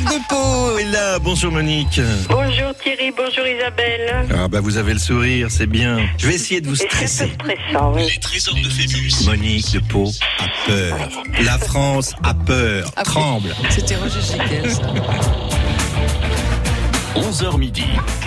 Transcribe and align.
Monique 0.00 0.14
de 0.14 0.28
Pau 0.28 0.78
est 0.78 0.84
là. 0.92 1.18
Bonjour 1.18 1.50
Monique. 1.52 2.00
Bonjour 2.28 2.72
Thierry, 2.82 3.10
bonjour 3.16 3.44
Isabelle. 3.46 4.26
Ah 4.32 4.46
bah 4.46 4.60
vous 4.60 4.76
avez 4.76 4.92
le 4.92 4.98
sourire, 5.00 5.48
c'est 5.50 5.66
bien. 5.66 5.98
Je 6.18 6.28
vais 6.28 6.34
essayer 6.34 6.60
de 6.60 6.68
vous 6.68 6.76
C'est 6.76 6.86
très 6.86 7.00
peu 7.00 7.06
stresser. 7.08 7.32
stressant, 7.34 7.92
oui. 7.94 8.02
Les 8.08 8.20
trésors 8.20 8.54
de 8.54 8.68
Phébus. 8.68 9.12
Monique 9.26 9.72
de 9.72 9.80
Pau 9.80 10.08
a 10.38 10.44
peur. 10.68 11.08
La 11.42 11.58
France 11.58 12.14
a 12.22 12.32
peur, 12.32 12.92
Ah, 12.96 13.02
tremble. 13.02 13.54
C'était 13.70 13.96
Roger 13.96 14.20
Chiquel, 14.22 14.70
ça. 14.70 14.82
11h 17.16 17.58
midi. 17.58 17.84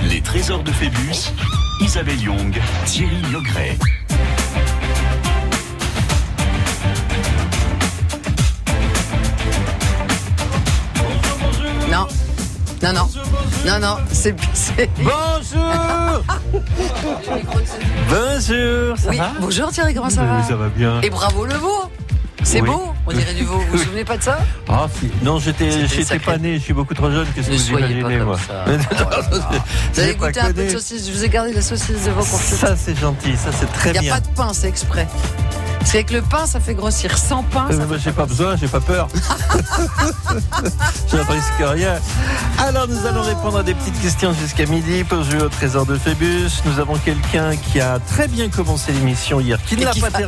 Les 0.10 0.20
trésors 0.22 0.64
de 0.64 0.72
Phébus. 0.72 1.32
Isabelle 1.80 2.22
Young, 2.22 2.54
Thierry 2.86 3.22
Logret. 3.32 3.78
Non, 12.84 12.94
non. 12.94 13.08
Non, 13.66 13.80
non. 13.80 13.98
C'est. 14.12 14.36
Bonjour 14.98 16.24
Bonjour, 18.10 18.98
ça 18.98 19.10
Oui, 19.10 19.18
va 19.18 19.32
bonjour 19.40 19.72
Thierry, 19.72 19.94
comment 19.94 20.10
ça 20.10 20.22
Oui, 20.22 20.28
va 20.42 20.44
Ça 20.48 20.56
va 20.56 20.68
bien. 20.70 21.00
Et 21.02 21.10
bravo 21.10 21.46
le 21.46 21.54
veau 21.56 21.84
C'est 22.44 22.62
Oui. 22.62 22.70
beau, 22.70 22.92
on 23.06 23.12
dirait 23.14 23.34
du 23.36 23.44
veau. 23.44 23.60
Vous 23.60 23.78
vous 23.78 23.84
souvenez 23.84 24.04
pas 24.04 24.18
de 24.18 24.24
ça 24.24 24.40
Ah, 24.68 24.88
si. 25.00 25.12
Non, 25.24 25.38
j'étais, 25.40 25.70
pas 26.26 26.38
né, 26.38 26.56
je 26.58 26.64
suis 26.64 26.74
beaucoup 26.74 26.96
trop 26.96 27.12
jeune 27.12 27.28
que 27.36 27.44
ce 27.44 27.52
Ne 27.52 27.56
que 27.56 27.62
vous 27.62 27.70
imaginez, 27.78 28.18
moi. 28.20 28.38
ça. 28.48 28.66
Non. 28.72 29.38
Vous 29.94 30.00
avez 30.00 30.16
goûté 30.16 30.40
un 30.40 30.52
peu 30.52 30.64
de 30.66 30.70
saucisse, 30.70 31.08
je 31.08 31.12
vous 31.12 31.24
ai 31.24 31.30
gardé 31.30 31.54
la 31.54 31.62
saucisse 31.62 32.04
de 32.06 32.12
veau 32.12 32.22
confite. 32.22 32.58
Ça, 32.58 32.76
c'est 32.76 32.98
gentil, 33.00 33.36
ça, 33.38 33.52
c'est 33.58 33.72
très 33.74 33.90
Il 33.90 33.94
n'y 33.94 33.98
a 34.00 34.02
bien. 34.02 34.14
pas 34.16 34.20
de 34.22 34.28
pain, 34.36 34.52
c'est 34.54 34.68
exprès. 34.70 35.08
Parce 35.82 35.94
qu'avec 35.94 36.12
le 36.12 36.22
pain, 36.22 36.46
ça 36.46 36.60
fait 36.60 36.76
grossir. 36.76 37.18
Sans 37.18 37.42
pain, 37.42 37.66
Euh, 37.72 37.78
ça 37.80 37.86
moi, 37.88 37.98
j'ai 37.98 38.12
pas 38.12 38.28
besoin, 38.28 38.56
j'ai 38.56 38.68
pas 38.68 38.80
peur. 38.80 39.08
je 41.12 41.16
ne 41.18 41.22
risque 41.22 41.54
rien. 41.60 41.96
Alors, 42.60 42.88
nous 42.88 43.04
allons 43.08 43.24
répondre 43.24 43.58
à 43.58 43.64
des 43.64 43.74
petites 43.74 44.00
questions 44.00 44.32
jusqu'à 44.32 44.68
midi 44.68 45.04
pour 45.04 45.24
jouer 45.24 45.42
au 45.42 45.50
trésor 45.50 45.88
de 45.88 45.96
Phébus. 45.96 46.52
Nous 46.66 46.80
avons 46.80 46.98
quelqu'un 46.98 47.56
qui 47.56 47.82
a 47.82 47.98
très 47.98 48.28
bien 48.28 48.50
commencé 48.50 48.92
l'émission 48.92 49.40
hier, 49.40 49.58
qui 49.66 49.76
ne 49.76 49.86
l'a 49.86 49.92
pas 49.94 50.22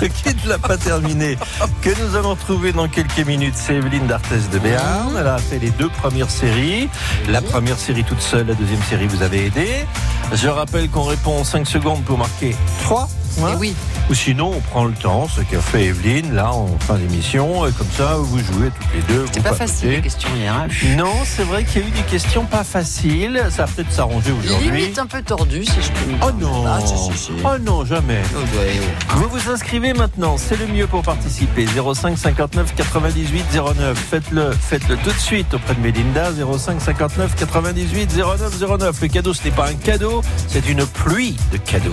et 0.00 0.08
qui 0.08 0.34
ne 0.42 0.48
l'a 0.48 0.58
pas 0.58 0.78
terminé, 0.78 1.36
que 1.82 1.90
nous 2.02 2.16
allons 2.16 2.30
retrouver 2.30 2.72
dans 2.72 2.88
quelques 2.88 3.26
minutes, 3.26 3.56
c'est 3.56 3.74
Evelyne 3.74 4.06
D'Arthez 4.06 4.40
de 4.50 4.58
Béarn. 4.58 5.16
Elle 5.20 5.26
a 5.26 5.36
fait 5.36 5.58
les 5.58 5.70
deux 5.70 5.90
premières 5.90 6.30
séries. 6.30 6.88
La 7.28 7.42
première 7.42 7.78
série 7.78 8.04
toute 8.04 8.22
seule, 8.22 8.46
la 8.46 8.54
deuxième 8.54 8.82
série 8.84 9.06
vous 9.06 9.22
avez 9.22 9.46
aidé. 9.46 9.84
Je 10.32 10.48
rappelle 10.48 10.88
qu'on 10.88 11.04
répond 11.04 11.40
en 11.40 11.44
5 11.44 11.66
secondes 11.66 12.02
pour 12.04 12.16
marquer 12.16 12.56
3 12.84 13.06
points. 13.34 13.52
Et 13.52 13.56
oui, 13.56 13.74
Ou 14.10 14.14
sinon, 14.14 14.52
on 14.56 14.60
prend 14.60 14.84
le 14.84 14.92
temps, 14.92 15.28
ce 15.28 15.40
qu'a 15.42 15.60
fait 15.60 15.84
Evelyne, 15.86 16.34
là, 16.34 16.52
en 16.52 16.68
fin 16.80 16.94
d'émission. 16.94 17.66
Et 17.66 17.72
comme 17.72 17.86
ça, 17.96 18.16
vous 18.18 18.38
jouez 18.38 18.70
toutes 18.70 18.94
les 18.94 19.14
deux. 19.14 19.20
vous 19.24 19.30
pas 19.42 19.50
papotez. 19.50 19.56
facile 19.66 19.90
les 19.90 20.00
questions 20.02 20.28
hier. 20.36 20.54
hein. 20.54 20.66
Non, 20.96 21.12
c'est 21.24 21.44
vrai 21.44 21.64
qu'il 21.64 21.82
y 21.82 21.84
a 21.84 21.88
eu 21.88 21.90
des 21.90 22.02
questions 22.02 22.44
pas 22.44 22.64
faciles. 22.64 23.42
Ça 23.50 23.64
va 23.64 23.72
peut-être 23.72 23.92
s'arranger 23.92 24.32
aujourd'hui. 24.32 24.70
Limite 24.70 24.98
un 24.98 25.06
peu 25.06 25.22
tordu, 25.22 25.64
si 25.64 25.72
je 25.80 25.90
peux 25.92 26.10
me 26.10 26.16
Oh 26.16 26.26
permettre. 26.26 26.38
non 26.38 26.64
Ah, 26.66 26.78
si, 26.84 27.12
si, 27.12 27.18
si. 27.26 27.32
Oh 27.44 27.58
non, 27.64 27.84
jamais 27.84 28.20
Oh, 28.34 28.38
ouais, 28.58 28.80
oh. 28.80 29.16
vous 29.18 29.28
vous 29.28 29.50
inscrivez 29.50 29.92
maintenant, 29.94 30.36
c'est 30.38 30.58
le 30.58 30.66
mieux 30.66 30.86
pour 30.86 31.02
participer. 31.02 31.66
05 31.66 32.16
59 32.18 32.74
98 32.74 33.44
09. 33.78 33.98
Faites-le, 34.10 34.50
faites-le 34.52 34.96
tout 34.98 35.10
de 35.10 35.18
suite 35.18 35.52
auprès 35.54 35.74
de 35.74 35.80
Mélinda. 35.80 36.30
05 36.32 36.80
59 36.80 37.34
98 37.36 38.16
09 38.16 38.78
09. 38.78 39.00
Le 39.02 39.08
cadeau, 39.08 39.32
ce 39.34 39.44
n'est 39.44 39.50
pas 39.50 39.68
un 39.68 39.74
cadeau, 39.74 40.22
c'est 40.48 40.68
une 40.68 40.84
pluie 40.86 41.36
de 41.52 41.56
cadeaux. 41.58 41.92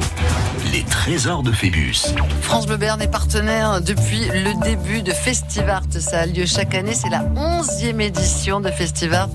Les 0.71 0.83
trésors 0.83 1.30
de 1.39 1.51
Phébus. 1.53 2.13
France 2.41 2.67
Bleu 2.67 2.75
Berne 2.75 3.01
est 3.01 3.07
partenaire 3.07 3.79
depuis 3.81 4.25
le 4.25 4.61
début 4.63 5.01
de 5.01 5.13
Festivart. 5.13 5.83
Ça 5.97 6.19
a 6.19 6.25
lieu 6.25 6.45
chaque 6.45 6.75
année. 6.75 6.93
C'est 6.93 7.09
la 7.09 7.23
11e 7.23 8.01
édition 8.01 8.59
de 8.59 8.69
Festivart 8.69 9.29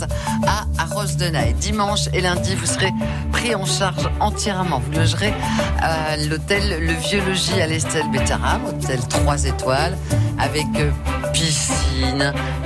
à 0.46 0.66
Arros 0.78 1.16
de 1.18 1.26
Naï. 1.30 1.54
Dimanche 1.54 2.08
et 2.12 2.20
lundi, 2.20 2.54
vous 2.54 2.66
serez 2.66 2.92
pris 3.32 3.54
en 3.54 3.64
charge 3.64 4.10
entièrement. 4.20 4.80
Vous 4.80 4.98
logerez 4.98 5.32
à 5.80 6.18
l'hôtel 6.18 6.84
Le 6.84 6.92
Vieux 6.92 7.24
Logis 7.26 7.60
à 7.60 7.66
l'Estelle 7.66 8.10
Bétaram, 8.12 8.60
hôtel 8.66 9.00
3 9.08 9.46
étoiles, 9.46 9.96
avec 10.38 10.66
euh, 10.76 10.90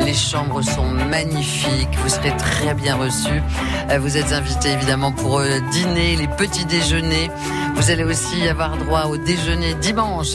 Les 0.04 0.14
chambres 0.14 0.62
sont 0.62 0.88
magnifiques. 0.88 1.96
Vous 2.02 2.08
serez 2.08 2.36
très 2.36 2.74
bien 2.74 2.96
reçus. 2.96 3.42
Euh, 3.90 3.98
Vous 3.98 4.16
êtes 4.16 4.32
invités 4.32 4.70
évidemment 4.72 5.12
pour 5.12 5.38
euh, 5.38 5.60
dîner, 5.70 6.16
les 6.16 6.28
petits 6.28 6.64
déjeuners. 6.64 7.30
Vous 7.74 7.90
allez 7.90 8.04
aussi 8.04 8.48
avoir 8.48 8.76
droit 8.76 9.04
au 9.04 9.16
déjeuner 9.16 9.74
dimanche 9.74 10.34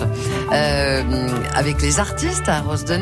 euh, 0.52 1.28
avec 1.54 1.82
les 1.82 2.00
artistes 2.00 2.48
à 2.48 2.62
Rose 2.62 2.86
de. 2.86 2.96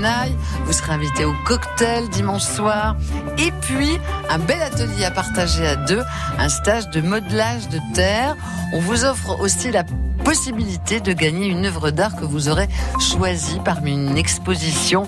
Vous 0.66 0.74
serez 0.74 0.94
invité 0.94 1.26
au 1.26 1.34
cocktail 1.46 2.10
dimanche 2.10 2.44
soir. 2.44 2.96
Et 3.38 3.52
puis, 3.62 4.00
un 4.30 4.40
bel 4.40 4.62
atelier 4.62 5.06
à 5.06 5.12
partager 5.12 5.66
à 5.66 5.76
deux, 5.76 6.04
un 6.40 6.50
stage 6.50 6.90
de 6.90 7.02
modelage 7.02 7.70
de 7.70 7.80
terre. 7.94 8.36
On 8.74 8.80
vous 8.80 9.06
offre 9.06 9.40
aussi 9.40 9.72
la 9.72 9.84
possibilité 10.24 11.00
de 11.00 11.14
gagner 11.14 11.48
une 11.48 11.66
œuvre 11.66 11.92
d'art 11.92 12.16
que 12.16 12.26
vous 12.26 12.50
aurez 12.50 12.68
choisie 13.00 13.60
parmi 13.64 13.94
une 13.94 14.18
exposition 14.18 15.08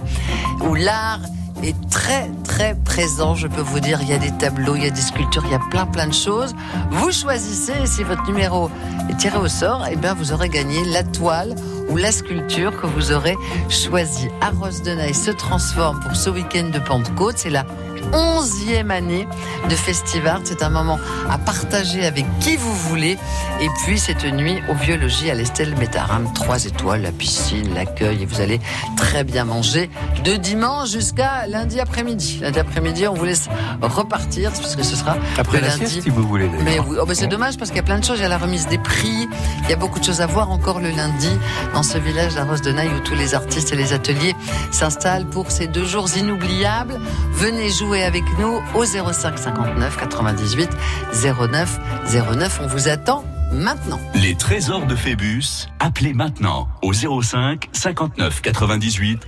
où 0.61 0.75
l'art 0.75 1.21
est 1.63 1.75
très 1.89 2.29
très 2.43 2.75
présent, 2.75 3.33
je 3.33 3.47
peux 3.47 3.61
vous 3.61 3.79
dire, 3.79 3.99
il 4.01 4.09
y 4.09 4.13
a 4.13 4.17
des 4.17 4.31
tableaux, 4.31 4.75
il 4.75 4.83
y 4.83 4.87
a 4.87 4.91
des 4.91 5.01
sculptures, 5.01 5.43
il 5.45 5.51
y 5.51 5.55
a 5.55 5.61
plein 5.71 5.85
plein 5.85 6.07
de 6.07 6.13
choses. 6.13 6.53
Vous 6.91 7.11
choisissez 7.11 7.85
si 7.85 8.03
votre 8.03 8.23
numéro 8.25 8.69
est 9.09 9.17
tiré 9.17 9.37
au 9.37 9.47
sort, 9.47 9.87
et 9.87 9.95
bien 9.95 10.13
vous 10.13 10.33
aurez 10.33 10.49
gagné 10.49 10.83
la 10.85 11.03
toile 11.03 11.55
ou 11.89 11.97
la 11.97 12.11
sculpture 12.11 12.79
que 12.79 12.87
vous 12.87 13.11
aurez 13.11 13.35
choisie. 13.69 14.29
Arros 14.41 14.81
de 14.83 14.91
Naï 14.91 15.13
se 15.13 15.31
transforme 15.31 15.99
pour 16.01 16.15
ce 16.15 16.29
week-end 16.29 16.69
de 16.73 16.79
Pentecôte, 16.79 17.35
c'est 17.37 17.49
la 17.49 17.65
onzième 18.13 18.91
année 18.91 19.27
de 19.69 19.75
Festivart. 19.75 20.41
C'est 20.43 20.61
un 20.63 20.69
moment 20.69 20.99
à 21.29 21.37
partager 21.37 22.05
avec 22.05 22.25
qui 22.39 22.55
vous 22.55 22.73
voulez. 22.73 23.17
Et 23.61 23.67
puis 23.83 23.97
cette 23.97 24.23
nuit 24.25 24.61
au 24.69 24.75
Vieux 24.75 24.97
Logis 24.97 25.29
à 25.31 25.33
l'Estelle 25.33 25.73
Bétaram, 25.75 26.31
trois 26.33 26.65
étoiles, 26.65 27.01
la 27.01 27.11
piscine, 27.11 27.73
l'accueil, 27.73 28.21
et 28.23 28.25
vous 28.25 28.41
allez 28.41 28.59
très 28.97 29.23
bien 29.23 29.45
manger 29.45 29.89
de 30.23 30.33
dimanche 30.33 30.89
jusqu'à 30.91 31.47
lundi 31.47 31.79
après-midi. 31.79 32.39
Lundi 32.41 32.59
après-midi, 32.59 33.07
on 33.07 33.13
vous 33.15 33.25
laisse 33.25 33.47
repartir 33.81 34.51
parce 34.51 34.75
que 34.75 34.83
ce 34.83 34.95
sera 34.95 35.15
Après 35.37 35.57
le 35.59 35.63
la 35.67 35.69
lundi. 35.69 35.87
sieste, 35.87 36.03
si 36.03 36.09
vous 36.09 36.27
voulez. 36.27 36.49
Mais 36.63 36.79
oui, 36.79 36.97
oh, 37.01 37.05
bah, 37.05 37.15
c'est 37.15 37.27
dommage 37.27 37.57
parce 37.57 37.71
qu'il 37.71 37.77
y 37.77 37.81
a 37.81 37.83
plein 37.83 37.99
de 37.99 38.03
choses. 38.05 38.19
Il 38.19 38.23
y 38.23 38.25
a 38.25 38.29
la 38.29 38.37
remise 38.37 38.67
des 38.67 38.77
prix, 38.77 39.27
il 39.63 39.69
y 39.69 39.73
a 39.73 39.77
beaucoup 39.77 39.99
de 39.99 40.05
choses 40.05 40.21
à 40.21 40.27
voir 40.27 40.51
encore 40.51 40.79
le 40.79 40.89
lundi 40.91 41.31
dans 41.75 41.83
ce 41.83 41.97
village 41.97 42.35
d'Arros 42.35 42.55
de 42.55 42.71
Naï 42.71 42.87
où 42.87 42.99
tous 43.01 43.15
les 43.15 43.35
artistes 43.35 43.73
et 43.73 43.75
les 43.75 43.91
ateliers 43.91 44.33
s'installent 44.71 45.25
pour 45.25 45.51
ces 45.51 45.67
deux 45.67 45.83
jours 45.83 46.07
inoubliables. 46.17 46.97
Venez 47.33 47.69
jouer 47.69 48.01
avec 48.03 48.23
nous 48.39 48.61
au 48.73 48.85
05 48.85 49.37
59 49.37 49.97
98 49.97 50.69
09 51.13 51.79
09. 52.13 52.59
On 52.63 52.67
vous 52.67 52.87
attend 52.87 53.25
maintenant. 53.51 53.99
Les 54.13 54.35
trésors 54.35 54.85
de 54.85 54.95
Phébus. 54.95 55.67
Appelez 55.79 56.13
maintenant 56.13 56.69
au 56.81 56.93
05 56.93 57.67
59 57.73 58.41
98 58.41 59.21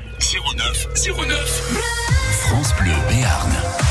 09 0.55 0.87
09. 1.27 1.79
France 2.31 2.73
Bleu 2.79 2.93
Béarn. 3.09 3.86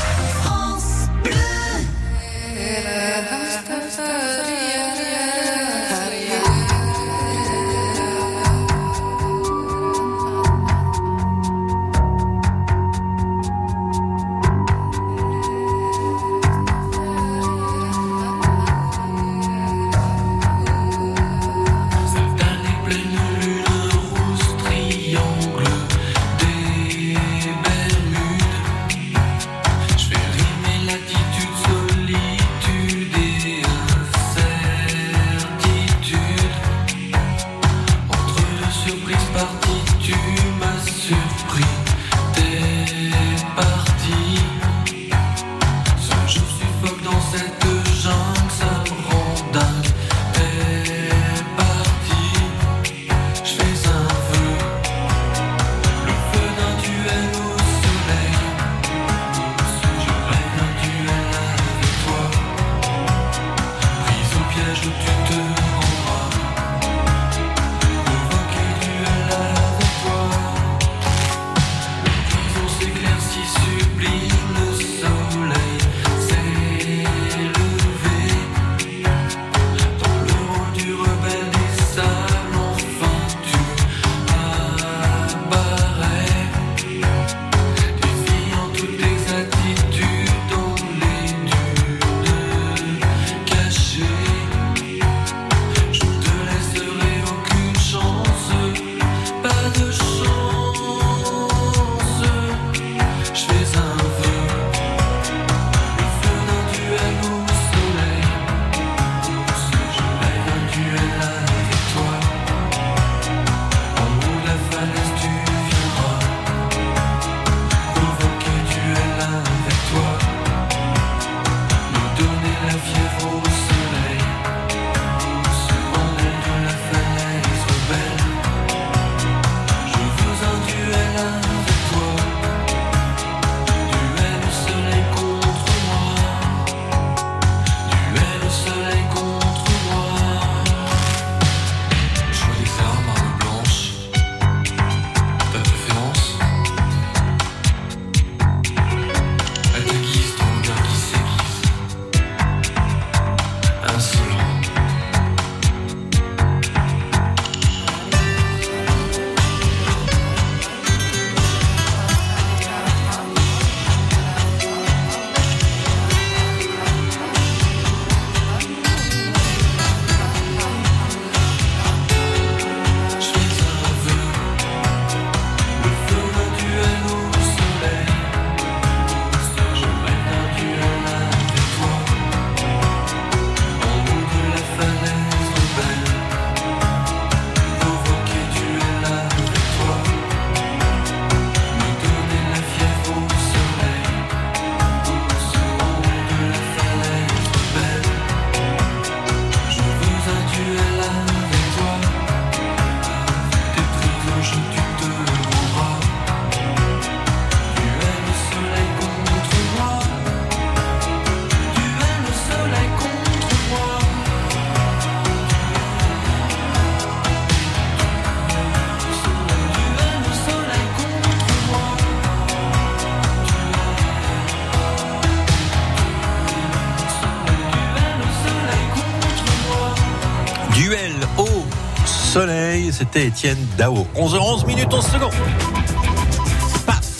C'était 233.13 233.27
Étienne 233.27 233.57
Dao. 233.77 234.05
11h11 234.17 234.65
minutes 234.65 234.93
11 234.93 235.05
secondes. 235.05 235.31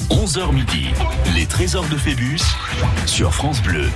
11h 0.09 0.51
midi, 0.53 0.87
les 1.33 1.45
trésors 1.45 1.85
de 1.85 1.95
Phébus 1.95 2.41
sur 3.05 3.33
France 3.33 3.61
Bleu. 3.61 3.87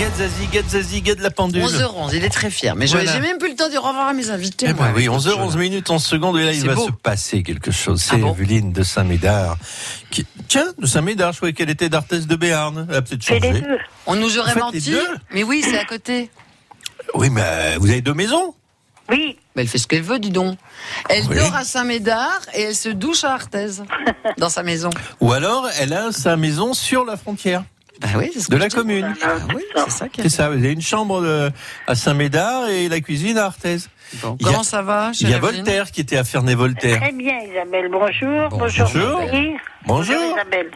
Gadzazi, 0.00 0.46
Gadzazi, 0.50 1.02
Gad 1.02 1.18
la 1.20 1.30
pendule. 1.30 1.62
11h11, 1.62 2.10
il 2.14 2.24
est 2.24 2.30
très 2.30 2.48
fier. 2.48 2.74
Mais 2.74 2.86
Voilà. 2.86 3.12
j'ai 3.12 3.20
même 3.20 3.36
plus 3.36 3.50
le 3.50 3.54
temps 3.56 3.68
de 3.68 3.76
revoir 3.76 4.08
à 4.08 4.12
mes 4.14 4.30
invités. 4.30 4.64
Eh 4.70 4.72
moi, 4.72 4.86
ben 4.86 4.92
oui, 4.96 5.06
avec 5.08 5.18
11h11 5.20 5.42
autre 5.48 5.58
minutes 5.58 5.90
11 5.90 6.02
secondes 6.02 6.38
et 6.38 6.44
là 6.44 6.52
il 6.52 6.60
C'est 6.62 6.66
va 6.68 6.74
beau. 6.74 6.86
se 6.86 6.92
passer 6.92 7.42
quelque 7.42 7.70
chose. 7.70 8.00
C'est 8.00 8.14
Ah 8.14 8.18
bon 8.18 8.32
Evelyne 8.32 8.72
de 8.72 8.82
Saint-Médard. 8.82 9.58
Qui... 10.10 10.24
Tiens, 10.48 10.72
de 10.78 10.86
Saint-Médard, 10.86 11.32
je 11.32 11.36
croyais 11.38 11.52
qu'elle 11.52 11.70
était 11.70 11.90
d'Arthès 11.90 12.26
de 12.26 12.36
Béarn. 12.36 12.86
Elle 12.88 12.96
a 12.96 13.02
peut-être 13.02 13.22
C'est 13.22 13.40
les 13.40 13.48
changé. 13.48 13.60
deux. 13.60 13.78
On 14.06 14.16
nous 14.16 14.38
aurait 14.38 14.54
menti. 14.54 14.78
les 14.80 14.92
deux 14.92 15.08
Mais 15.34 15.42
oui, 15.42 15.62
c'est 15.68 15.78
à 15.78 15.84
côté. 15.84 16.30
Oui, 17.14 17.28
mais 17.28 17.42
euh, 17.44 17.76
vous 17.78 17.90
avez 17.90 18.00
deux 18.00 18.14
maisons 18.14 18.54
Oui, 19.10 19.36
Mais 19.54 19.62
elle 19.62 19.68
fait 19.68 19.78
ce 19.78 19.86
qu'elle 19.86 20.02
veut, 20.02 20.18
dis 20.18 20.30
donc. 20.30 20.58
Elle 21.10 21.24
Oui. 21.28 21.36
dort 21.36 21.54
à 21.54 21.64
Saint-Médard 21.64 22.40
et 22.54 22.62
elle 22.62 22.74
se 22.74 22.88
douche 22.88 23.24
à 23.24 23.34
Arthez, 23.34 23.82
dans 24.38 24.48
sa 24.48 24.62
maison. 24.62 24.90
Ou 25.20 25.32
alors 25.32 25.68
elle 25.80 25.92
a 25.92 26.10
sa 26.12 26.36
maison 26.36 26.72
sur 26.74 27.04
la 27.04 27.16
frontière 27.16 27.64
Bah 28.00 28.08
oui, 28.16 28.30
c'est 28.32 28.40
ce 28.40 28.50
de 28.50 28.56
que 28.56 28.60
la 28.62 28.68
commune. 28.70 29.14
Ah 29.22 29.34
oui, 29.54 29.62
c'est 29.76 29.90
ça 29.90 30.08
qui 30.08 30.22
C'est 30.22 30.28
ça, 30.30 30.48
vous 30.48 30.54
avez 30.56 30.72
une 30.72 30.80
chambre 30.82 31.20
de- 31.22 31.50
à 31.86 31.94
Saint-Médard 31.94 32.68
et 32.68 32.88
la 32.88 33.00
cuisine 33.00 33.36
à 33.38 33.44
Arthez. 33.46 33.76
Bon, 34.22 34.36
Il 34.40 34.46
y 34.46 34.48
a- 34.48 34.52
Comment 34.52 34.64
ça 34.64 34.82
va 34.82 35.10
Il 35.20 35.28
y 35.28 35.34
a 35.34 35.38
Voltaire 35.38 35.90
qui 35.90 36.00
était 36.00 36.16
à 36.16 36.24
Ferney-Voltaire. 36.24 37.00
très 37.00 37.12
bien 37.12 37.38
Isabelle. 37.40 37.88
Bonjour. 37.90 38.48
Bonjour. 38.50 38.86
Bonjour. 38.94 39.18
Marie. 39.20 39.52
Bonjour. 39.86 40.32
Isabelle. 40.34 40.70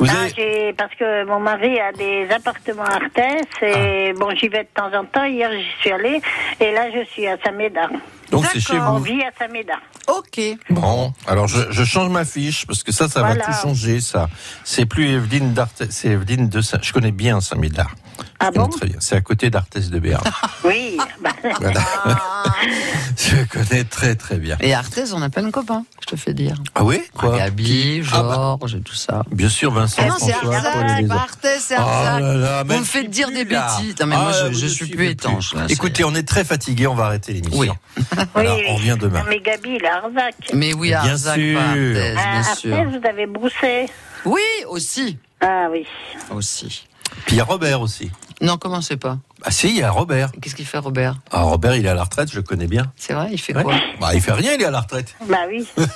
Vous 0.00 0.06
Ah, 0.08 0.22
avez... 0.24 0.72
parce 0.72 0.94
que 0.94 1.24
mon 1.26 1.38
mari 1.40 1.78
a 1.78 1.92
des 1.92 2.26
appartements 2.34 2.84
à 2.84 2.94
Arthès 2.94 3.42
Ah. 3.60 3.66
et 3.66 4.12
bon, 4.14 4.30
j'y 4.34 4.48
vais 4.48 4.64
de 4.64 4.68
temps 4.74 4.90
en 4.98 5.04
temps. 5.04 5.24
Hier, 5.24 5.50
j'y 5.52 5.80
suis 5.82 5.92
allée 5.92 6.20
et 6.58 6.72
là, 6.72 6.90
je 6.90 7.04
suis 7.04 7.26
à 7.26 7.36
Saint-Médard. 7.44 7.90
Donc 8.30 8.46
c'est 8.46 8.60
chez 8.60 8.78
On 8.80 8.94
vous. 8.98 9.04
vit 9.04 9.22
à 9.22 9.30
Saint-Médard. 9.38 9.80
Ok. 10.08 10.40
Bon, 10.70 11.12
alors 11.28 11.46
je, 11.48 11.70
je 11.70 11.84
change 11.84 12.08
ma 12.08 12.24
fiche 12.24 12.66
parce 12.66 12.82
que 12.82 12.92
ça, 12.92 13.08
ça 13.08 13.22
va 13.22 13.36
tout 13.36 13.52
changer, 13.62 14.00
ça. 14.00 14.28
C'est 14.64 14.86
plus 14.86 15.06
Evelyne 15.10 15.52
d'Arthès, 15.52 15.88
c'est 15.90 16.08
Evelyne 16.08 16.48
de 16.48 16.60
Saint. 16.62 16.78
Je 16.80 16.92
connais 16.94 17.12
bien 17.12 17.40
Saint-Médard. 17.40 17.94
Je 18.20 18.26
Ah 18.38 18.50
connais 18.52 18.64
bon 18.64 18.68
très 18.70 18.86
bien. 18.86 18.96
C'est 19.00 19.16
à 19.16 19.20
côté 19.20 19.50
d'Arthès 19.50 19.90
de 19.90 19.98
Béarn. 19.98 20.24
Oui. 20.64 20.98
bah, 21.22 21.30
voilà. 21.58 21.80
je 23.16 23.44
connais 23.46 23.84
très 23.84 24.14
très 24.14 24.36
bien. 24.36 24.56
Et 24.60 24.74
Arthez, 24.74 25.12
on 25.14 25.22
a 25.22 25.30
plein 25.30 25.42
de 25.42 25.50
copains, 25.50 25.84
je 26.00 26.06
te 26.06 26.16
fais 26.16 26.34
dire. 26.34 26.54
Ah 26.74 26.84
oui 26.84 27.00
Quoi 27.16 27.36
Gabi, 27.38 28.02
Ah 28.12 28.22
bah. 28.22 28.34
Georges, 28.60 28.74
et 28.76 28.80
tout 28.80 28.94
ça. 28.94 29.22
Bien 29.30 29.48
sûr, 29.48 29.72
Vincent. 29.72 30.02
Ah 30.04 30.08
non, 30.08 30.14
c'est 30.18 30.30
et 30.30 30.34
c'est 30.40 31.08
pas. 31.08 31.14
Arthez, 31.14 31.58
c'est 31.60 31.76
Oh 31.78 31.80
Arzac. 31.82 32.22
là 32.22 32.34
là, 32.34 32.62
Vous 32.62 32.68
même 32.68 32.80
me 32.80 32.84
faites 32.84 33.04
je 33.06 33.10
dire 33.10 33.28
des 33.30 33.44
bêtises. 33.44 33.94
Non, 34.00 34.06
mais 34.06 34.16
moi, 34.16 34.30
Ah, 34.32 34.42
je- 34.44 34.46
vous 34.48 34.58
je 34.58 34.64
ne 34.64 34.70
suis 34.70 34.86
plus 34.86 35.08
étanche, 35.08 35.54
là, 35.54 35.64
Écoutez, 35.68 36.04
on 36.04 36.14
est 36.14 36.26
très 36.28 36.44
fatigué, 36.44 36.86
on 36.86 36.94
va 36.94 37.06
arrêter 37.06 37.32
l'émission. 37.32 37.58
Oui. 37.58 37.70
Voilà, 38.34 38.54
oui, 38.54 38.62
on 38.68 38.74
revient 38.76 38.96
demain. 39.00 39.24
Mais 39.28 39.40
Gabi, 39.40 39.70
il 39.78 39.84
est 39.84 39.88
Arzac. 39.88 40.34
Mais 40.52 40.72
oui, 40.74 40.88
Bien 40.88 40.98
Arzac, 41.00 41.36
sûr. 41.40 41.58
pas 41.58 41.64
Arthez, 41.68 42.00
À 42.10 42.12
bien 42.14 42.40
Arthès, 42.40 42.56
sûr. 42.60 42.84
vous 42.90 43.08
avez 43.08 43.26
broussé. 43.26 43.86
Oui, 44.24 44.40
aussi. 44.68 45.18
Ah 45.40 45.68
oui. 45.70 45.86
Aussi. 46.30 46.86
Puis 47.26 47.36
il 47.36 47.38
y 47.38 47.40
a 47.40 47.44
Robert 47.44 47.80
aussi. 47.80 48.10
Non, 48.42 48.56
commencez 48.56 48.96
pas? 48.96 49.18
Ah 49.42 49.50
si, 49.50 49.68
il 49.68 49.76
y 49.76 49.82
a 49.82 49.90
Robert. 49.90 50.32
Qu'est-ce 50.40 50.54
qu'il 50.54 50.64
fait, 50.66 50.78
Robert? 50.78 51.16
Ah, 51.30 51.42
Robert, 51.42 51.76
il 51.76 51.84
est 51.84 51.88
à 51.90 51.94
la 51.94 52.04
retraite, 52.04 52.30
je 52.30 52.36
le 52.36 52.42
connais 52.42 52.66
bien. 52.66 52.90
C'est 52.96 53.12
vrai, 53.12 53.28
il 53.32 53.38
fait 53.38 53.54
Ouais. 53.54 53.62
quoi? 53.62 53.74
Bah, 54.00 54.14
il 54.14 54.20
fait 54.22 54.32
rien, 54.32 54.54
il 54.54 54.62
est 54.62 54.64
à 54.66 54.70
la 54.70 54.80
retraite. 54.80 55.14
Bah 55.28 55.38
oui. 55.48 55.66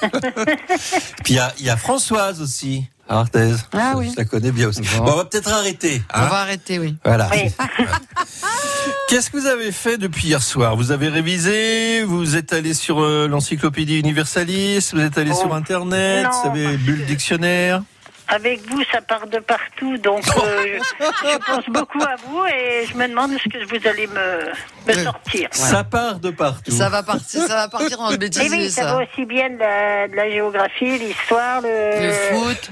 Puis 1.25 1.35
il 1.35 1.37
y 1.37 1.39
a, 1.39 1.53
il 1.59 1.65
y 1.67 1.71
a 1.71 1.77
Françoise 1.79 2.41
aussi, 2.43 2.85
à 3.09 3.21
Arthez. 3.21 3.55
Ah 3.73 3.93
Je- 3.93 3.99
oui. 3.99 4.11
Je 4.13 4.17
la 4.19 4.25
connais 4.27 4.53
bien 4.53 4.69
aussi. 4.69 4.83
Bon. 4.83 5.05
Bon, 5.05 5.13
on 5.13 5.17
va 5.17 5.25
peut-être 5.25 5.51
arrêter. 5.53 6.03
On 6.15 6.19
hein. 6.19 6.27
va 6.27 6.37
arrêter, 6.41 6.79
oui. 6.79 6.97
Voilà. 7.05 7.31
Oui. 7.33 7.51
Qu'est-ce 9.09 9.31
que 9.31 9.39
vous 9.39 9.47
avez 9.47 9.73
fait 9.73 9.97
depuis 9.99 10.29
hier 10.29 10.43
soir? 10.43 10.77
Vous 10.77 10.91
avez 10.91 11.09
révisé? 11.09 12.03
Vous 12.05 12.37
êtes 12.37 12.53
allé 12.53 12.75
sur 12.75 13.01
euh, 13.03 13.27
l'encyclopédie 13.29 13.99
universaliste 14.01 14.95
Vous 14.95 15.01
êtes 15.01 15.17
allé 15.19 15.31
Oh. 15.35 15.41
sur 15.41 15.55
Internet? 15.55 16.25
Non, 16.25 16.31
Vous 16.43 16.49
avez 16.51 16.77
lu 16.77 16.97
le 16.97 17.05
dictionnaire? 17.05 17.83
Avec 18.27 18.67
vous, 18.71 18.83
ça 18.91 19.03
part 19.03 19.27
de 19.27 19.39
partout, 19.39 19.99
donc 19.99 20.25
euh, 20.43 20.79
je, 20.99 21.05
je 21.31 21.37
pense 21.45 21.67
beaucoup 21.69 22.01
à 22.03 22.17
vous 22.27 22.43
et 22.47 22.87
je 22.91 22.97
me 22.97 23.07
demande 23.07 23.33
ce 23.39 23.49
que 23.49 23.65
vous 23.67 23.87
allez 23.87 24.07
me, 24.07 25.03
sortir. 25.05 25.49
Ça 25.53 25.85
part 25.85 26.19
de 26.21 26.31
partout. 26.31 26.71
Ça 26.71 26.89
va 26.89 27.03
partir, 27.03 27.43
ça 27.43 27.55
va 27.55 27.69
partir 27.69 28.01
en 28.01 28.11
Et 28.13 28.17
bêtisier, 28.19 28.49
oui, 28.51 28.71
ça, 28.71 28.83
ça. 28.83 28.95
va 28.95 29.03
aussi 29.05 29.27
bien 29.27 29.51
de 29.51 29.59
la, 29.59 30.09
de 30.09 30.17
la 30.17 30.31
géographie, 30.31 30.99
l'histoire, 30.99 31.61
le, 31.61 32.07
Le 32.07 32.13
foot. 32.13 32.71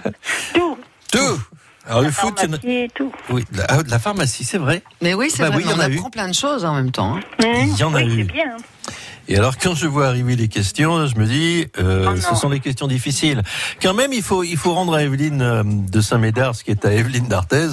tout. 0.55 0.79
Tout 1.13 1.41
Alors 1.87 2.01
le 2.01 2.11
foot, 2.11 2.33
il 2.43 2.47
y 2.47 2.49
en 2.49 2.53
a- 2.55 2.57
pharmacie 2.57 2.77
et 2.85 2.89
tout. 2.95 3.13
oui, 3.29 3.45
de 3.53 3.59
la, 3.59 3.67
ah, 3.69 3.83
de 3.83 3.91
la 3.91 3.99
pharmacie, 3.99 4.45
c'est 4.45 4.57
vrai. 4.59 4.83
Mais 5.03 5.13
oui, 5.13 5.29
c'est 5.31 5.43
Bah 5.43 5.49
vrai, 5.51 5.59
oui, 5.59 5.65
y 5.65 5.73
en 5.73 5.77
on 5.77 5.81
a 5.81 5.89
eu. 5.91 5.97
apprend 5.97 6.09
plein 6.11 6.29
de 6.29 6.35
choses 6.35 6.65
en 6.65 6.75
même 6.75 6.91
temps. 6.93 7.17
hein. 7.17 7.21
Il 7.45 7.77
y 7.77 7.85
en 7.85 7.95
a 7.95 7.99
oui, 7.99 8.05
eu. 8.07 8.17
c'est 8.27 8.33
bien. 8.33 8.57
Et 9.29 9.37
alors 9.37 9.57
quand 9.59 9.75
je 9.75 9.87
vois 9.87 10.07
arriver 10.07 10.37
les 10.37 10.49
questions, 10.49 11.07
je 11.07 11.17
me 11.17 11.27
dis, 11.27 11.67
euh, 11.79 12.13
Oh 12.13 12.17
ce 12.17 12.35
sont 12.35 12.51
des 12.51 12.61
questions 12.61 12.89
difficiles. 12.89 13.43
Quand 13.81 13.95
même, 13.95 14.13
il 14.13 14.23
faut 14.23 14.43
il 14.43 14.57
faut 14.57 14.75
rendre 14.75 14.95
à 14.95 15.03
Evelyne 15.03 15.43
euh, 15.43 15.63
de 15.65 16.01
Saint-Médard 16.01 16.55
ce 16.55 16.65
qui 16.65 16.71
est 16.71 16.85
à 16.85 16.93
Evelyne 16.93 17.29
d'Arthez. 17.29 17.69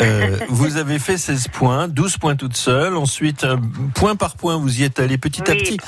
Euh, 0.00 0.36
vous 0.48 0.76
avez 0.76 0.98
fait 0.98 1.16
16 1.16 1.48
points, 1.48 1.88
12 1.88 2.18
points 2.18 2.36
toute 2.36 2.56
seule. 2.56 2.96
Ensuite, 2.96 3.46
point 3.94 4.16
par 4.16 4.36
point, 4.36 4.56
vous 4.56 4.80
y 4.80 4.84
êtes 4.84 4.98
allé 5.00 5.18
petit 5.18 5.42
à 5.42 5.54
petit. 5.54 5.78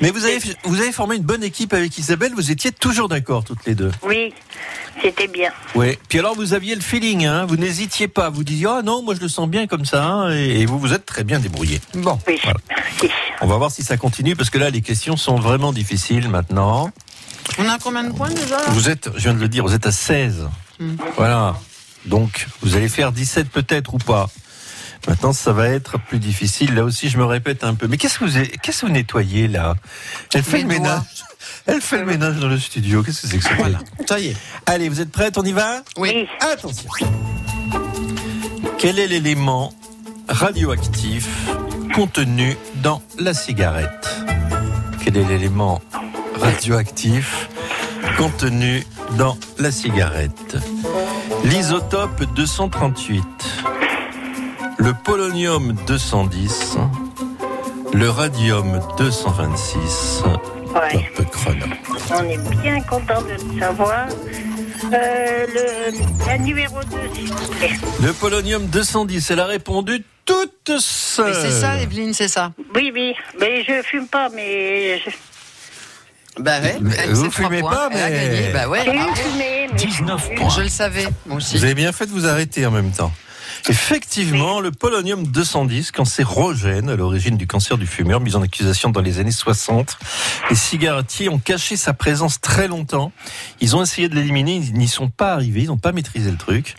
Mais 0.00 0.10
vous 0.10 0.24
avez 0.24 0.38
vous 0.64 0.80
avez 0.80 0.92
formé 0.92 1.16
une 1.16 1.22
bonne 1.22 1.42
équipe 1.42 1.72
avec 1.72 1.96
Isabelle. 1.98 2.32
Vous 2.34 2.50
étiez 2.50 2.70
toujours 2.72 3.08
d'accord 3.08 3.44
toutes 3.44 3.64
les 3.66 3.74
deux. 3.74 3.90
oui, 4.02 4.32
c'était 5.02 5.28
bien. 5.28 5.50
Oui. 5.74 5.98
Puis 6.08 6.18
alors 6.18 6.34
vous 6.34 6.54
aviez 6.54 6.74
le 6.74 6.80
feeling, 6.80 7.26
hein. 7.26 7.46
Vous 7.46 7.56
n'hésitiez 7.56 8.08
pas. 8.08 8.30
Vous 8.30 8.44
disiez 8.44 8.66
ah 8.68 8.82
non, 8.82 9.02
moi 9.02 9.14
je 9.14 9.20
le 9.20 9.28
sens 9.28 9.48
bien 9.48 9.66
comme 9.66 9.84
ça. 9.84 10.04
hein, 10.04 10.30
et, 10.30 10.66
vous 10.66 10.78
vous 10.78 10.92
êtes 10.92 11.06
très 11.06 11.24
bien 11.24 11.38
débrouillé. 11.38 11.80
Bon. 11.94 12.18
Oui, 12.26 12.38
Voilà. 12.42 12.58
On 13.40 13.46
va 13.46 13.56
voir 13.56 13.70
si 13.70 13.82
ça 13.82 13.96
continue 13.96 14.35
parce 14.36 14.50
que 14.50 14.58
là 14.58 14.70
les 14.70 14.82
questions 14.82 15.16
sont 15.16 15.36
vraiment 15.36 15.72
difficiles 15.72 16.28
maintenant. 16.28 16.90
On 17.58 17.68
a 17.68 17.78
combien 17.78 18.04
de 18.04 18.12
points 18.12 18.30
déjà 18.30 18.58
Vous 18.68 18.88
êtes, 18.88 19.10
je 19.14 19.22
viens 19.22 19.34
de 19.34 19.40
le 19.40 19.48
dire, 19.48 19.64
vous 19.64 19.74
êtes 19.74 19.86
à 19.86 19.92
16. 19.92 20.48
Hmm. 20.78 20.96
Voilà. 21.16 21.56
Donc, 22.04 22.46
vous 22.62 22.76
allez 22.76 22.88
faire 22.88 23.12
17 23.12 23.48
peut-être 23.48 23.94
ou 23.94 23.98
pas. 23.98 24.28
Maintenant, 25.08 25.32
ça 25.32 25.52
va 25.52 25.68
être 25.68 25.98
plus 25.98 26.18
difficile. 26.18 26.74
Là 26.74 26.84
aussi, 26.84 27.08
je 27.08 27.18
me 27.18 27.24
répète 27.24 27.64
un 27.64 27.74
peu. 27.74 27.86
Mais 27.86 27.96
qu'est-ce 27.96 28.18
que 28.18 28.24
vous, 28.24 28.38
qu'est-ce 28.62 28.82
que 28.82 28.86
vous 28.86 28.92
nettoyez 28.92 29.48
là? 29.48 29.74
Elle 30.34 30.42
fait 30.42 30.58
le 30.58 30.64
doigts. 30.64 30.72
ménage. 30.74 31.02
Elle 31.66 31.80
fait 31.80 31.98
le 31.98 32.06
ménage 32.06 32.36
dans 32.36 32.48
le 32.48 32.58
studio. 32.58 33.02
Qu'est-ce 33.02 33.22
que 33.22 33.28
c'est 33.28 33.38
que 33.38 33.44
ça 33.44 33.54
Voilà, 33.56 33.78
ça 34.08 34.18
y 34.18 34.28
est. 34.28 34.36
Allez, 34.66 34.88
vous 34.88 35.00
êtes 35.00 35.12
prête 35.12 35.38
On 35.38 35.44
y 35.44 35.52
va? 35.52 35.82
Oui. 35.96 36.26
Attention. 36.40 36.90
Quel 38.78 38.98
est 38.98 39.06
l'élément 39.06 39.72
radioactif 40.28 41.28
contenu 41.96 42.54
dans 42.82 43.00
la 43.18 43.32
cigarette 43.32 44.06
Quel 45.02 45.16
est 45.16 45.24
l'élément 45.24 45.80
radioactif 46.38 47.48
contenu 48.18 48.84
dans 49.16 49.38
la 49.58 49.70
cigarette? 49.72 50.58
L'isotope 51.44 52.22
238, 52.34 53.24
le 54.76 54.92
polonium 54.92 55.74
210, 55.86 56.76
le 57.94 58.10
radium 58.10 58.78
226. 58.98 60.22
Ouais, 60.74 61.10
Top 61.16 61.30
chrono. 61.30 61.64
on 62.10 62.24
est 62.28 62.60
bien 62.60 62.78
content 62.82 63.22
de 63.22 63.42
le 63.54 63.58
savoir. 63.58 64.06
Euh, 64.92 65.46
le, 65.54 66.26
la 66.26 66.38
numéro 66.38 66.76
2, 66.82 66.96
s'il 67.14 67.32
vous 67.32 67.52
plaît. 67.54 67.70
Le 68.02 68.12
polonium 68.12 68.66
210, 68.66 69.30
elle 69.30 69.40
a 69.40 69.46
répondu 69.46 70.04
toute 70.24 70.78
seule. 70.80 71.26
Mais 71.34 71.40
c'est 71.50 71.60
ça, 71.60 71.78
Evelyne, 71.80 72.12
c'est 72.14 72.28
ça. 72.28 72.52
Oui, 72.74 72.90
oui, 72.94 73.14
mais 73.40 73.62
je 73.64 73.82
fume 73.82 74.06
pas, 74.08 74.28
mais 74.34 74.98
je- 74.98 75.10
Bah 76.42 76.60
ouais. 76.60 76.76
Elle, 76.98 77.10
vous 77.14 77.24
c'est 77.24 77.30
trois 77.30 77.44
fumez 77.48 77.60
points, 77.60 77.70
pas, 77.70 77.88
elle 77.92 78.02
a 78.02 78.08
mais- 78.10 78.28
gagné. 78.28 78.48
Bah 78.52 78.68
ouais. 78.68 78.82
j'ai 78.84 78.92
eu 78.92 78.96
bravo. 78.98 79.14
fumé. 79.14 79.68
Mais 79.72 79.76
19 79.78 80.28
je- 80.30 80.34
points. 80.36 80.50
Je 80.50 80.60
le 80.62 80.68
savais, 80.68 81.06
moi 81.26 81.36
aussi. 81.38 81.56
Vous 81.56 81.64
avez 81.64 81.74
bien 81.74 81.92
fait 81.92 82.06
de 82.06 82.10
vous 82.10 82.26
arrêter 82.26 82.66
en 82.66 82.70
même 82.70 82.90
temps. 82.92 83.12
Effectivement, 83.68 84.60
le 84.60 84.70
polonium 84.70 85.26
210, 85.26 85.90
cancérogène 85.90 86.88
à 86.88 86.96
l'origine 86.96 87.36
du 87.36 87.46
cancer 87.46 87.76
du 87.78 87.86
fumeur, 87.86 88.20
mis 88.20 88.36
en 88.36 88.42
accusation 88.42 88.90
dans 88.90 89.00
les 89.00 89.18
années 89.18 89.32
60. 89.32 89.98
Les 90.50 90.56
cigarettiers 90.56 91.28
ont 91.28 91.38
caché 91.38 91.76
sa 91.76 91.92
présence 91.92 92.40
très 92.40 92.68
longtemps. 92.68 93.10
Ils 93.60 93.74
ont 93.74 93.82
essayé 93.82 94.08
de 94.08 94.14
l'éliminer, 94.14 94.54
ils 94.56 94.74
n'y 94.74 94.86
sont 94.88 95.08
pas 95.08 95.32
arrivés, 95.32 95.62
ils 95.62 95.66
n'ont 95.66 95.76
pas 95.78 95.92
maîtrisé 95.92 96.30
le 96.30 96.36
truc. 96.36 96.76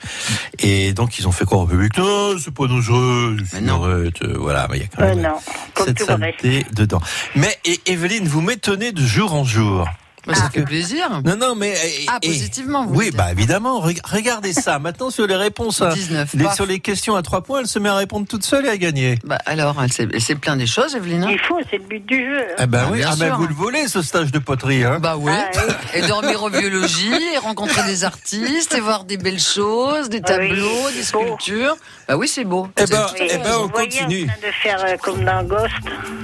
Et 0.60 0.94
donc 0.94 1.20
ils 1.20 1.28
ont 1.28 1.32
fait 1.34 1.46
croire 1.46 1.62
au 1.62 1.68
public, 1.68 1.98
non, 1.98 2.36
c'est 2.40 2.54
pas 2.54 2.68
dangereux, 2.68 3.36
non. 3.62 3.86
euh, 3.86 4.10
voilà, 4.38 4.68
mais 4.70 4.78
il 4.78 4.82
y 4.82 4.86
a 4.86 4.88
quand 4.88 5.04
Euh, 5.04 5.16
même 5.16 5.22
non, 5.22 5.38
comme 5.74 5.88
cette 5.88 6.00
reste. 6.00 6.10
saleté 6.20 6.66
dedans. 6.74 7.02
Mais 7.36 7.58
et, 7.66 7.80
Evelyne, 7.88 8.28
vous 8.28 8.42
m'étonnez 8.42 8.92
de 8.94 9.06
jour 9.06 9.34
en 9.34 9.44
jour. 9.44 9.88
Bah, 10.28 10.36
ça 10.36 10.50
fait 10.50 10.60
que- 10.62 10.66
plaisir. 10.66 11.22
Non, 11.26 11.36
non, 11.38 11.56
mais. 11.56 11.70
et- 11.72 12.06
Ah, 12.08 12.20
et- 12.22 12.28
positivement, 12.28 12.86
vous 12.86 12.96
Oui, 12.96 13.12
bah 13.12 13.32
évidemment. 13.32 13.80
Reg- 13.80 14.02
Regardez 14.04 14.54
ça. 14.54 14.78
Maintenant, 14.88 15.10
sur 15.10 15.26
les 15.28 15.36
réponses, 15.36 15.82
à- 15.82 15.94
19, 15.94 16.34
les- 16.34 16.44
paf. 16.46 16.56
sur 16.56 16.66
les 16.66 16.80
questions 16.80 17.16
à 17.16 17.22
trois 17.22 17.42
points, 17.42 17.62
elle 17.62 17.68
se 17.68 17.80
met 17.80 17.90
à 17.90 17.96
répondre 17.96 18.28
toute 18.28 18.44
seule 18.44 18.66
et 18.66 18.70
à 18.70 18.78
gagner. 18.78 19.18
Bah 19.24 19.38
alors, 19.46 19.76
elle 19.82 20.22
s'est 20.22 20.36
plein 20.36 20.56
des 20.58 20.68
choses, 20.68 20.96
Evelyne? 20.96 21.24
hein 21.24 21.30
Il 21.32 21.40
faut, 21.40 21.58
c'est 21.70 21.78
le 21.78 21.84
but 21.84 22.06
du 22.06 22.18
jeu. 22.26 22.40
hein. 22.52 22.56
Eh 22.60 22.66
ben 22.68 22.84
Ah, 22.86 22.90
oui, 22.92 22.98
bien 23.00 23.10
ah 23.12 23.16
ben 23.18 23.28
sûr. 23.28 23.38
vous 23.38 23.48
le 23.48 23.54
volez 23.54 23.88
ce 23.88 24.02
stage 24.02 24.32
de 24.32 24.40
poterie. 24.40 24.84
Hein. 24.84 25.00
Bah 25.02 25.16
oui. 25.18 25.32
Ah, 25.34 25.50
oui. 25.68 25.74
Et 25.96 26.02
dormir 26.08 26.44
au 26.44 26.50
biologie, 26.50 27.12
et 27.34 27.38
rencontrer 27.38 27.84
des 27.84 28.04
artistes, 28.04 28.74
et 28.76 28.80
voir 28.80 29.04
des 29.06 29.18
belles 29.18 29.40
choses, 29.40 30.10
des 30.10 30.22
tableaux, 30.22 30.66
Oui, 30.88 30.94
des 30.96 31.04
sculptures. 31.04 31.76
Bah 32.08 32.16
oui, 32.16 32.28
c'est 32.30 32.46
beau. 32.46 32.68
Eh 32.78 32.86
ben, 32.86 33.06
Oui, 33.20 33.28
eh 33.30 33.38
ben, 33.38 33.44
on 33.60 33.64
vous 33.64 33.68
voyez, 33.70 33.90
continue. 33.90 34.24
en 34.24 34.28
train 34.28 34.48
de 34.48 34.54
faire 34.64 34.86
euh, 34.86 34.98
comme 35.04 35.26
dans 35.26 35.44
Ghost. 35.44 35.74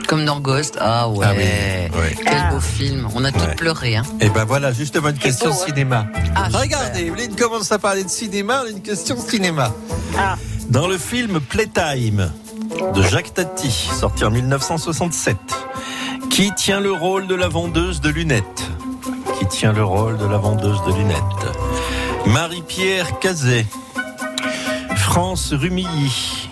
Comme 0.08 0.24
dans 0.26 0.40
Ghost. 0.40 0.78
Ah 0.80 1.10
ouais. 1.10 1.26
Ah 1.28 1.34
oui, 1.36 2.00
ouais. 2.00 2.16
Quel 2.24 2.38
Ah. 2.38 2.52
beau 2.54 2.60
film. 2.62 3.10
On 3.14 3.24
a 3.26 3.28
Ouais. 3.28 3.34
toutes 3.34 3.56
pleuré. 3.58 3.98
Hein. 3.98 4.04
Et 4.22 4.30
ben 4.30 4.46
voilà, 4.46 4.72
justement 4.72 5.10
une 5.10 5.18
question 5.18 5.50
beau, 5.50 5.56
hein. 5.62 5.66
cinéma. 5.68 6.06
Ah. 6.36 6.48
Regardez, 6.54 7.08
Evelyne 7.08 7.36
commence 7.36 7.72
à 7.74 7.80
parler 7.80 8.06
de 8.06 8.10
cinéma, 8.10 8.62
on 8.64 8.68
a 8.68 8.70
une 8.70 8.82
question 8.82 9.18
cinéma. 9.18 9.74
Ah, 10.18 10.36
Dans 10.70 10.88
le 10.88 10.98
film 10.98 11.42
Playtime 11.42 12.32
de 12.96 13.02
Jacques 13.04 13.34
Tati, 13.34 13.70
sorti 14.00 14.24
en 14.24 14.32
1967, 14.32 15.36
qui 16.30 16.54
tient 16.56 16.80
le 16.80 16.94
rôle 16.94 17.28
de 17.28 17.36
la 17.36 17.50
vendeuse 17.50 18.00
de 18.00 18.10
lunettes? 18.10 18.64
Qui 19.38 19.48
tient 19.48 19.74
le 19.74 19.84
rôle 19.84 20.18
de 20.18 20.26
la 20.26 20.38
vendeuse 20.38 20.82
de 20.88 20.94
lunettes? 20.94 21.18
Marie-Pierre 22.28 23.20
Cazet, 23.20 23.66
France 25.14 25.54
Rumilly, 25.54 26.50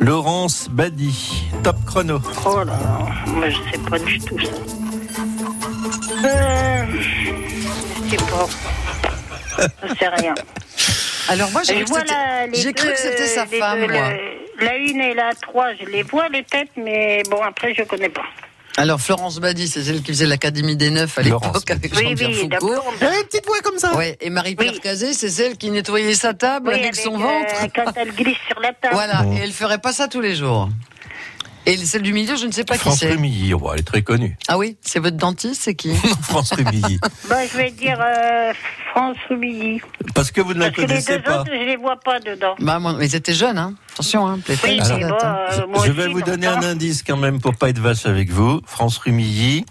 Laurence 0.00 0.66
Badi, 0.68 1.44
top 1.62 1.76
chrono. 1.86 2.20
oh 2.44 2.58
là 2.58 2.64
là, 2.64 3.08
moi 3.28 3.48
je 3.50 3.56
sais 3.70 3.78
pas 3.88 3.98
du 4.00 4.18
tout 4.18 4.36
ça. 4.40 4.50
Euh, 6.24 6.84
je 6.98 8.10
sais 8.10 8.16
pas. 8.16 8.46
Je 9.86 9.94
sais 9.94 10.08
rien. 10.08 10.34
Alors 11.28 11.52
moi, 11.52 11.62
j'ai 11.62 11.78
Je 11.78 11.84
cru, 11.84 12.72
cru 12.72 12.88
que 12.90 12.98
c'était 12.98 13.26
sa 13.28 13.46
femme, 13.46 13.80
deux, 13.86 13.92
moi. 13.92 14.08
le- 14.10 14.64
La 14.66 14.74
une 14.76 15.00
et 15.00 15.14
la 15.14 15.32
trois, 15.40 15.72
je 15.80 15.84
les 15.86 16.02
vois 16.02 16.28
les 16.30 16.42
têtes, 16.42 16.72
mais 16.76 17.22
bon 17.30 17.40
après 17.42 17.74
je 17.74 17.84
connais 17.84 18.08
pas. 18.08 18.24
Alors 18.78 19.00
Florence 19.00 19.40
Badi, 19.40 19.66
c'est 19.66 19.82
celle 19.82 20.02
qui 20.02 20.12
faisait 20.12 20.26
l'Académie 20.26 20.76
des 20.76 20.90
Neufs 20.90 21.18
à 21.18 21.22
l'époque 21.22 21.68
avec 21.70 21.92
Oui, 21.96 22.04
Jean-Pierre 22.10 22.28
oui, 22.30 22.34
Foucault. 22.34 22.74
Elle 23.00 23.08
une 23.08 23.24
petite 23.24 23.44
voix 23.46 23.58
comme 23.64 23.76
ça. 23.78 23.96
Ouais, 23.96 24.16
et 24.20 24.30
Marie-Pierre 24.30 24.72
Oui. 24.74 24.80
Cazet, 24.80 25.12
c'est 25.14 25.28
celle 25.30 25.56
qui 25.56 25.70
nettoyait 25.70 26.14
sa 26.14 26.32
table 26.32 26.68
Oui, 26.72 26.78
avec, 26.78 26.94
son 26.94 27.14
euh, 27.14 27.18
ventre. 27.18 27.54
quand 27.74 27.92
elle 27.96 28.12
glisse 28.14 28.36
sur 28.48 28.60
la 28.60 28.72
table. 28.72 28.94
Voilà, 28.94 29.22
Bon. 29.24 29.32
et 29.36 29.40
elle 29.40 29.52
ferait 29.52 29.78
pas 29.78 29.92
ça 29.92 30.06
tous 30.06 30.20
les 30.20 30.36
jours. 30.36 30.68
Et 31.68 31.76
celle 31.76 32.00
du 32.00 32.14
milieu, 32.14 32.34
je 32.36 32.46
ne 32.46 32.50
sais 32.52 32.64
pas 32.64 32.74
qui 32.74 32.80
France 32.80 33.00
c'est. 33.00 33.10
Rumilly, 33.10 33.52
oh, 33.52 33.70
elle 33.74 33.80
est 33.80 33.82
très 33.82 34.00
connue. 34.00 34.38
Ah 34.48 34.56
oui, 34.56 34.78
c'est 34.80 35.00
votre 35.00 35.18
dentiste, 35.18 35.60
c'est 35.64 35.74
qui 35.74 35.94
France 36.22 36.52
Rumilly. 36.52 36.98
Bah, 37.28 37.36
je 37.52 37.56
vais 37.58 37.70
dire 37.70 37.98
euh, 38.00 38.52
France 38.90 39.18
Rumilly. 39.28 39.82
Parce 40.14 40.30
que 40.30 40.40
vous 40.40 40.54
ne 40.54 40.60
la 40.60 40.70
Parce 40.70 40.76
que 40.76 40.80
les 40.80 40.86
connaissez 40.86 41.16
deux 41.18 41.22
pas. 41.22 41.40
autres, 41.42 41.50
je 41.52 41.64
les 41.66 41.76
vois 41.76 42.00
pas 42.00 42.20
dedans. 42.20 42.54
Bah, 42.58 42.78
moi, 42.78 42.94
mais 42.98 43.06
ils 43.06 43.14
étaient 43.14 43.34
jeunes, 43.34 43.58
hein. 43.58 43.74
Attention, 43.92 44.26
hein. 44.26 44.38
Oui, 44.48 44.78
bon, 44.80 44.84
hein. 45.22 45.38
euh, 45.52 45.66
moi 45.66 45.84
Je 45.84 45.90
aussi, 45.90 45.90
vais 45.90 46.08
vous 46.08 46.22
donner 46.22 46.46
un 46.46 46.62
indice 46.62 47.02
quand 47.02 47.16
même 47.18 47.38
pour 47.38 47.54
pas 47.54 47.68
être 47.68 47.80
vache 47.80 48.06
avec 48.06 48.30
vous. 48.30 48.62
France 48.64 48.96
Rumilly, 48.96 49.66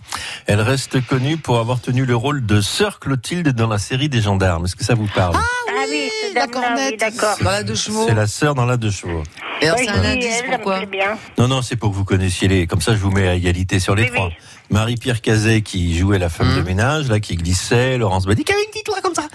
elle 0.45 0.61
reste 0.61 1.03
connue 1.07 1.37
pour 1.37 1.57
avoir 1.57 1.81
tenu 1.81 2.05
le 2.05 2.15
rôle 2.15 2.45
de 2.45 2.61
sœur 2.61 2.99
Clotilde 2.99 3.49
dans 3.53 3.67
la 3.67 3.79
série 3.79 4.09
des 4.09 4.21
gendarmes. 4.21 4.65
Est-ce 4.65 4.75
que 4.75 4.83
ça 4.83 4.93
vous 4.93 5.07
parle? 5.15 5.35
Ah 5.35 5.71
oui, 5.89 6.11
c'est 6.21 6.33
la 6.35 6.45
dame-là, 6.45 6.75
oui, 6.91 6.97
d'accord. 6.97 7.37
dans 7.41 7.49
la 7.51 7.63
deux 7.63 7.73
chevaux. 7.75 8.05
C'est 8.07 8.13
la 8.15 8.27
sœur 8.27 8.53
dans 8.53 8.65
la 8.65 8.77
deux 8.77 8.91
chevaux. 8.91 9.23
Et 9.61 9.65
alors, 9.67 9.77
Oui, 9.79 9.85
c'est 9.87 9.91
un 9.91 10.03
indice, 10.03 10.41
elle, 10.43 10.49
pourquoi 10.51 10.85
bien. 10.85 11.17
Non, 11.37 11.47
non, 11.47 11.61
c'est 11.61 11.75
pour 11.75 11.91
que 11.91 11.95
vous 11.95 12.05
connaissiez 12.05 12.47
les. 12.47 12.67
Comme 12.67 12.81
ça, 12.81 12.93
je 12.93 12.99
vous 12.99 13.11
mets 13.11 13.27
à 13.27 13.33
égalité 13.35 13.79
sur 13.79 13.95
les 13.95 14.03
Oui, 14.03 14.09
trois. 14.13 14.27
oui. 14.27 14.33
Marie-Pierre 14.69 15.21
Cazet 15.21 15.61
qui 15.61 15.97
jouait 15.97 16.19
la 16.19 16.27
femme 16.29 16.49
Mhm. 16.49 16.57
de 16.57 16.61
ménage, 16.61 17.07
là, 17.07 17.19
qui 17.21 17.35
glissait, 17.35 17.97
Laurence 17.97 18.25
Badi 18.25 18.43
qui 18.43 18.51
avait 18.51 18.63
une 18.63 18.69
petite 18.69 18.87
voix 18.89 18.99
comme 19.01 19.15
ça, 19.15 19.27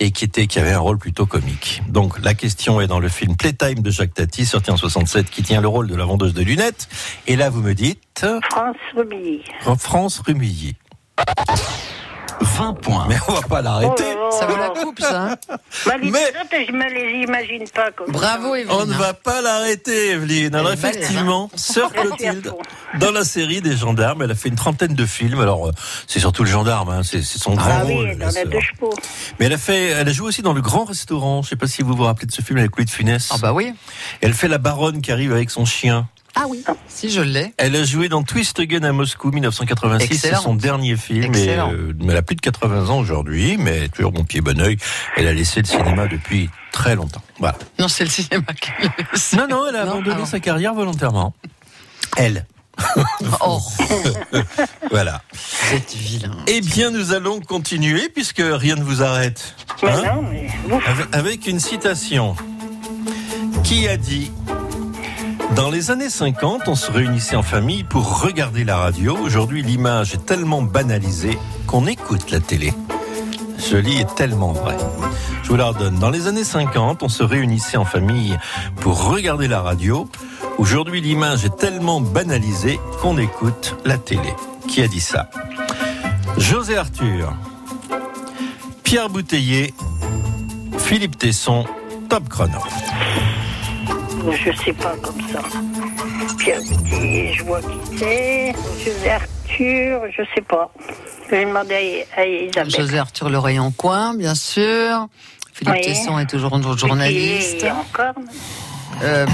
et 0.00 0.10
qui 0.12 0.24
était, 0.24 0.46
qui 0.46 0.58
avait 0.58 0.72
un 0.72 0.78
rôle 0.78 0.96
plutôt 0.98 1.26
comique. 1.26 1.82
Donc, 1.88 2.18
la 2.22 2.32
question 2.34 2.80
est 2.80 2.86
dans 2.86 2.98
le 2.98 3.08
film 3.10 3.36
Playtime 3.36 3.82
de 3.82 3.90
Jacques 3.90 4.14
Tati, 4.14 4.46
sorti 4.46 4.70
en 4.70 4.78
67, 4.78 5.28
qui 5.30 5.42
tient 5.42 5.60
le 5.60 5.68
rôle 5.68 5.88
de 5.88 5.94
la 5.94 6.06
vendeuse 6.06 6.32
de 6.32 6.42
lunettes. 6.42 6.88
Et 7.26 7.36
là, 7.36 7.50
vous 7.50 7.60
me 7.60 7.74
dites, 7.74 8.24
France 8.50 8.76
Rumilly. 8.96 9.42
France 9.78 10.22
Rumilly. 10.26 10.74
20 12.40 12.74
points. 12.74 13.06
Mais 13.08 13.16
on 13.28 13.32
va 13.32 13.40
pas 13.42 13.62
l'arrêter. 13.62 14.04
Oh, 14.16 14.30
Ça 14.30 14.46
vaut 14.46 14.56
la 14.56 14.68
coupe, 14.70 15.00
ça. 15.00 15.22
hein. 15.32 15.36
Bah, 15.86 15.94
les 16.00 16.10
Mais- 16.10 16.18
autres, 16.18 16.66
je 16.66 16.72
me 16.72 16.88
les 16.92 17.22
imagine 17.24 17.64
pas 17.74 17.90
comme 17.90 18.10
Bravo. 18.12 18.54
Evelyne. 18.54 18.74
On 18.78 18.86
ne 18.86 18.92
va 18.94 19.14
pas 19.14 19.40
l'arrêter, 19.40 20.10
Evelyne. 20.10 20.54
Alors 20.54 20.70
Elle 20.72 20.78
effectivement, 20.78 21.50
Sœur 21.54 21.90
suis 21.90 21.98
à 21.98 22.02
Clotilde, 22.02 22.52
dans 22.98 23.10
la 23.12 23.24
série 23.24 23.60
des 23.60 23.76
gendarmes, 23.76 24.22
elle 24.22 24.30
a 24.30 24.34
fait 24.34 24.48
une 24.48 24.56
trentaine 24.56 24.94
de 24.94 25.06
films. 25.06 25.40
Alors 25.40 25.68
euh, 25.68 25.72
c'est 26.06 26.20
surtout 26.20 26.44
le 26.44 26.50
gendarme, 26.50 26.88
hein, 26.90 27.02
c'est 27.02 27.22
c'est 27.22 27.38
son 27.38 27.54
grand 27.54 27.70
Ah 27.70 27.82
rôle. 27.84 28.08
oui, 28.10 28.12
dans 28.16 28.18
la 28.20 28.24
la 28.26 28.30
sœur. 28.32 28.46
deux 28.46 28.60
chevaux. 28.60 28.94
Mais 29.40 29.46
elle 29.46 29.52
a 29.54 29.58
fait, 29.58 29.86
elle 29.88 30.08
a 30.08 30.12
joué 30.12 30.28
aussi 30.28 30.42
dans 30.42 30.52
le 30.52 30.60
Grand 30.60 30.84
Restaurant. 30.84 31.42
Je 31.42 31.48
sais 31.50 31.56
pas 31.56 31.66
si 31.66 31.82
vous 31.82 31.94
vous 31.94 32.04
rappelez 32.04 32.26
de 32.26 32.32
ce 32.32 32.42
film 32.42 32.58
avec 32.58 32.76
Louis 32.76 32.84
de 32.84 32.90
Funès. 32.90 33.28
Ah 33.32 33.36
bah 33.40 33.52
oui. 33.52 33.72
Elle 34.20 34.34
fait 34.34 34.48
la 34.48 34.58
baronne 34.58 35.00
qui 35.02 35.12
arrive 35.12 35.32
avec 35.32 35.50
son 35.50 35.64
chien. 35.64 36.08
Ah 36.34 36.44
oui. 36.48 36.62
Si 36.88 37.10
je 37.10 37.20
l'ai. 37.20 37.52
Elle 37.56 37.74
a 37.74 37.84
joué 37.84 38.08
dans 38.08 38.22
Twist 38.22 38.60
Again 38.60 38.82
à 38.84 38.92
Moscou 38.92 39.30
1986. 39.32 40.18
C'est 40.18 40.34
son 40.36 40.54
dernier 40.54 40.96
film. 40.96 41.24
Et, 41.34 41.38
Excellent. 41.42 41.72
euh, 41.72 41.92
mais 41.98 42.12
elle 42.12 42.18
a 42.18 42.22
plus 42.22 42.36
de 42.36 42.40
80 42.40 42.90
ans 42.90 42.98
aujourd'hui, 42.98 43.56
mais 43.58 43.88
toujours 43.88 44.12
bon 44.12 44.24
pied 44.24 44.40
bon 44.40 44.60
oeil. 44.60 44.76
Elle 45.16 45.26
a 45.26 45.32
laissé 45.32 45.60
le 45.60 45.66
cinéma 45.66 46.06
depuis 46.06 46.48
très 46.70 46.94
longtemps. 46.94 47.22
Voilà. 47.40 47.58
Non, 47.78 47.88
c'est 47.88 48.04
le 48.04 48.10
cinéma 48.10 48.44
qui 48.60 48.70
l'a 48.82 48.90
laissé. 49.12 49.36
Non, 49.36 49.48
non, 49.48 49.66
elle 49.68 49.76
a 49.76 49.84
Non, 49.84 49.92
abandonné 49.92 50.20
ah. 50.22 50.26
sa 50.26 50.38
carrière 50.40 50.74
volontairement. 50.74 51.34
Elle. 52.16 52.46
Oh, 53.40 53.58
Voilà. 54.90 55.22
c'est 55.32 55.94
vilain. 55.94 56.36
Eh 56.46 56.60
bien, 56.60 56.90
nous 56.92 57.12
allons 57.12 57.40
continuer 57.40 58.08
puisque 58.08 58.40
rien 58.44 58.76
ne 58.76 58.82
vous 58.84 59.02
arrête. 59.02 59.56
Mais 59.82 59.90
Hein 59.90 60.02
non, 60.14 60.22
mais 60.30 60.48
Avec 61.12 61.46
une 61.48 61.58
citation. 61.58 62.36
Qui 63.64 63.88
a 63.88 63.96
dit 63.96 64.30
Dans 65.56 65.70
les 65.70 65.90
années 65.90 66.10
50, 66.10 66.68
on 66.68 66.74
se 66.74 66.90
réunissait 66.90 67.36
en 67.36 67.42
famille 67.42 67.84
pour 67.84 68.20
regarder 68.22 68.64
la 68.64 68.76
radio. 68.76 69.16
Aujourd'hui, 69.16 69.62
l'image 69.62 70.14
est 70.14 70.24
tellement 70.24 70.62
banalisée 70.62 71.38
qu'on 71.66 71.86
écoute 71.86 72.30
la 72.30 72.40
télé. 72.40 72.72
Joli 73.58 73.98
est 73.98 74.14
tellement 74.14 74.52
vrai. 74.52 74.76
Je 75.42 75.48
vous 75.48 75.56
la 75.56 75.66
redonne. 75.66 75.98
Dans 75.98 76.10
les 76.10 76.26
années 76.26 76.44
50, 76.44 77.02
on 77.02 77.08
se 77.08 77.22
réunissait 77.22 77.76
en 77.76 77.84
famille 77.84 78.36
pour 78.80 79.08
regarder 79.08 79.48
la 79.48 79.60
radio. 79.60 80.08
Aujourd'hui, 80.58 81.00
l'image 81.00 81.44
est 81.44 81.56
tellement 81.56 82.00
banalisée 82.00 82.78
qu'on 83.00 83.18
écoute 83.18 83.76
la 83.84 83.98
télé. 83.98 84.34
Qui 84.68 84.82
a 84.82 84.88
dit 84.88 85.00
ça? 85.00 85.30
José 86.36 86.76
Arthur, 86.76 87.34
Pierre 88.84 89.08
Bouteiller, 89.08 89.74
Philippe 90.78 91.18
Tesson, 91.18 91.64
top 92.08 92.28
chrono. 92.28 92.58
Je 94.32 94.52
sais 94.64 94.72
pas 94.72 94.94
comme 95.02 95.20
ça. 95.30 95.40
Pierre 96.38 96.60
Petit, 96.60 97.34
je 97.34 97.44
vois 97.44 97.60
qui 97.60 97.96
c'est. 97.98 98.52
José 98.84 99.10
Arthur, 99.10 100.00
je 100.16 100.22
sais 100.34 100.40
pas. 100.42 100.72
Je 101.26 101.30
vais 101.36 101.44
demander 101.44 102.04
à, 102.16 102.20
à 102.20 102.26
Isabelle. 102.26 102.70
José 102.70 102.98
Arthur 102.98 103.28
Le 103.30 103.38
Rayon 103.38 103.70
Coin, 103.72 104.14
bien 104.14 104.34
sûr. 104.34 105.08
Philippe 105.52 105.74
Oui. 105.76 105.80
Tesson 105.82 106.18
est 106.18 106.26
toujours 106.26 106.56
notre 106.58 106.78
journaliste. 106.78 107.62
Et 107.64 107.70
encore 107.70 108.14
Euh, 109.02 109.26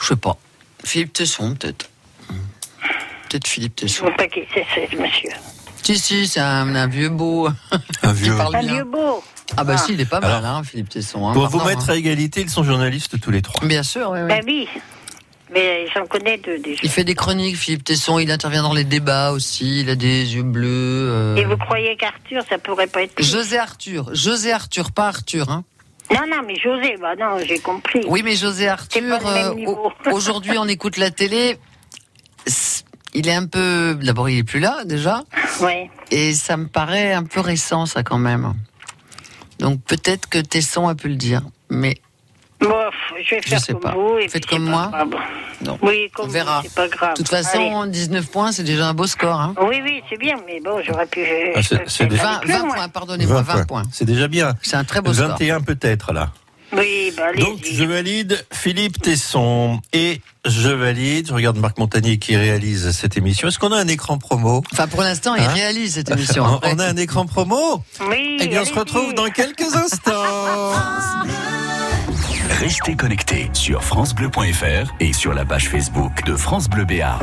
je 0.00 0.06
sais 0.06 0.16
pas. 0.16 0.36
Philippe 0.84 1.12
Tesson, 1.12 1.54
peut-être. 1.54 1.88
Peut-être 3.28 3.46
Philippe 3.46 3.74
Je 3.80 3.86
Tesson. 3.86 4.04
ne 4.06 4.10
sais 4.10 4.16
pas 4.16 4.26
qui 4.28 4.42
c'est, 4.52 4.66
ce 4.90 4.96
monsieur. 4.96 5.30
Si, 5.82 5.98
si, 5.98 6.26
c'est 6.28 6.40
un, 6.40 6.74
un 6.74 6.86
vieux 6.86 7.08
beau. 7.08 7.48
Un 8.02 8.12
vieux. 8.12 8.32
Un 8.38 8.84
beau. 8.84 9.22
Ah 9.56 9.64
bah 9.64 9.74
Ah. 9.76 9.78
si, 9.78 9.92
il 9.94 10.00
est 10.00 10.04
pas 10.06 10.20
mal, 10.20 10.30
Alors, 10.30 10.50
hein, 10.58 10.62
Philippe 10.64 10.88
Tesson. 10.88 11.28
hein, 11.28 11.32
Pour 11.34 11.48
vous 11.48 11.62
mettre 11.64 11.90
hein. 11.90 11.94
à 11.94 11.96
égalité, 11.96 12.40
ils 12.42 12.48
sont 12.50 12.62
journalistes 12.64 13.20
tous 13.20 13.30
les 13.30 13.42
trois. 13.42 13.66
Bien 13.66 13.82
sûr, 13.82 14.10
oui, 14.12 14.20
oui. 14.22 14.28
Ben 14.28 14.42
oui. 14.46 14.68
Mais 15.52 15.86
j'en 15.94 16.06
connais 16.06 16.38
deux 16.38 16.58
déjà. 16.60 16.80
Il 16.82 16.88
fait 16.88 17.04
des 17.04 17.14
chroniques, 17.14 17.56
Philippe 17.56 17.84
Tesson, 17.84 18.18
il 18.18 18.30
intervient 18.30 18.62
dans 18.62 18.72
les 18.72 18.84
débats 18.84 19.32
aussi, 19.32 19.80
il 19.80 19.90
a 19.90 19.96
des 19.96 20.34
yeux 20.36 20.42
bleus. 20.44 21.08
euh. 21.10 21.36
Et 21.36 21.44
vous 21.44 21.58
croyez 21.58 21.94
qu'Arthur, 21.96 22.42
ça 22.48 22.56
pourrait 22.56 22.86
pas 22.86 23.02
être 23.02 23.22
José 23.22 23.58
Arthur, 23.58 24.08
José 24.14 24.50
Arthur, 24.52 24.92
pas 24.92 25.08
Arthur. 25.08 25.50
Hein. 25.50 25.64
Non, 26.10 26.20
non, 26.26 26.38
mais 26.46 26.56
José, 26.58 26.96
bah 27.00 27.16
non, 27.20 27.38
j'ai 27.46 27.58
compris. 27.58 28.00
Oui, 28.06 28.22
mais 28.24 28.34
José 28.34 28.68
Arthur, 28.68 29.18
euh, 29.26 29.54
aujourd'hui 30.12 30.56
on 30.56 30.66
écoute 30.68 30.96
la 30.96 31.10
télé, 31.10 31.58
il 33.14 33.28
est 33.28 33.34
un 33.34 33.46
peu... 33.46 33.96
D'abord 34.02 34.28
il 34.28 34.38
est 34.38 34.42
plus 34.44 34.60
là 34.60 34.84
déjà, 34.84 35.22
Ouais. 35.60 35.90
et 36.10 36.32
ça 36.34 36.56
me 36.56 36.66
paraît 36.66 37.12
un 37.12 37.24
peu 37.24 37.40
récent 37.40 37.86
ça 37.86 38.02
quand 38.02 38.18
même. 38.18 38.54
Donc 39.58 39.80
peut-être 39.84 40.28
que 40.28 40.38
Tesson 40.38 40.88
a 40.88 40.94
pu 40.94 41.08
le 41.08 41.16
dire, 41.16 41.42
mais 41.70 41.96
Bon, 42.60 42.68
je 43.18 43.34
vais 43.34 43.42
Je 43.42 43.48
faire 43.48 43.60
sais 43.60 43.72
comme 43.72 43.80
pas. 43.82 43.90
vous. 43.92 44.18
Et 44.18 44.28
Faites 44.28 44.46
comme 44.46 44.62
moi. 44.62 44.88
non. 45.64 45.78
Oui, 45.82 46.08
comme 46.14 46.26
On 46.26 46.28
verra. 46.28 46.60
vous, 46.60 46.68
c'est 46.68 46.74
pas 46.76 46.86
grave. 46.86 47.10
De 47.10 47.16
toute 47.16 47.28
façon, 47.28 47.86
19 47.86 48.30
points, 48.30 48.52
c'est 48.52 48.62
déjà 48.62 48.86
un 48.86 48.94
beau 48.94 49.08
score. 49.08 49.40
Hein. 49.40 49.54
Allez. 49.56 49.66
Oui, 49.68 49.80
oui, 49.82 50.02
c'est 50.08 50.16
bien, 50.16 50.36
mais 50.46 50.60
bon, 50.60 50.80
j'aurais 50.86 51.06
pu. 51.06 51.26
Ah, 51.56 51.62
c'est- 51.64 51.82
c'est 51.88 52.06
des- 52.06 52.14
20, 52.14 52.38
plus 52.38 52.52
20 52.52 52.58
loin. 52.60 52.74
points, 52.74 52.88
pardonnez-moi, 52.88 53.42
20, 53.42 53.66
points. 53.66 53.82
C'est 53.90 54.04
déjà 54.04 54.28
bien. 54.28 54.54
C'est 54.62 54.76
un 54.76 54.84
très 54.84 55.00
beau 55.00 55.12
score. 55.12 55.30
21 55.30 55.60
peut-être 55.60 56.12
là. 56.12 56.30
Oui, 56.76 57.12
bah 57.16 57.24
allez. 57.28 57.42
Donc 57.42 57.60
je 57.70 57.84
valide 57.84 58.44
Philippe 58.52 59.00
Tesson 59.00 59.80
et 59.92 60.20
je 60.46 60.70
valide, 60.70 61.28
je 61.28 61.34
regarde 61.34 61.58
Marc 61.58 61.78
Montagnier 61.78 62.18
qui 62.18 62.36
réalise 62.36 62.90
cette 62.92 63.16
émission. 63.16 63.48
Est-ce 63.48 63.58
qu'on 63.58 63.72
a 63.72 63.76
un 63.78 63.88
écran 63.88 64.18
promo 64.18 64.62
Enfin, 64.72 64.88
pour 64.88 65.02
l'instant, 65.02 65.34
il 65.34 65.42
Hein 65.42 65.48
réalise 65.48 65.94
cette 65.94 66.10
émission. 66.10 66.44
On 66.62 66.78
a 66.78 66.86
un 66.86 66.96
écran 66.96 67.26
promo 67.26 67.82
Oui. 68.08 68.38
Eh 68.40 68.46
bien 68.48 68.62
on 68.62 68.64
se 68.64 68.74
retrouve 68.74 69.14
dans 69.14 69.28
quelques 69.30 69.74
instants. 69.74 70.72
Restez 72.60 72.94
connectés 72.96 73.50
sur 73.52 73.82
francebleu.fr 73.82 74.92
et 75.00 75.12
sur 75.12 75.34
la 75.34 75.44
page 75.44 75.68
Facebook 75.68 76.24
de 76.24 76.36
France 76.36 76.68
Bleu 76.68 76.84
Béarn. 76.84 77.18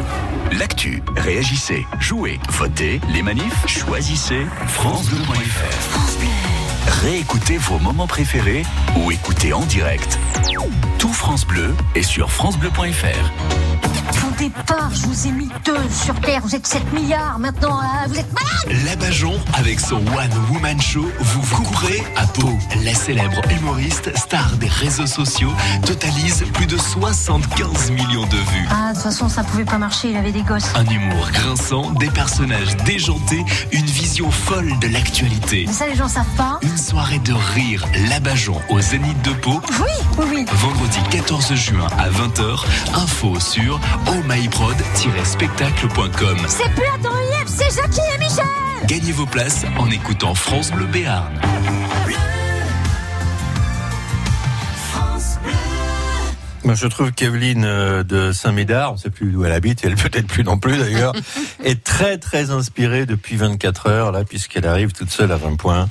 L'actu, 0.57 1.01
réagissez, 1.15 1.85
jouez, 1.99 2.39
votez, 2.49 2.99
les 3.13 3.21
manifs, 3.21 3.65
choisissez 3.67 4.45
francebleu.fr. 4.67 6.58
Réécoutez 7.01 7.57
vos 7.57 7.79
moments 7.79 8.07
préférés 8.07 8.63
ou 8.97 9.09
écoutez 9.09 9.53
en 9.53 9.61
direct. 9.61 10.19
Tout 10.97 11.13
France 11.13 11.45
Bleu 11.45 11.73
est 11.95 12.03
sur 12.03 12.29
francebleu.fr. 12.29 13.68
Pas, 14.39 14.89
je 14.93 15.05
vous 15.05 15.27
ai 15.27 15.31
mis 15.31 15.49
deux 15.65 15.75
sur 15.91 16.15
Terre, 16.21 16.39
vous 16.41 16.55
êtes 16.55 16.65
7 16.65 16.93
milliards 16.93 17.37
maintenant, 17.39 17.77
euh, 17.81 18.07
vous 18.07 18.17
êtes 18.17 18.31
malade 18.31 18.85
Labajon, 18.85 19.37
avec 19.53 19.81
son 19.81 19.95
One 19.97 20.31
Woman 20.49 20.79
Show, 20.81 21.05
vous 21.19 21.41
vous 21.41 21.61
couvrez 21.63 22.01
à 22.15 22.25
peau. 22.25 22.57
La 22.85 22.93
célèbre 22.93 23.41
humoriste, 23.51 24.15
star 24.17 24.49
des 24.55 24.69
réseaux 24.69 25.07
sociaux, 25.07 25.51
totalise 25.85 26.45
plus 26.53 26.67
de 26.67 26.77
75 26.77 27.91
millions 27.91 28.25
de 28.27 28.37
vues. 28.37 28.67
Ah, 28.71 28.91
de 28.91 28.93
toute 28.93 29.03
façon, 29.03 29.27
ça 29.27 29.43
pouvait 29.43 29.65
pas 29.65 29.77
marcher, 29.77 30.11
il 30.11 30.15
avait 30.15 30.31
des 30.31 30.43
gosses. 30.43 30.71
Un 30.75 30.85
humour 30.85 31.29
grinçant, 31.33 31.91
des 31.91 32.09
personnages 32.09 32.77
déjantés, 32.85 33.43
une 33.73 33.85
vision 33.85 34.31
folle 34.31 34.71
de 34.79 34.87
l'actualité. 34.87 35.65
Mais 35.67 35.73
ça, 35.73 35.85
les 35.85 35.95
gens 35.95 36.07
savent 36.07 36.25
pas. 36.37 36.59
Une 36.61 36.77
soirée 36.77 37.19
de 37.19 37.33
rire, 37.33 37.83
Labajon 38.07 38.61
au 38.69 38.79
Zénith 38.79 39.21
de 39.23 39.31
Pau, 39.31 39.59
Oui, 39.81 40.05
oui, 40.17 40.25
oui. 40.33 40.45
vendredi 40.53 40.99
14 41.11 41.53
juin 41.55 41.87
à 41.97 42.09
20h. 42.09 42.63
Info 42.95 43.37
sur 43.39 43.79
ohmyprod-spectacle.com. 44.29 46.37
C'est 46.47 46.69
plus 46.75 46.85
Attends 46.93 47.17
Yves, 47.41 47.47
c'est 47.47 47.75
Jackie 47.75 48.01
et 48.15 48.19
Michel 48.19 48.45
Gagnez 48.85 49.11
vos 49.11 49.25
places 49.25 49.65
en 49.77 49.89
écoutant 49.89 50.35
France 50.35 50.71
Bleu 50.71 50.85
Béarn. 50.85 51.33
Moi, 56.69 56.75
je 56.75 56.85
trouve 56.85 57.11
qu'Evelyne 57.11 57.65
euh, 57.65 58.03
de 58.03 58.31
Saint-Médard, 58.31 58.91
on 58.91 58.93
ne 58.93 58.99
sait 58.99 59.09
plus 59.09 59.35
où 59.35 59.43
elle 59.43 59.53
habite, 59.53 59.83
et 59.83 59.87
elle 59.87 59.95
peut-être 59.95 60.27
plus 60.27 60.43
non 60.43 60.59
plus 60.59 60.77
d'ailleurs, 60.77 61.13
est 61.63 61.83
très 61.83 62.19
très 62.19 62.51
inspirée 62.51 63.07
depuis 63.07 63.37
24 63.37 63.87
heures, 63.87 64.11
là, 64.11 64.23
puisqu'elle 64.23 64.67
arrive 64.67 64.91
toute 64.91 65.09
seule 65.09 65.31
à 65.31 65.37
20 65.37 65.55
points. 65.55 65.89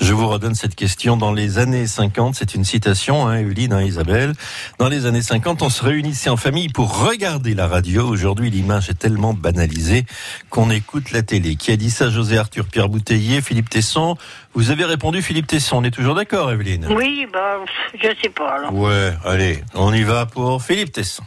Je 0.00 0.14
vous 0.14 0.26
redonne 0.26 0.54
cette 0.54 0.74
question. 0.74 1.18
Dans 1.18 1.34
les 1.34 1.58
années 1.58 1.86
50, 1.86 2.34
c'est 2.34 2.54
une 2.54 2.64
citation, 2.64 3.28
hein, 3.28 3.36
Evelyne, 3.36 3.74
hein, 3.74 3.82
Isabelle. 3.82 4.32
Dans 4.78 4.88
les 4.88 5.04
années 5.04 5.20
50, 5.20 5.60
on 5.60 5.68
se 5.68 5.84
réunissait 5.84 6.30
en 6.30 6.38
famille 6.38 6.70
pour 6.70 6.98
regarder 6.98 7.54
la 7.54 7.68
radio. 7.68 8.08
Aujourd'hui, 8.08 8.48
l'image 8.48 8.88
est 8.88 8.98
tellement 8.98 9.34
banalisée 9.34 10.06
qu'on 10.48 10.70
écoute 10.70 11.12
la 11.12 11.20
télé. 11.20 11.56
Qui 11.56 11.72
a 11.72 11.76
dit 11.76 11.90
ça? 11.90 12.08
José 12.08 12.38
Arthur, 12.38 12.64
Pierre 12.64 12.88
Bouteiller, 12.88 13.42
Philippe 13.42 13.68
Tesson 13.68 14.16
Vous 14.56 14.70
avez 14.70 14.86
répondu 14.86 15.20
Philippe 15.20 15.46
Tesson. 15.48 15.76
On 15.76 15.84
est 15.84 15.90
toujours 15.90 16.14
d'accord, 16.14 16.50
Evelyne 16.50 16.86
Oui, 16.90 17.26
bah, 17.30 17.58
je 17.94 18.08
sais 18.22 18.30
pas, 18.30 18.54
alors. 18.54 18.72
Ouais, 18.72 19.12
allez, 19.26 19.62
on 19.74 19.92
y 19.92 20.02
va 20.02 20.24
pour 20.24 20.62
Philippe 20.62 20.92
Tesson. 20.92 21.22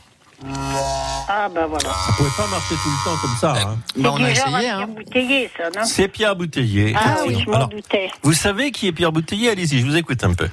Ah, 1.28 1.48
bah 1.54 1.68
voilà. 1.68 1.89
Ça 1.89 2.13
pouvait 2.18 2.30
pas 2.36 2.48
marcher 2.48 2.74
tout 2.74 2.89
le 2.89 3.04
temps 3.06 3.18
comme 3.22 3.36
ça. 3.39 3.54
hein. 3.70 3.78
Bah, 3.98 4.10
on 4.13 4.24
a 4.24 4.32
essayé. 4.32 4.70
Hein. 4.70 4.78
Pierre 4.78 4.88
Bouteiller, 4.88 5.52
ça, 5.56 5.63
non? 5.65 5.86
C'est 5.86 6.08
Pierre 6.08 6.36
Bouteiller. 6.36 6.96
Ah 6.98 7.18
oui, 7.28 7.38
je 7.46 7.50
m'en 7.52 7.68
doutais. 7.68 8.10
vous 8.24 8.34
savez 8.34 8.72
qui 8.72 8.88
est 8.88 8.92
Pierre 8.94 9.12
Bouteiller? 9.12 9.52
Allez-y, 9.52 9.80
je 9.80 9.86
vous 9.86 9.96
écoute 9.96 10.24
un 10.24 10.34
peu. 10.34 10.48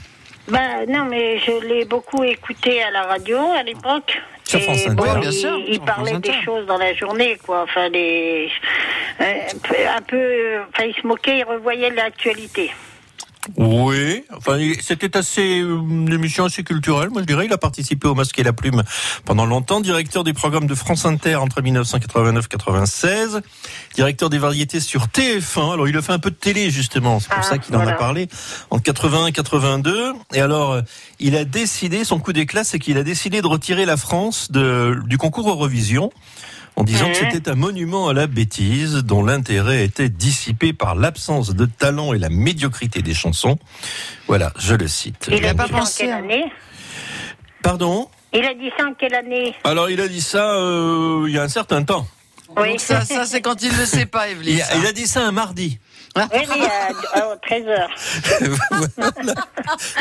Bah, 0.49 0.85
non, 0.87 1.07
mais 1.07 1.39
je 1.39 1.67
l'ai 1.67 1.87
beaucoup 1.87 2.23
écouté 2.25 2.83
à 2.83 2.91
la 2.91 3.05
radio 3.05 3.39
à 3.59 3.62
l'époque. 3.62 4.21
Sur 4.49 4.61
Et 4.61 4.63
France 4.63 4.87
Inter. 4.87 4.95
bon, 4.95 5.03
Ouais, 5.03 5.21
bien 5.21 5.31
il, 5.31 5.33
sûr, 5.33 5.59
il 5.69 5.81
parlait 5.81 6.19
des 6.19 6.33
choses 6.45 6.67
dans 6.67 6.79
la 6.79 6.95
journée, 6.95 7.37
quoi. 7.45 7.63
Enfin, 7.63 7.89
les, 7.89 8.49
euh, 9.21 9.25
un 9.97 10.03
peu, 10.03 10.59
enfin, 10.73 10.85
il 10.85 10.95
se 10.95 11.07
moquait, 11.07 11.39
il 11.39 11.45
revoyait 11.45 11.91
l'actualité. 11.91 12.71
Oui, 13.57 14.25
enfin, 14.37 14.59
c'était 14.81 15.17
assez 15.17 15.61
euh, 15.61 15.79
une 15.79 16.13
émission 16.13 16.45
assez 16.45 16.63
culturelle, 16.65 17.11
moi 17.11 17.23
je 17.23 17.27
dirais. 17.27 17.47
Il 17.47 17.53
a 17.53 17.59
participé 17.59 18.09
au 18.09 18.15
Masque 18.15 18.39
et 18.39 18.43
la 18.43 18.53
Plume 18.53 18.83
pendant 19.25 19.47
longtemps, 19.47 19.81
directeur 19.81 20.25
des 20.25 20.33
programmes 20.33 20.67
de 20.67 20.75
France 20.75 21.05
Inter 21.07 21.37
entre 21.37 21.63
1989-96, 21.63 23.41
directeur 23.95 24.31
des 24.31 24.39
variétés 24.39 24.81
sur 24.81 25.07
TF1. 25.07 25.75
Alors 25.75 25.89
il 25.89 25.97
a 25.97 26.03
fait 26.03 26.13
un 26.13 26.19
peu 26.19 26.31
de 26.31 26.37
télé 26.37 26.71
justement, 26.71 27.21
c'est 27.21 27.29
pour 27.29 27.39
Ah, 27.39 27.43
ça 27.43 27.59
qu'il 27.59 27.75
en 27.77 27.87
a 27.87 27.93
parlé 27.93 28.29
en 28.71 28.79
81 28.79 29.31
82. 29.31 30.13
Et 30.35 30.41
alors 30.41 30.73
euh, 30.73 30.83
il 31.21 31.37
a 31.37 31.45
décidé, 31.45 32.05
son 32.05 32.19
coup 32.19 32.33
d'éclat, 32.33 32.65
c'est 32.65 32.79
qu'il 32.79 32.99
a 32.99 33.03
décidé 33.03 33.43
de 33.43 33.47
retirer 33.47 33.87
la 33.87 33.97
France 33.97 34.51
de, 34.51 34.99
du 35.07 35.19
concours 35.19 35.49
Eurovision. 35.49 36.11
En 36.77 36.85
disant 36.85 37.09
que 37.09 37.17
c'était 37.17 37.49
un 37.49 37.55
monument 37.55 38.09
à 38.09 38.12
la 38.12 38.27
bêtise 38.27 38.97
dont 38.97 39.25
l'intérêt 39.25 39.83
était 39.83 40.11
dissipé 40.11 40.75
par 40.75 40.95
l'absence 40.95 41.55
de 41.55 41.65
talent 41.65 42.12
et 42.12 42.19
la 42.19 42.29
médiocrité 42.29 43.01
des 43.01 43.15
chansons. 43.15 43.59
Voilà, 44.29 44.53
je 44.59 44.75
le 44.75 44.87
cite. 44.87 45.31
Il 45.33 45.45
a 45.47 45.51
a, 45.51 45.55
pas 45.55 45.65
dit 45.65 45.71
ça 45.71 45.77
en 45.77 45.81
pensé, 45.81 46.05
quelle 46.05 46.12
année 46.12 46.45
Pardon 47.62 48.09
Il 48.35 48.45
a 48.45 48.53
dit 48.53 48.71
ça 48.79 48.87
en 48.87 48.93
quelle 48.93 49.15
année 49.15 49.55
Alors 49.65 49.89
il 49.89 50.01
a 50.03 50.09
dit 50.09 50.21
ça 50.21 50.55
euh, 50.55 51.25
il 51.27 51.35
y 51.35 51.39
a 51.39 51.43
un 51.43 51.49
certain 51.49 51.83
temps. 51.83 52.07
Oui, 52.57 52.71
Donc 52.73 52.81
ça, 52.81 53.05
ça 53.05 53.25
c'est 53.25 53.41
quand 53.41 53.62
il 53.62 53.73
ne 53.73 53.79
le 53.79 53.87
sait 53.87 54.07
pas, 54.07 54.29
Evelyne. 54.31 54.62
il 54.77 54.87
a 54.87 54.93
dit 54.93 55.07
ça 55.07 55.27
un 55.27 55.33
mardi. 55.33 55.79
Oui, 56.17 56.41
oui, 56.51 56.63
à, 57.15 57.19
à 57.19 57.37
13h. 57.37 57.89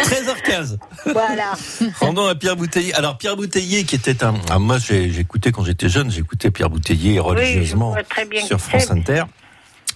13h15. 0.03 0.77
Voilà. 1.05 1.53
Rendons 1.99 2.27
à 2.27 2.35
Pierre 2.35 2.55
Bouteiller. 2.55 2.93
Alors 2.93 3.17
Pierre 3.17 3.35
Bouteiller 3.35 3.83
qui 3.83 3.95
était 3.95 4.23
un... 4.23 4.35
Ah, 4.49 4.59
moi 4.59 4.77
j'écoutais 4.77 5.51
quand 5.51 5.63
j'étais 5.63 5.89
jeune, 5.89 6.09
j'écoutais 6.09 6.51
Pierre 6.51 6.69
Bouteiller 6.69 7.19
religieusement 7.19 7.95
bien 8.29 8.45
sur 8.45 8.59
France. 8.59 8.91
Inter. 8.91 9.23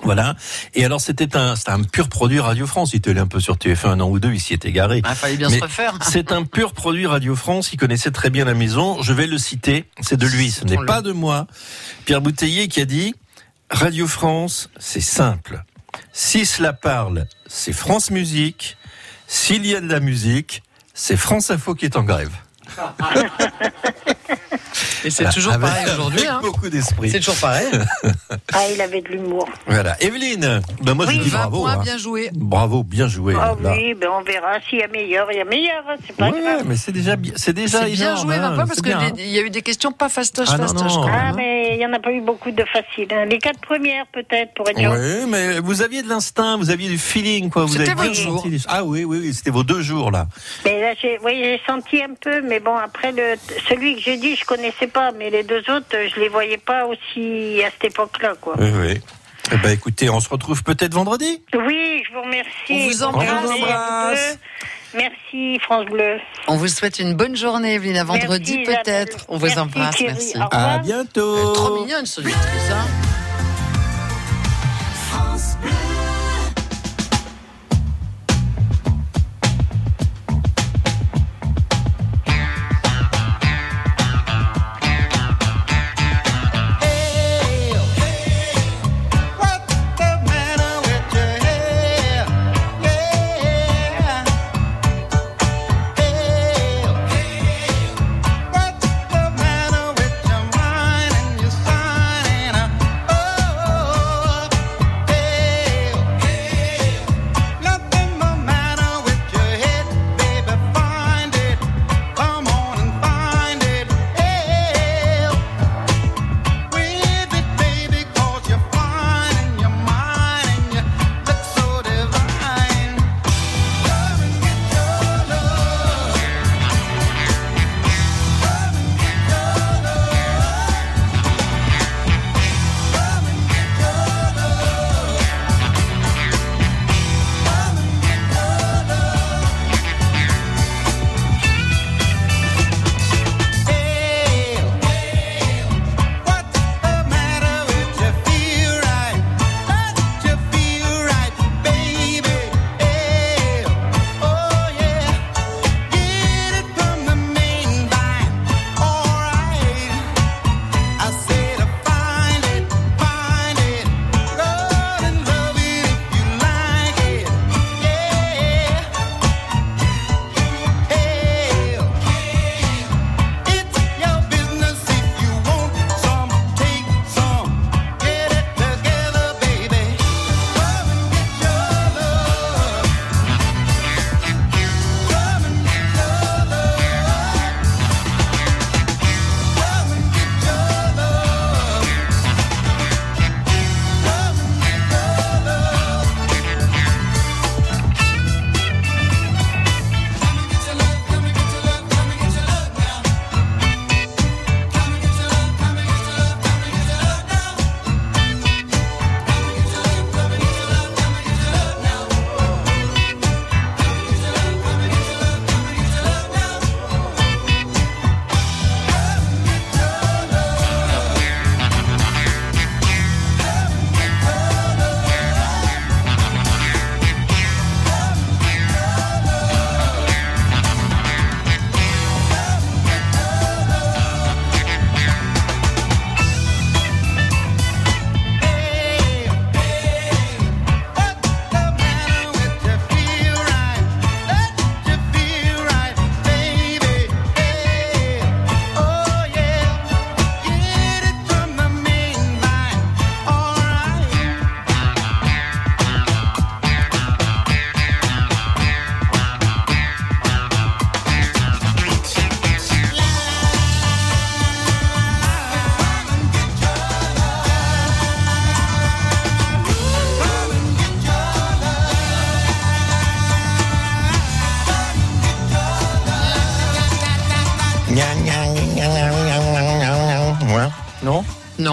Voilà. 0.02 0.36
Et 0.76 0.86
alors 0.86 1.02
c'était 1.02 1.36
un, 1.36 1.56
c'était 1.56 1.72
un 1.72 1.84
pur 1.84 2.08
produit 2.08 2.40
Radio 2.40 2.66
France. 2.68 2.94
Il 2.94 2.98
était 2.98 3.12
allé 3.12 3.20
un 3.20 3.28
peu 3.28 3.40
sur 3.40 3.56
TF1 3.56 3.88
un 3.88 4.00
an 4.00 4.10
ou 4.10 4.20
deux, 4.20 4.32
il 4.32 4.40
s'y 4.40 4.54
était 4.54 4.72
garé. 4.72 5.02
Ah, 5.04 5.16
fallait 5.16 5.36
bien 5.36 5.50
Mais 5.50 5.58
se 5.58 5.64
refaire. 5.64 5.98
C'est 6.02 6.32
un 6.32 6.44
pur 6.44 6.74
produit 6.74 7.06
Radio 7.06 7.36
France. 7.36 7.74
Il 7.74 7.78
connaissait 7.78 8.12
très 8.12 8.30
bien 8.30 8.46
la 8.46 8.54
maison. 8.54 9.02
Je 9.02 9.14
vais 9.14 9.28
le 9.28 9.38
citer. 9.38 9.86
C'est 10.02 10.18
de 10.18 10.28
lui. 10.28 10.52
Ce 10.52 10.64
n'est 10.64 10.84
pas 10.86 11.02
de 11.02 11.12
moi. 11.12 11.48
Pierre 12.06 12.22
Bouteiller 12.22 12.68
qui 12.68 12.82
a 12.82 12.86
dit 12.86 13.14
Radio 13.72 14.08
France, 14.08 14.70
c'est 14.80 15.02
simple. 15.02 15.64
Si 16.14 16.46
cela 16.46 16.74
parle, 16.74 17.28
c'est 17.48 17.74
France 17.74 18.12
Musique. 18.12 18.78
S'il 19.28 19.66
y 19.66 19.76
a 19.76 19.82
de 19.82 19.88
la 19.88 20.00
musique, 20.00 20.64
c'est 20.94 21.18
France 21.18 21.52
Info 21.52 21.76
qui 21.76 21.86
est 21.86 21.96
en 21.96 22.04
grève. 22.04 22.32
Et 25.06 25.10
c'est 25.10 25.30
toujours 25.30 25.54
Avec- 25.54 25.66
pareil 25.70 25.86
aujourd'hui. 25.94 26.20
Avec 26.20 26.30
hein. 26.32 26.40
beaucoup 26.42 26.68
d'esprit. 26.70 27.10
C'est 27.10 27.20
toujours 27.20 27.36
pareil. 27.40 27.68
Ah, 28.54 28.60
il 28.74 28.82
avait 28.82 29.02
de 29.02 29.08
l'humour. 29.10 29.48
Voilà. 29.68 29.96
Evelyne, 30.02 30.62
ben 30.82 30.94
moi 30.96 31.06
je 31.06 31.12
Oui, 31.12 31.20
dis 31.20 31.30
20 31.30 31.38
bravo. 31.38 31.62
points, 31.62 31.72
hein. 31.74 31.82
bien 31.84 31.98
joué. 31.98 32.30
Bravo, 32.34 32.84
bien 32.84 33.08
joué. 33.08 33.34
Ah 33.40 33.54
là. 33.62 33.72
oui, 33.76 33.94
ben 33.94 34.08
on 34.12 34.22
verra 34.24 34.60
s'il 34.68 34.80
y 34.80 34.84
a 34.84 34.88
meilleur. 34.88 35.32
Il 35.32 35.38
y 35.38 35.42
a 35.42 35.46
meilleur, 35.46 35.84
c'est 36.06 36.16
pas 36.16 36.30
Ouais, 36.30 36.42
grave. 36.42 36.64
mais 36.66 36.76
c'est 36.76 36.92
déjà 36.92 37.16
bien. 37.16 37.34
C'est 37.36 37.54
déjà 37.54 37.80
C'est 37.86 37.92
bien 37.92 38.12
énorme, 38.14 38.28
joué, 38.28 38.38
20 38.38 38.44
hein, 38.44 38.56
points, 38.56 38.66
parce 38.66 38.76
c'est 38.78 38.82
qu'il 38.84 38.98
bien, 38.98 39.08
hein. 39.08 39.14
y 39.18 39.38
a 39.40 39.42
eu 39.42 39.50
des 39.50 39.62
questions 39.62 39.92
pas 39.92 40.10
fastoches, 40.10 40.50
Ah 40.52 40.58
non, 40.58 40.64
fastoches 40.68 40.96
non. 40.96 41.02
quand 41.04 41.10
Ah, 41.12 41.32
mais 41.36 41.74
il 41.74 41.78
n'y 41.78 41.86
en 41.86 41.94
a 41.94 42.00
pas 42.00 42.12
eu 42.12 42.22
beaucoup 42.22 42.52
de 42.52 42.64
faciles. 42.66 43.08
hein. 43.12 43.26
Les 43.26 43.40
quatre 43.40 43.60
premières, 43.62 44.06
peut-être, 44.12 44.54
pour 44.56 44.68
être. 44.70 44.78
Oui, 44.78 45.26
mais 45.30 45.60
vous 45.60 45.82
aviez 45.82 46.02
de 46.04 46.10
l'instinct, 46.10 46.58
vous 46.58 46.70
aviez 46.72 46.90
du 46.90 46.98
feeling, 46.98 47.50
quoi. 47.50 47.64
Vous 47.64 47.70
C'était 47.74 47.84
avez 47.92 47.96
bien 47.96 48.04
votre 48.06 48.16
jour. 48.16 48.38
senti 48.38 48.50
les- 48.50 48.60
Ah 48.68 48.84
oui, 48.84 49.04
oui, 49.06 49.20
oui, 49.22 49.34
c'était 49.34 49.52
vos 49.52 49.64
deux 49.64 49.82
jours 49.82 50.12
là. 50.12 50.28
Mais 50.66 50.82
là, 50.82 50.94
j'ai, 51.02 51.18
oui, 51.24 51.34
j'ai 51.42 51.62
senti 51.68 52.02
un 52.04 52.14
peu, 52.20 52.42
mais 52.42 52.59
bon, 52.60 52.76
après, 52.76 53.12
le, 53.12 53.36
celui 53.68 53.96
que 53.96 54.02
j'ai 54.02 54.18
dit, 54.18 54.36
je 54.36 54.46
connaissais 54.46 54.88
pas, 54.88 55.12
mais 55.12 55.30
les 55.30 55.44
deux 55.44 55.64
autres, 55.70 55.88
je 55.92 56.20
les 56.20 56.30
voyais 56.30 56.58
pas 56.58 56.86
aussi 56.86 57.62
à 57.64 57.72
cette 57.72 57.92
époque-là, 57.92 58.36
quoi. 58.40 58.56
Oui, 58.60 58.72
oui. 58.74 59.02
Eh 59.52 59.58
ben, 59.58 59.72
écoutez, 59.72 60.10
on 60.10 60.20
se 60.20 60.30
retrouve 60.30 60.64
peut-être 60.64 60.94
vendredi. 60.94 61.42
Oui, 61.54 62.04
je 62.08 62.14
vous 62.14 62.22
remercie. 62.22 62.50
On 62.70 62.88
vous 62.88 63.04
embrasse. 63.04 63.40
vous. 63.46 64.98
Merci, 64.98 65.60
France 65.60 65.86
Bleu. 65.86 66.18
On 66.48 66.56
vous 66.56 66.68
souhaite 66.68 67.00
une 67.00 67.14
bonne 67.14 67.36
journée, 67.36 67.76
Evelyne. 67.76 67.98
À 67.98 68.04
vendredi 68.04 68.64
peut-être. 68.64 69.26
On 69.28 69.38
vous 69.38 69.46
Merci, 69.46 69.60
embrasse. 69.60 69.96
Thierry. 69.96 70.14
Merci. 70.14 70.38
À 70.52 70.80
bientôt. 70.80 71.54
Trop 71.54 71.84
mignonne, 71.84 72.06
ce 72.06 72.22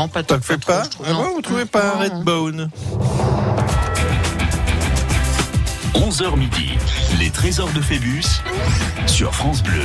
Non, 0.07 0.12
pas 0.12 0.23
Ça 0.29 0.37
le 0.37 0.40
fait 0.42 0.57
trop, 0.59 0.73
pas 0.73 0.83
trouve. 0.87 1.07
Ah 1.09 1.12
bon, 1.14 1.35
Vous 1.35 1.42
trouvez 1.42 1.64
pas 1.64 1.95
un. 1.95 1.99
Redbone 1.99 2.71
11h 5.95 6.37
midi, 6.38 6.71
les 7.19 7.31
trésors 7.31 7.71
de 7.73 7.81
Phébus 7.81 8.23
sur 9.07 9.35
France 9.35 9.62
Bleu. 9.64 9.83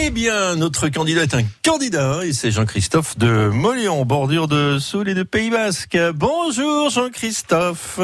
Eh 0.00 0.10
bien, 0.10 0.54
notre 0.54 0.88
candidat 0.88 1.22
est 1.24 1.34
un 1.34 1.42
candidat, 1.64 2.20
et 2.24 2.32
c'est 2.32 2.52
Jean-Christophe 2.52 3.18
de 3.18 3.48
Molion, 3.48 4.04
bordure 4.04 4.46
de 4.46 4.78
Soule 4.78 5.08
et 5.08 5.14
de 5.14 5.22
Pays 5.24 5.50
Basque. 5.50 5.98
Bonjour 6.14 6.90
Jean-Christophe. 6.90 7.98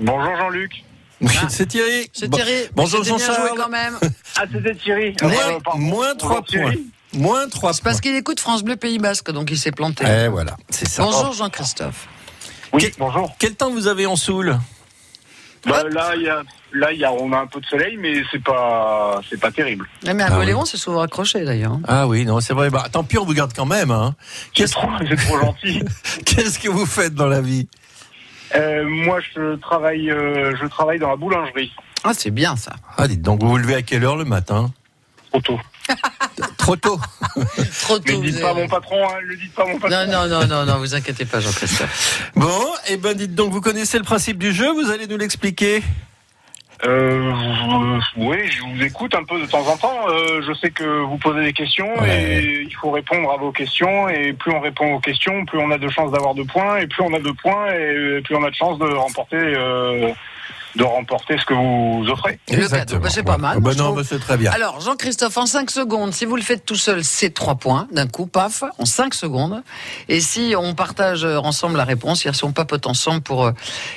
Bonjour 0.00 0.36
Jean-Luc. 0.38 0.84
Ah. 1.24 1.28
c'est 1.50 1.66
Thierry. 1.66 2.08
C'est 2.12 2.28
Bon, 2.28 2.36
Thierry. 2.38 2.68
bonjour 2.74 3.04
Jean-Charles. 3.04 3.50
quand 3.56 3.68
même. 3.68 3.98
Ah, 4.36 4.44
c'était 4.52 4.74
Thierry. 4.74 5.14
Moins, 5.22 5.30
Euh, 5.32 5.58
moins 5.76 6.14
Bonjour, 6.14 6.16
3 6.18 6.42
Thierry. 6.42 6.86
Moins 7.14 7.48
3 7.48 7.74
C'est 7.74 7.84
parce 7.84 8.00
qu'il 8.00 8.14
écoute 8.16 8.40
France 8.40 8.62
Bleu 8.62 8.76
Pays 8.76 8.98
Basque, 8.98 9.30
donc 9.30 9.50
il 9.50 9.58
s'est 9.58 9.72
planté. 9.72 10.04
Eh 10.06 10.28
voilà, 10.28 10.56
c'est 10.70 10.88
ça. 10.88 11.02
Bonjour 11.02 11.32
Jean-Christophe. 11.32 12.08
Oui, 12.72 12.82
Quel- 12.82 12.92
bonjour. 12.98 13.34
Quel 13.38 13.54
temps 13.54 13.70
vous 13.70 13.86
avez 13.86 14.06
en 14.06 14.16
Soule 14.16 14.58
Bah, 15.66 15.82
là, 15.90 16.12
il 16.16 16.22
y 16.22 16.28
a, 16.30 16.42
là, 16.72 16.90
il 16.92 16.98
y 16.98 17.04
a, 17.04 17.12
on 17.12 17.30
a 17.32 17.38
un 17.40 17.46
peu 17.46 17.60
de 17.60 17.66
soleil, 17.66 17.98
mais 17.98 18.22
c'est 18.30 18.42
pas, 18.42 19.20
c'est 19.28 19.38
pas 19.38 19.50
terrible. 19.50 19.86
Ah, 20.06 20.14
mais 20.14 20.22
à 20.22 20.28
Ah 20.30 20.36
Boléon, 20.36 20.64
c'est 20.64 20.78
souvent 20.78 21.02
accroché 21.02 21.44
d'ailleurs. 21.44 21.78
Ah 21.86 22.06
oui, 22.06 22.24
non, 22.24 22.40
c'est 22.40 22.54
vrai. 22.54 22.70
Bah, 22.70 22.86
tant 22.90 23.04
pis, 23.04 23.18
on 23.18 23.26
vous 23.26 23.34
garde 23.34 23.52
quand 23.54 23.66
même. 23.66 23.90
Hein. 23.90 24.14
C'est 24.24 24.50
Qu'est-ce 24.54 24.72
trop, 24.72 24.88
c'est 25.06 25.16
trop 25.16 25.38
gentil. 25.38 25.82
qu'est-ce 26.24 26.58
que 26.58 26.68
vous 26.70 26.86
faites 26.86 27.14
dans 27.14 27.26
la 27.28 27.42
vie 27.42 27.68
Euh, 28.54 28.84
moi, 28.88 29.20
je 29.34 29.56
travaille, 29.56 30.10
euh, 30.10 30.56
je 30.58 30.66
travaille 30.66 30.98
dans 30.98 31.10
la 31.10 31.16
boulangerie. 31.16 31.72
Ah, 32.04 32.12
c'est 32.16 32.30
bien 32.30 32.56
ça. 32.56 32.72
Ah, 32.96 33.06
dites 33.06 33.20
donc, 33.22 33.42
vous 33.42 33.50
vous 33.50 33.58
levez 33.58 33.74
à 33.74 33.82
quelle 33.82 34.02
heure 34.04 34.16
le 34.16 34.24
matin 34.24 34.70
Trop 35.30 35.40
tôt. 35.42 35.60
Trop 36.58 36.76
tôt. 36.76 36.98
Trop 37.82 37.98
tôt. 37.98 38.12
le 38.20 38.30
dites 38.30 38.40
pas 38.40 38.50
avez- 38.50 38.62
mon 38.62 38.68
patron, 38.68 39.08
hein, 39.08 39.14
le 39.22 39.36
dites 39.36 39.52
pas 39.54 39.62
à 39.64 39.66
mon 39.66 39.78
patron. 39.78 40.06
Non, 40.06 40.12
non, 40.12 40.28
non, 40.28 40.46
non, 40.46 40.64
non, 40.66 40.78
vous 40.78 40.94
inquiétez 40.94 41.24
pas, 41.24 41.40
Jean-Christophe. 41.40 42.30
Bon, 42.36 42.48
eh 42.88 42.96
ben 42.96 43.14
dites 43.14 43.34
donc, 43.34 43.52
vous 43.52 43.60
connaissez 43.60 43.98
le 43.98 44.04
principe 44.04 44.38
du 44.38 44.52
jeu, 44.52 44.70
vous 44.72 44.90
allez 44.90 45.06
nous 45.06 45.16
l'expliquer 45.18 45.82
Euh, 46.84 47.32
oui, 48.16 48.38
je 48.50 48.60
vous 48.62 48.82
écoute 48.82 49.14
un 49.14 49.22
peu 49.24 49.40
de 49.40 49.46
temps 49.46 49.66
en 49.66 49.76
temps. 49.76 50.08
Euh, 50.08 50.42
je 50.46 50.52
sais 50.54 50.70
que 50.70 51.02
vous 51.04 51.16
posez 51.16 51.42
des 51.44 51.52
questions 51.52 51.86
Ouais. 52.00 52.42
et 52.42 52.62
il 52.62 52.74
faut 52.74 52.90
répondre 52.90 53.30
à 53.30 53.36
vos 53.36 53.52
questions. 53.52 54.08
Et 54.08 54.32
plus 54.32 54.50
on 54.52 54.60
répond 54.60 54.94
aux 54.94 55.00
questions, 55.00 55.44
plus 55.44 55.58
on 55.58 55.70
a 55.70 55.78
de 55.78 55.88
chances 55.88 56.10
d'avoir 56.10 56.34
de 56.34 56.42
points. 56.42 56.78
Et 56.78 56.86
plus 56.88 57.02
on 57.02 57.14
a 57.14 57.20
de 57.20 57.30
points, 57.30 57.68
et 57.72 58.20
plus 58.22 58.34
on 58.34 58.42
a 58.44 58.50
de 58.50 58.54
chances 58.56 58.78
de 58.80 58.84
remporter, 58.86 59.36
euh, 59.36 60.08
de 60.76 60.84
remporter 60.84 61.38
ce 61.38 61.44
que 61.44 61.54
vous 61.54 62.08
offrez. 62.10 62.38
Le 62.50 62.68
cadeau, 62.68 62.98
bah, 62.98 63.08
c'est 63.10 63.22
pas 63.22 63.38
mal, 63.38 63.60
Bah, 63.60 63.72
non, 63.76 63.94
bah, 63.94 64.02
c'est 64.04 64.18
très 64.18 64.36
bien. 64.36 64.50
Alors, 64.52 64.80
Jean-Christophe, 64.80 65.36
en 65.36 65.46
5 65.46 65.70
secondes, 65.70 66.12
si 66.12 66.24
vous 66.24 66.36
le 66.36 66.42
faites 66.42 66.64
tout 66.64 66.76
seul, 66.76 67.04
c'est 67.04 67.30
3 67.30 67.56
points 67.56 67.88
d'un 67.92 68.06
coup, 68.06 68.26
paf, 68.26 68.64
en 68.78 68.84
5 68.84 69.14
secondes. 69.14 69.62
Et 70.08 70.20
si 70.20 70.54
on 70.56 70.74
partage 70.74 71.24
ensemble 71.24 71.76
la 71.76 71.84
réponse, 71.84 72.20
c'est-à-dire 72.22 72.38
si 72.38 72.44
on 72.44 72.52
papote 72.52 72.86
ensemble 72.86 73.20
pour 73.20 73.46
euh, 73.46 73.52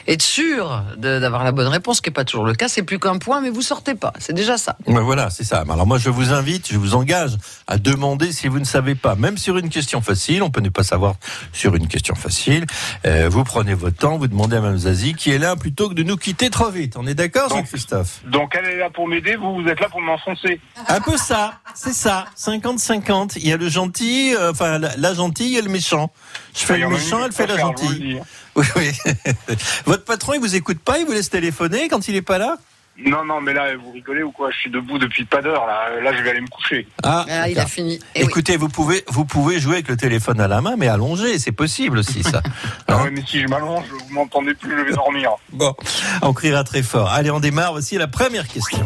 être 0.08 0.22
sûr 0.22 0.84
d'avoir 0.98 1.44
la 1.44 1.52
bonne 1.52 1.68
réponse, 1.68 1.98
ce 1.98 2.02
qui 2.02 2.10
n'est 2.10 2.14
pas 2.14 2.26
toujours 2.26 2.46
le 2.46 2.54
cas, 2.54 2.68
c'est 2.68 2.84
plus 2.84 3.00
qu'un 3.00 3.18
point, 3.18 3.42
mais 3.42 3.50
vous 3.50 3.62
sortez 3.62 3.96
pas. 3.96 4.14
C'est 4.20 4.34
déjà 4.34 4.58
ça. 4.58 4.78
Ouais, 4.88 5.02
voilà, 5.02 5.30
c'est 5.30 5.44
ça. 5.44 5.64
Alors 5.70 5.88
moi, 5.88 5.98
je 5.98 6.10
vous 6.10 6.34
invite, 6.34 6.72
je 6.72 6.78
vous 6.78 6.96
engage 6.96 7.38
à 7.68 7.78
demander 7.78 8.32
si 8.32 8.48
vous 8.48 8.60
ne 8.60 8.66
savez 8.66 8.96
pas, 8.96 9.16
même 9.16 9.38
sur 9.38 9.58
une 9.58 9.70
question 9.70 10.02
facile, 10.02 10.44
on 10.44 10.50
peut 10.50 10.62
ne 10.62 10.70
pas 10.70 10.84
savoir 10.84 11.16
sur 11.54 11.76
une 11.76 11.88
question 11.88 12.16
facile. 12.16 12.66
Euh, 13.06 13.30
vous 13.30 13.44
prenez 13.44 13.74
votre 13.74 13.98
temps, 13.98 14.18
vous 14.18 14.28
demandez 14.28 14.58
à 14.58 14.62
Mme 14.62 14.78
Zazie 14.78 15.14
qui 15.14 15.32
est 15.32 15.38
là 15.38 15.56
plutôt 15.56 15.90
que 15.90 15.94
de 15.94 16.04
nous 16.04 16.18
quitter 16.18 16.50
trop 16.50 16.65
vite. 16.72 16.96
On 16.98 17.06
est 17.08 17.14
d'accord, 17.14 17.50
Donc- 17.50 17.60
Jean-Christophe 17.60 18.22
Donc 18.26 18.54
elle 18.58 18.66
est 18.66 18.78
là 18.78 18.90
pour 18.90 19.08
m'aider, 19.08 19.36
vous, 19.36 19.62
vous 19.62 19.68
êtes 19.68 19.80
là 19.80 19.90
pour 19.90 20.02
m'enfoncer. 20.02 20.60
Un 20.88 21.02
peu 21.02 21.18
ça, 21.18 21.60
c'est 21.74 21.94
ça. 21.94 22.26
50-50. 22.38 23.34
Il 23.38 23.48
y 23.48 23.54
a 23.54 23.58
le 23.58 23.70
gentil, 23.70 24.34
euh, 24.36 24.52
enfin 24.52 24.80
la, 24.80 24.96
la 24.98 25.14
gentille 25.14 25.58
et 25.58 25.62
le 25.62 25.70
méchant. 25.70 26.12
Je 26.56 26.66
fais 26.66 26.78
le 26.78 26.88
méchant, 26.90 27.24
elle 27.26 27.32
fait 27.32 27.48
la 27.48 27.58
gentille. 27.58 28.22
Oui, 28.56 28.66
oui. 28.76 28.92
Votre 29.86 30.06
patron, 30.06 30.34
il 30.34 30.40
vous 30.40 30.56
écoute 30.56 30.80
pas, 30.80 30.98
il 31.00 31.06
vous 31.06 31.12
laisse 31.12 31.30
téléphoner 31.30 31.88
quand 31.90 32.08
il 32.08 32.16
est 32.16 32.22
pas 32.22 32.38
là? 32.38 32.58
Non, 32.98 33.26
non, 33.26 33.42
mais 33.42 33.54
là, 33.54 33.76
vous 33.76 33.92
rigolez 33.92 34.24
ou 34.24 34.32
quoi? 34.32 34.52
Je 34.52 34.58
suis 34.58 34.70
debout 34.72 34.98
depuis 34.98 35.26
pas 35.26 35.42
d'heure, 35.42 35.66
là. 35.66 36.00
Là, 36.02 36.16
je 36.18 36.22
vais 36.24 36.30
aller 36.30 36.40
me 36.42 36.48
coucher. 36.48 36.88
Ah, 37.04 37.26
Ah, 37.30 37.50
il 37.50 37.60
a 37.60 37.66
fini. 37.66 38.00
Eh 38.16 38.22
oui. 38.22 38.26
Écoutez, 38.30 38.56
vous 38.56 38.70
pouvez, 38.70 39.04
vous 39.08 39.26
pouvez 39.26 39.60
jouer 39.60 39.74
avec 39.76 39.90
le 39.90 39.98
téléphone 39.98 40.40
à 40.40 40.48
la 40.48 40.62
main, 40.62 40.76
mais 40.78 40.88
allongé, 40.88 41.38
c'est 41.38 41.52
possible 41.52 41.98
aussi, 41.98 42.24
ça. 42.24 42.42
Ah 42.88 42.94
Hein 42.96 43.04
ouais, 43.04 43.12
mais 43.12 43.22
si 43.28 43.42
je 43.42 43.48
m'allonge, 43.48 43.84
vous 43.90 44.14
m'entendez 44.14 44.54
plus, 44.54 44.72
je 44.78 44.84
vais 44.84 44.94
dormir. 44.94 45.32
bon, 45.52 45.74
on 46.22 46.32
criera 46.32 46.64
très 46.64 46.84
fort. 46.84 47.10
Allez, 47.12 47.32
on 47.32 47.42
démarre. 47.42 47.74
Voici 47.74 47.98
la 47.98 48.08
première 48.08 48.48
question. 48.48 48.86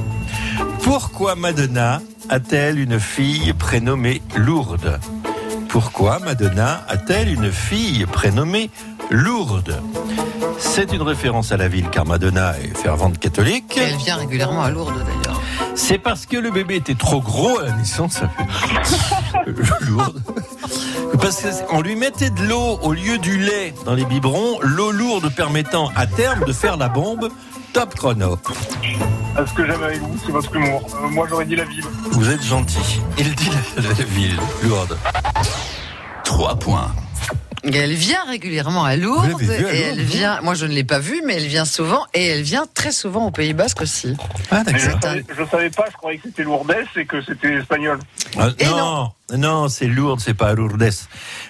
Pourquoi 0.83 1.35
Madonna 1.35 2.01
a-t-elle 2.29 2.79
une 2.79 2.99
fille 2.99 3.53
prénommée 3.53 4.21
Lourdes? 4.35 4.99
Pourquoi 5.69 6.17
Madonna 6.19 6.83
a-t-elle 6.87 7.31
une 7.31 7.51
fille 7.51 8.05
prénommée 8.07 8.71
Lourdes 9.09 9.81
C'est 10.59 10.91
une 10.93 11.01
référence 11.01 11.51
à 11.51 11.57
la 11.57 11.67
ville, 11.67 11.89
car 11.89 12.05
Madonna 12.05 12.53
est 12.59 12.77
fervente 12.77 13.17
catholique. 13.17 13.77
Elle 13.77 13.95
vient 13.97 14.15
régulièrement 14.17 14.61
à 14.63 14.69
Lourdes 14.69 14.93
d'ailleurs. 15.05 15.41
C'est 15.75 15.97
parce 15.97 16.25
que 16.25 16.37
le 16.37 16.51
bébé 16.51 16.75
était 16.75 16.95
trop 16.95 17.21
gros 17.21 17.59
à 17.59 17.63
la 17.63 17.71
naissance. 17.73 18.13
ça 18.13 18.29
fait- 18.29 19.53
Lourde. 19.85 20.21
Parce 21.19 21.41
qu'on 21.67 21.81
lui 21.81 21.95
mettait 21.95 22.29
de 22.29 22.43
l'eau 22.43 22.79
au 22.83 22.93
lieu 22.93 23.17
du 23.17 23.39
lait 23.39 23.73
dans 23.85 23.93
les 23.95 24.05
biberons, 24.05 24.59
l'eau 24.61 24.91
lourde 24.91 25.33
permettant 25.35 25.89
à 25.95 26.05
terme 26.05 26.43
de 26.45 26.53
faire 26.53 26.77
la 26.77 26.89
bombe. 26.89 27.29
Top 27.73 27.93
chrono. 27.95 28.37
Ce 29.37 29.53
que 29.53 29.65
j'aime 29.65 29.83
avec 29.83 29.99
vous, 30.01 30.15
c'est 30.25 30.31
votre 30.31 30.53
humour. 30.55 30.81
Euh, 31.03 31.07
moi, 31.09 31.27
j'aurais 31.29 31.45
dit 31.45 31.55
la 31.55 31.65
ville. 31.65 31.85
Vous 32.11 32.29
êtes 32.29 32.41
gentil. 32.43 32.99
Il 33.17 33.33
dit 33.35 33.49
la, 33.77 33.83
la 33.83 33.93
ville 33.93 34.39
lourde. 34.63 34.97
3 36.23 36.55
points. 36.55 36.91
Et 37.63 37.75
Elle 37.75 37.93
vient 37.93 38.23
régulièrement 38.25 38.85
à 38.85 38.95
Lourdes. 38.95 39.29
Vous 39.29 39.39
l'avez 39.39 39.57
vue 39.57 39.65
à 39.65 39.73
et 39.73 39.79
Lourdes, 39.83 39.97
elle 39.99 40.05
vient, 40.05 40.41
moi 40.41 40.53
je 40.53 40.65
ne 40.65 40.73
l'ai 40.73 40.83
pas 40.83 40.99
vue, 40.99 41.21
mais 41.25 41.35
elle 41.35 41.47
vient 41.47 41.65
souvent. 41.65 42.05
Et 42.13 42.27
elle 42.27 42.41
vient 42.41 42.65
très 42.73 42.91
souvent 42.91 43.27
au 43.27 43.31
Pays 43.31 43.53
Basque 43.53 43.81
aussi. 43.81 44.15
Ah 44.51 44.63
je, 44.65 44.71
d'accord. 44.71 45.01
savais, 45.01 45.25
je 45.37 45.43
savais 45.49 45.69
pas, 45.69 45.85
je 45.91 45.97
croyais 45.97 46.17
que 46.17 46.23
c'était 46.29 46.43
lourdesse 46.43 46.87
et 46.95 47.05
que 47.05 47.21
c'était 47.21 47.55
espagnol. 47.55 47.99
Ah, 48.37 48.49
Et 48.59 48.65
non, 48.65 49.11
non, 49.35 49.67
c'est 49.67 49.87
Lourdes, 49.87 50.19
c'est 50.19 50.33
pas 50.33 50.53
Lourdes. 50.53 50.89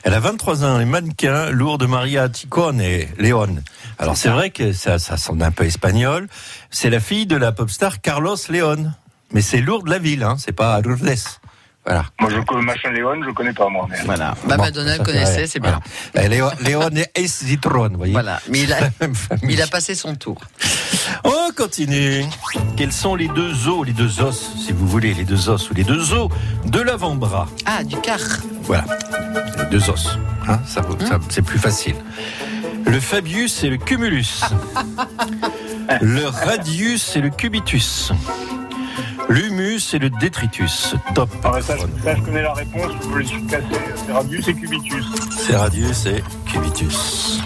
Elle 0.04 0.14
a 0.14 0.20
23 0.20 0.64
ans, 0.64 0.76
elle 0.78 0.84
est 0.84 0.86
mannequin, 0.86 1.52
Lourdes 1.52 1.88
Maria 1.88 2.28
Ticone 2.30 2.82
et 2.82 3.10
Léon. 3.18 3.58
Alors 3.98 4.18
c'est 4.18 4.30
vrai 4.30 4.50
que 4.50 4.72
ça, 4.72 5.00
ça 5.00 5.18
sonne 5.18 5.44
un 5.44 5.52
peu 5.52 5.66
espagnol. 5.66 6.28
C'est 6.72 6.90
la 6.90 7.00
fille 7.00 7.26
de 7.26 7.36
la 7.36 7.52
pop 7.52 7.70
star 7.70 8.02
Carlos 8.02 8.38
Léon. 8.50 8.92
Mais 9.32 9.42
c'est 9.42 9.62
Lourdes 9.62 9.88
la 9.88 10.00
ville, 10.00 10.24
hein, 10.24 10.38
c'est 10.40 10.54
pas 10.54 10.82
Lourdes. 10.82 11.14
Voilà. 11.86 12.06
Moi, 12.20 12.30
je 12.30 12.40
connais 12.42 12.62
machin 12.66 12.92
Léon, 12.92 13.24
je 13.26 13.32
connais 13.32 13.54
pas, 13.54 13.68
moi. 13.70 13.88
Mais... 13.90 13.98
Voilà. 14.06 14.36
Bah, 14.46 14.58
Bon, 14.58 14.64
Madonna 14.64 14.98
ça 14.98 15.04
connaissait, 15.04 15.48
c'est 15.48 15.60
bien. 15.60 15.80
Voilà. 16.14 16.28
Léon, 16.30 16.50
Léon 16.62 16.90
et 17.16 17.28
Zitron, 17.28 17.90
vous 17.90 17.98
voyez. 17.98 18.14
Voilà. 18.14 18.40
Mais 18.50 18.60
il 18.62 18.74
a, 18.74 18.78
il 19.50 19.62
a 19.62 19.68
passé 19.68 19.96
son 19.96 20.14
tour. 20.16 20.40
On 21.24 21.50
continue. 21.56 22.26
Quels 22.78 22.92
sont 22.92 23.16
les 23.16 23.28
deux 23.30 23.68
os, 23.68 23.86
les 23.86 23.94
deux 23.94 24.22
os, 24.22 24.52
si 24.66 24.72
vous 24.72 24.88
voulez, 24.88 25.14
les 25.14 25.24
deux 25.24 25.50
os 25.50 25.70
ou 25.70 25.74
les 25.74 25.84
deux 25.84 26.14
os 26.14 26.30
de 26.66 26.80
l'avant-bras? 26.82 27.48
Ah, 27.66 27.84
du 27.84 27.96
car. 28.02 28.20
Voilà, 28.64 28.86
les 29.58 29.66
deux 29.66 29.90
os. 29.90 30.18
Hein, 30.48 30.60
ça, 30.68 30.82
ça- 31.08 31.20
c'est 31.30 31.42
plus 31.42 31.60
facile. 31.60 31.96
Le 32.86 33.00
Fabius 33.00 33.64
et 33.64 33.70
le 33.70 33.78
Cumulus. 33.78 34.42
le 36.02 36.26
Radius 36.28 37.16
et 37.16 37.22
le 37.22 37.30
Cubitus. 37.30 38.12
L'humus 39.30 39.94
et 39.94 40.00
le 40.00 40.10
détritus. 40.10 40.96
Top. 41.14 41.30
Ah 41.44 41.62
ça, 41.62 41.76
je, 41.78 42.04
ça, 42.04 42.16
je 42.16 42.22
connais 42.22 42.42
la 42.42 42.54
réponse, 42.54 42.92
je 43.14 43.18
les 43.18 43.26
suis 43.26 43.46
cassé. 43.46 43.64
C'est 44.06 44.12
Radius 44.12 44.48
et 44.48 44.54
Cubitus. 44.56 45.06
C'est 45.38 45.56
Radius 45.56 46.06
et 46.08 46.24
Cubitus. 46.48 47.40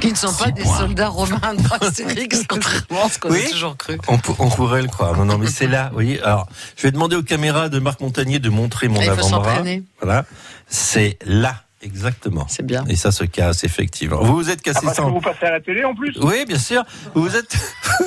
Qui 0.00 0.12
ne 0.12 0.16
sont 0.16 0.32
pas 0.32 0.52
des 0.52 0.62
points. 0.62 0.78
soldats 0.78 1.08
romains 1.08 1.54
d'Astérix, 1.80 2.44
contrairement 2.48 3.06
à 3.06 3.08
ce 3.08 3.18
qu'on 3.18 3.30
Oui. 3.30 3.42
a 3.44 3.50
toujours 3.50 3.76
cru. 3.76 3.98
On, 4.06 4.16
pour- 4.18 4.40
on 4.40 4.48
pourrait 4.48 4.82
le 4.82 4.86
croire. 4.88 5.16
Non, 5.16 5.24
non, 5.24 5.38
mais 5.38 5.48
c'est 5.48 5.66
là. 5.66 5.90
Voyez. 5.92 6.22
Alors, 6.22 6.46
je 6.76 6.82
vais 6.84 6.92
demander 6.92 7.16
aux 7.16 7.24
caméras 7.24 7.68
de 7.68 7.80
Marc 7.80 8.00
Montagnier 8.00 8.38
de 8.38 8.48
montrer 8.48 8.86
mon 8.86 9.00
Ah, 9.00 9.04
il 9.06 9.10
faut 9.10 9.26
avant-bras. 9.26 9.62
Voilà. 10.00 10.24
C'est 10.68 11.18
là, 11.26 11.56
exactement. 11.82 12.46
C'est 12.48 12.64
bien. 12.66 12.84
Et 12.88 12.96
ça 12.96 13.10
se 13.12 13.24
casse, 13.24 13.64
effectivement. 13.64 14.20
Vous 14.22 14.34
vous 14.36 14.50
êtes 14.50 14.60
Ah, 14.60 14.72
cassé 14.72 14.80
parce 14.86 14.96
ça. 14.96 15.02
que 15.04 15.08
vous 15.08 15.20
passez 15.20 15.46
à 15.46 15.50
la 15.52 15.60
télé 15.60 15.84
en 15.84 15.94
plus 15.94 16.16
Oui, 16.20 16.44
bien 16.46 16.58
sûr. 16.58 16.84
Vous 17.14 17.22
vous 17.22 17.36
êtes, 17.36 17.56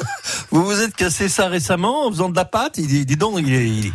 vous 0.52 0.64
vous 0.66 0.82
êtes 0.82 0.96
cassé 0.96 1.30
ça 1.30 1.48
récemment 1.48 2.06
en 2.08 2.12
faisant 2.12 2.30
de 2.30 2.36
la 2.36 2.46
pâte? 2.46 2.78
Il 2.78 2.88
dit, 2.88 3.06
dis 3.06 3.18
donc, 3.18 3.40
il 3.40 3.54
est, 3.54 3.68
il 3.68 3.88
est, 3.88 3.92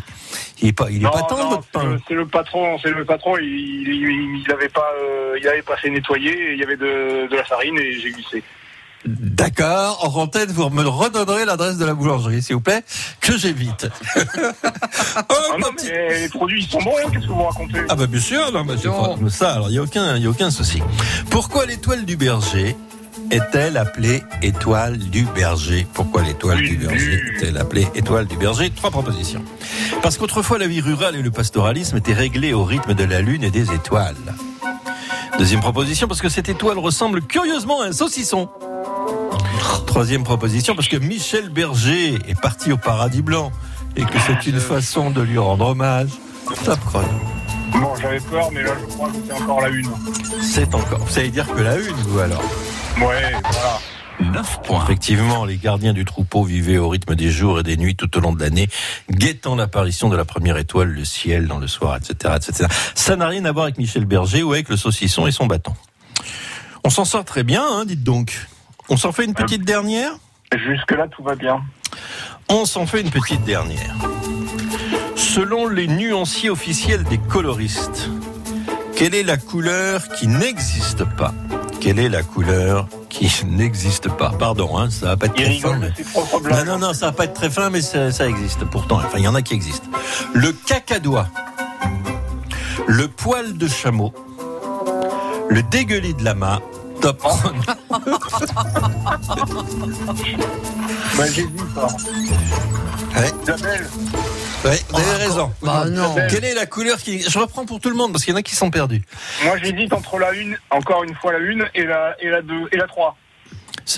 il 0.62 0.68
est 0.68 0.72
pas, 0.72 0.90
il 0.90 0.96
est 0.96 1.04
Non, 1.04 1.10
pas 1.10 1.22
tendre 1.22 1.42
non, 1.44 1.50
votre 1.50 1.64
c'est 1.64 1.72
pain. 1.80 1.84
le- 1.84 2.00
c'est 2.08 2.14
le 2.14 2.26
patron, 2.26 2.78
c'est 2.82 2.90
le 2.90 3.04
patron, 3.04 3.36
il, 3.38 3.44
il, 3.44 4.42
il 4.44 4.52
avait 4.52 4.68
pas, 4.68 4.88
euh, 5.02 5.38
il 5.40 5.46
avait 5.48 5.62
pas 5.62 5.76
fait 5.76 5.90
nettoyer, 5.90 6.32
et 6.32 6.52
il 6.54 6.58
y 6.58 6.62
avait 6.64 6.76
de, 6.76 7.28
de 7.30 7.36
la 7.36 7.44
farine 7.44 7.78
et 7.78 7.92
j'ai 8.00 8.10
glissé. 8.10 8.42
D'accord. 9.04 10.00
En 10.02 10.20
antenne, 10.22 10.50
vous 10.50 10.68
me 10.70 10.82
redonnerez 10.86 11.44
l'adresse 11.44 11.76
de 11.76 11.84
la 11.84 11.94
boulangerie, 11.94 12.42
s'il 12.42 12.56
vous 12.56 12.60
plaît, 12.60 12.82
que 13.20 13.36
j'évite. 13.38 13.88
oh, 14.16 15.20
Ah 15.28 15.56
non, 15.60 15.68
petit- 15.76 15.86
mais 15.92 16.20
les 16.20 16.28
produits 16.28 16.62
ils 16.64 16.68
sont 16.70 16.78
bons, 16.82 16.92
qu'est-ce 17.12 17.26
que 17.26 17.32
vous 17.32 17.42
racontez? 17.44 17.78
Ah 17.88 17.94
bah 17.94 18.06
bien 18.06 18.20
sûr, 18.20 18.50
non, 18.52 18.64
c'est 18.76 18.88
pas- 18.88 19.30
ça, 19.30 19.52
alors 19.54 19.68
il 19.70 19.74
y 19.74 19.78
a 19.78 19.82
aucun, 19.82 20.16
il 20.16 20.22
y 20.22 20.26
a 20.26 20.30
aucun 20.30 20.50
souci. 20.50 20.82
Pourquoi 21.30 21.66
l'étoile 21.66 22.04
du 22.04 22.16
berger 22.16 22.76
est-elle 23.30 23.76
appelée 23.76 24.22
étoile 24.42 24.98
du 24.98 25.24
berger? 25.24 25.86
Pourquoi 25.94 26.22
l'étoile 26.22 26.62
du 26.62 26.76
berger 26.76 27.22
est-elle 27.36 27.58
appelée 27.58 27.86
étoile 27.94 28.26
du 28.26 28.36
berger? 28.36 28.70
Trois 28.70 28.90
propositions. 28.90 29.42
Parce 30.02 30.16
qu'autrefois 30.18 30.58
la 30.58 30.66
vie 30.66 30.80
rurale 30.80 31.16
et 31.16 31.22
le 31.22 31.30
pastoralisme 31.30 31.96
étaient 31.96 32.12
réglés 32.12 32.52
au 32.54 32.64
rythme 32.64 32.94
de 32.94 33.04
la 33.04 33.20
lune 33.20 33.44
et 33.44 33.50
des 33.50 33.72
étoiles. 33.72 34.16
Deuxième 35.38 35.60
proposition, 35.60 36.08
parce 36.08 36.22
que 36.22 36.28
cette 36.30 36.48
étoile 36.48 36.78
ressemble 36.78 37.20
curieusement 37.22 37.82
à 37.82 37.86
un 37.86 37.92
saucisson. 37.92 38.48
Troisième 39.96 40.24
proposition, 40.24 40.74
parce 40.74 40.88
que 40.88 40.98
Michel 40.98 41.48
Berger 41.48 42.18
est 42.28 42.38
parti 42.38 42.70
au 42.70 42.76
paradis 42.76 43.22
blanc 43.22 43.50
et 43.96 44.02
que 44.02 44.18
c'est 44.26 44.46
une 44.46 44.60
façon 44.60 45.10
de 45.10 45.22
lui 45.22 45.38
rendre 45.38 45.68
hommage. 45.68 46.10
Top 46.66 46.78
chrono. 46.80 47.08
Bon, 47.72 47.96
j'avais 47.98 48.20
peur, 48.20 48.50
mais 48.52 48.62
là, 48.62 48.72
je 48.78 48.94
crois 48.94 49.08
que 49.08 49.14
c'est 49.26 49.32
encore 49.32 49.62
la 49.62 49.70
une. 49.70 49.88
C'est 50.42 50.74
encore. 50.74 50.98
Vous 50.98 51.10
savez 51.10 51.30
dire 51.30 51.46
que 51.46 51.62
la 51.62 51.76
une, 51.78 51.94
vous 51.94 52.18
alors? 52.18 52.42
Ouais, 52.98 53.32
voilà. 53.42 53.80
9 54.20 54.62
points. 54.64 54.84
Effectivement, 54.84 55.46
les 55.46 55.56
gardiens 55.56 55.94
du 55.94 56.04
troupeau 56.04 56.44
vivaient 56.44 56.76
au 56.76 56.90
rythme 56.90 57.14
des 57.14 57.30
jours 57.30 57.60
et 57.60 57.62
des 57.62 57.78
nuits 57.78 57.96
tout 57.96 58.14
au 58.18 58.20
long 58.20 58.34
de 58.34 58.40
l'année, 58.42 58.68
guettant 59.10 59.56
l'apparition 59.56 60.10
de 60.10 60.16
la 60.16 60.26
première 60.26 60.58
étoile, 60.58 60.88
le 60.88 61.06
ciel 61.06 61.46
dans 61.46 61.58
le 61.58 61.68
soir, 61.68 61.96
etc., 61.96 62.34
etc. 62.36 62.68
Ça 62.94 63.16
n'a 63.16 63.28
rien 63.28 63.46
à 63.46 63.52
voir 63.52 63.64
avec 63.64 63.78
Michel 63.78 64.04
Berger 64.04 64.42
ou 64.42 64.52
avec 64.52 64.68
le 64.68 64.76
saucisson 64.76 65.26
et 65.26 65.32
son 65.32 65.46
bâton. 65.46 65.72
On 66.84 66.90
s'en 66.90 67.06
sort 67.06 67.24
très 67.24 67.44
bien, 67.44 67.64
hein, 67.66 67.86
dites 67.86 68.04
donc. 68.04 68.46
On 68.88 68.96
s'en 68.96 69.12
fait 69.12 69.24
une 69.24 69.34
petite 69.34 69.64
dernière 69.64 70.12
Jusque-là, 70.54 71.08
tout 71.08 71.22
va 71.22 71.34
bien. 71.34 71.60
On 72.48 72.64
s'en 72.64 72.86
fait 72.86 73.00
une 73.00 73.10
petite 73.10 73.42
dernière. 73.42 73.94
Selon 75.16 75.66
les 75.66 75.88
nuanciers 75.88 76.50
officiels 76.50 77.02
des 77.04 77.18
coloristes, 77.18 78.08
quelle 78.94 79.14
est 79.14 79.24
la 79.24 79.36
couleur 79.36 80.08
qui 80.10 80.28
n'existe 80.28 81.04
pas? 81.04 81.34
Quelle 81.80 81.98
est 81.98 82.08
la 82.08 82.22
couleur 82.22 82.88
qui 83.08 83.28
n'existe 83.46 84.08
pas? 84.08 84.30
Pardon, 84.38 84.78
hein, 84.78 84.88
ça 84.88 85.06
va 85.06 85.16
pas 85.16 85.26
être 85.26 85.34
Il 85.36 85.60
très 85.60 85.68
fin, 85.68 85.78
mais... 85.78 85.92
Non, 86.50 86.64
non, 86.64 86.78
non, 86.78 86.94
ça 86.94 87.06
va 87.06 87.12
pas 87.12 87.24
être 87.24 87.34
très 87.34 87.50
fin, 87.50 87.70
mais 87.70 87.80
ça, 87.80 88.12
ça 88.12 88.28
existe 88.28 88.64
pourtant. 88.64 88.96
Enfin, 88.96 89.18
il 89.18 89.24
y 89.24 89.28
en 89.28 89.34
a 89.34 89.42
qui 89.42 89.54
existent. 89.54 89.88
Le 90.32 90.52
cacadois, 90.52 91.26
le 92.86 93.08
poil 93.08 93.58
de 93.58 93.66
chameau, 93.66 94.14
le 95.48 95.62
dégueulis 95.64 96.14
de 96.14 96.24
lama, 96.24 96.60
top 97.00 97.18
chrono. 97.18 97.60
Bah, 101.16 101.24
j'hésite. 101.26 101.50
Ouais. 103.16 103.32
Isabelle, 103.42 103.86
Ouais, 104.64 104.80
vous 104.90 104.98
avez 104.98 105.24
raison. 105.24 105.52
Bah 105.62 105.84
non. 105.88 106.14
Quelle 106.28 106.44
est 106.44 106.54
la 106.54 106.66
couleur 106.66 106.98
qui... 106.98 107.22
Je 107.22 107.38
reprends 107.38 107.64
pour 107.64 107.78
tout 107.80 107.88
le 107.88 107.94
monde, 107.94 108.12
parce 108.12 108.24
qu'il 108.24 108.32
y 108.32 108.34
en 108.34 108.38
a 108.38 108.42
qui 108.42 108.54
sont 108.56 108.70
perdus. 108.70 109.02
moi, 109.44 109.56
j'hésite 109.58 109.92
entre 109.92 110.18
la 110.18 110.32
une, 110.32 110.58
encore 110.70 111.04
une 111.04 111.14
fois 111.14 111.32
la 111.32 111.38
une, 111.38 111.66
et 111.74 111.84
la, 111.84 112.16
et 112.20 112.28
la 112.28 112.42
deux, 112.42 112.66
et 112.72 112.76
la 112.76 112.86
trois. 112.86 113.16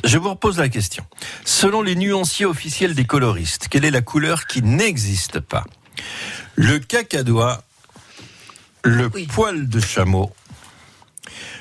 Je 0.05 0.19
vous 0.19 0.31
repose 0.31 0.59
la 0.59 0.69
question. 0.69 1.05
Selon 1.45 1.81
les 1.83 1.97
nuanciers 1.97 2.47
officiels 2.47 2.95
des 2.95 3.07
coloristes, 3.07 3.69
quelle 3.69 3.85
est 3.87 3.91
la 3.91 4.03
couleur 4.03 4.47
qui 4.47 4.63
n'existe 4.63 5.41
pas? 5.41 5.65
Le 6.55 6.79
cacadois, 6.79 7.63
le 8.85 9.11
Oui. 9.15 9.27
poil 9.27 9.69
de 9.69 9.81
chameau, 9.81 10.31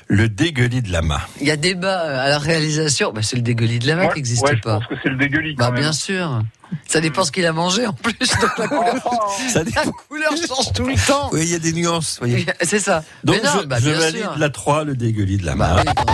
le 0.09 0.29
dégueulis 0.29 0.81
de 0.81 0.91
lama. 0.91 1.21
Il 1.41 1.47
y 1.47 1.51
a 1.51 1.57
débat 1.57 2.03
euh, 2.05 2.25
à 2.25 2.29
la 2.29 2.39
réalisation. 2.39 3.11
Bah, 3.13 3.21
c'est 3.23 3.35
le 3.35 3.41
dégueulis 3.41 3.79
de 3.79 3.87
la 3.87 3.95
main 3.95 4.03
Ouais, 4.03 4.09
qui 4.09 4.15
n'existe 4.15 4.43
ouais, 4.43 4.55
je 4.55 4.61
pas. 4.61 4.75
pense 4.79 4.87
que 4.87 4.95
c'est 5.03 5.09
le 5.09 5.17
dégueulis. 5.17 5.53
Bah 5.55 5.65
quand 5.67 5.71
même. 5.73 5.81
bien 5.81 5.91
sûr. 5.93 6.41
Ça 6.87 6.99
dépend 7.01 7.23
ce 7.23 7.31
qu'il 7.31 7.45
a 7.45 7.53
mangé 7.53 7.85
en 7.87 7.93
plus. 7.93 8.13
Donc 8.19 8.57
la 8.57 8.67
couleur, 8.67 9.29
Ça 9.49 9.59
la 9.59 9.65
dépend. 9.65 9.91
couleur 10.09 10.31
change 10.47 10.73
tout 10.73 10.85
le 10.87 10.95
temps. 11.07 11.29
Oui, 11.33 11.41
il 11.43 11.49
y 11.49 11.55
a 11.55 11.59
des 11.59 11.73
nuances. 11.73 12.17
voyez. 12.19 12.45
C'est 12.61 12.79
ça. 12.79 13.03
Donc 13.23 13.41
non, 13.43 13.49
je, 13.61 13.65
bah, 13.65 13.77
je 13.81 13.89
valide 13.89 14.21
sûr. 14.21 14.33
la 14.37 14.49
3, 14.49 14.83
le 14.85 14.95
dégueulis 14.95 15.37
de 15.37 15.45
lama. 15.45 15.83
Bah, 15.83 15.93
oui, 15.97 16.03
bon. 16.07 16.13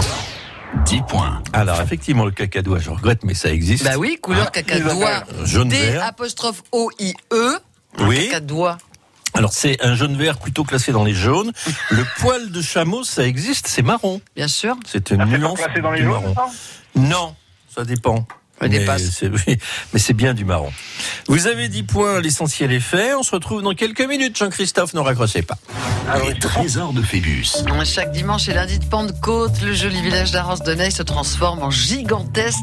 10 0.85 1.01
points. 1.07 1.43
Alors 1.53 1.79
effectivement, 1.81 2.25
le 2.25 2.31
cacadois, 2.31 2.79
je 2.79 2.89
regrette, 2.89 3.23
mais 3.23 3.35
ça 3.35 3.51
existe. 3.51 3.83
Bah 3.83 3.91
oui, 3.97 4.17
couleur 4.21 4.45
Ah, 4.47 4.51
cacadois. 4.51 5.23
Jaune 5.43 5.69
D 5.69 5.75
vert. 5.77 6.03
apostrophe 6.03 6.63
O 6.71 6.89
I 6.99 7.13
E. 7.31 7.59
Oui. 7.99 8.27
Cacadois. 8.29 8.77
Alors 9.33 9.51
c'est 9.53 9.83
un 9.83 9.95
jaune 9.95 10.15
vert 10.15 10.37
plutôt 10.37 10.63
classé 10.63 10.91
dans 10.91 11.03
les 11.03 11.13
jaunes. 11.13 11.51
Le 11.89 12.03
poil 12.19 12.51
de 12.51 12.61
chameau, 12.61 13.03
ça 13.03 13.25
existe, 13.25 13.67
c'est 13.67 13.81
marron. 13.81 14.21
Bien 14.35 14.47
sûr. 14.47 14.75
C'est 14.85 15.09
une 15.11 15.21
Ah, 15.21 15.25
c'est 15.25 15.31
pas 15.31 15.37
nuance 15.37 15.59
classé 15.59 15.81
dans 15.81 15.91
les 15.91 16.03
jaunes, 16.03 16.11
marron. 16.33 16.35
ça 16.35 16.49
Non, 16.95 17.35
ça 17.73 17.83
dépend. 17.83 18.25
Mais 18.61 18.69
dépasse. 18.69 19.09
c'est 19.11 19.27
oui, 19.47 19.57
mais 19.93 19.99
c'est 19.99 20.13
bien 20.13 20.33
du 20.33 20.45
marron. 20.45 20.71
Vous 21.27 21.47
avez 21.47 21.67
10 21.67 21.83
points, 21.83 22.21
l'essentiel 22.21 22.71
est 22.71 22.79
fait. 22.79 23.13
On 23.13 23.23
se 23.23 23.31
retrouve 23.31 23.61
dans 23.61 23.73
quelques 23.73 24.07
minutes. 24.07 24.37
Jean-Christophe, 24.37 24.93
ne 24.93 24.99
raccrochez 24.99 25.41
pas. 25.41 25.57
Les 26.25 26.37
trésors 26.37 26.93
de 26.93 27.01
Phébus. 27.01 27.47
Chaque 27.85 28.11
dimanche 28.11 28.47
et 28.49 28.53
lundi 28.53 28.79
de 28.79 28.85
Pentecôte, 28.85 29.61
le 29.61 29.73
joli 29.73 30.01
village 30.01 30.31
d'Arros 30.31 30.57
de 30.65 30.73
Neige 30.73 30.93
se 30.93 31.03
transforme 31.03 31.61
en 31.61 31.69
gigantesque 31.69 32.57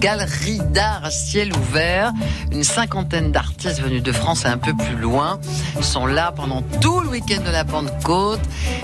galerie 0.00 0.60
d'art 0.70 1.04
à 1.04 1.10
ciel 1.10 1.52
ouvert. 1.54 2.12
Une 2.52 2.64
cinquantaine 2.64 3.32
d'artistes 3.32 3.80
venus 3.80 4.02
de 4.02 4.12
France 4.12 4.44
et 4.44 4.48
un 4.48 4.58
peu 4.58 4.74
plus 4.74 4.96
loin 4.96 5.40
sont 5.80 6.06
là 6.06 6.32
pendant 6.32 6.62
tout 6.80 7.00
le 7.00 7.08
week-end 7.08 7.42
de 7.44 7.50
la 7.50 7.64
Pentecôte. 7.64 8.40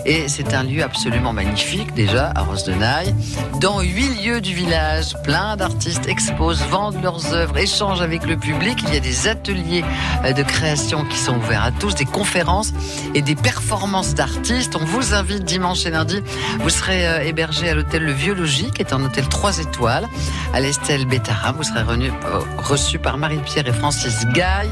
Et 0.07 0.29
c'est 0.29 0.55
un 0.55 0.62
lieu 0.62 0.83
absolument 0.83 1.33
magnifique, 1.33 1.94
déjà, 1.94 2.33
à 2.35 2.42
Rosdenaille. 2.42 3.14
Dans 3.61 3.81
huit 3.81 4.22
lieux 4.22 4.40
du 4.40 4.55
village, 4.55 5.16
plein 5.25 5.57
d'artistes 5.57 6.07
vendent 6.53 7.03
leurs 7.03 7.35
œuvres, 7.35 7.59
échangent 7.59 8.03
avec 8.03 8.27
le 8.27 8.37
public. 8.37 8.83
Il 8.87 8.95
y 8.95 8.97
a 8.97 9.01
des 9.01 9.29
ateliers 9.29 9.85
euh, 10.25 10.33
de 10.33 10.43
création 10.43 11.05
qui 11.05 11.19
sont 11.19 11.37
ouverts 11.37 11.65
à 11.65 11.73
tous, 11.73 11.95
des 11.95 12.05
conférences 12.05 12.73
et 13.15 13.23
des 13.23 13.35
performances 13.35 14.15
d'artistes. 14.15 14.77
On 14.81 14.85
vous 14.85 15.15
invite 15.15 15.45
dimanche 15.45 15.87
et 15.87 15.91
lundi. 15.91 16.23
Vous 16.61 16.71
serez 16.71 17.07
euh, 17.07 17.25
hébergé 17.25 17.69
à 17.69 17.75
l'hôtel 17.75 18.05
Le 18.05 18.12
Vieux 18.12 18.35
Logis, 18.35 18.71
qui 18.71 18.83
est 18.83 18.93
un 18.93 19.03
hôtel 19.03 19.29
3 19.29 19.59
étoiles, 19.59 20.07
à 20.53 20.61
l'Estelle 20.61 21.07
Bétara. 21.07 21.53
Vous 21.53 21.62
serez 21.62 21.81
euh, 21.81 22.11
reçu 22.59 22.99
par 22.99 23.19
Marie-Pierre 23.19 23.67
et 23.69 23.73
Francis 23.73 24.27
Gaille. 24.33 24.71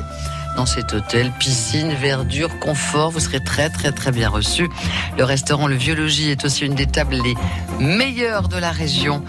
Dans 0.57 0.67
cet 0.67 0.93
hôtel, 0.93 1.31
piscine, 1.39 1.93
verdure, 1.95 2.59
confort, 2.59 3.11
vous 3.11 3.21
serez 3.21 3.43
très 3.43 3.71
très 3.71 3.93
très 3.93 4.11
bien 4.11 4.29
reçu. 4.29 4.69
Le 5.17 5.25
restaurant 5.25 5.67
Le 5.67 5.77
Vieux 5.77 5.95
Logis 5.95 6.31
est 6.31 6.45
aussi 6.45 6.67
une 6.67 6.75
des 6.75 6.87
tables 6.87 7.17
les 7.17 7.35
meilleures 7.79 8.49
de 8.49 8.59
la 8.59 8.71
région. 8.71 9.23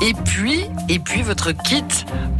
Et 0.00 0.14
puis, 0.24 0.64
et 0.88 0.98
puis 0.98 1.22
votre 1.22 1.52
kit 1.52 1.84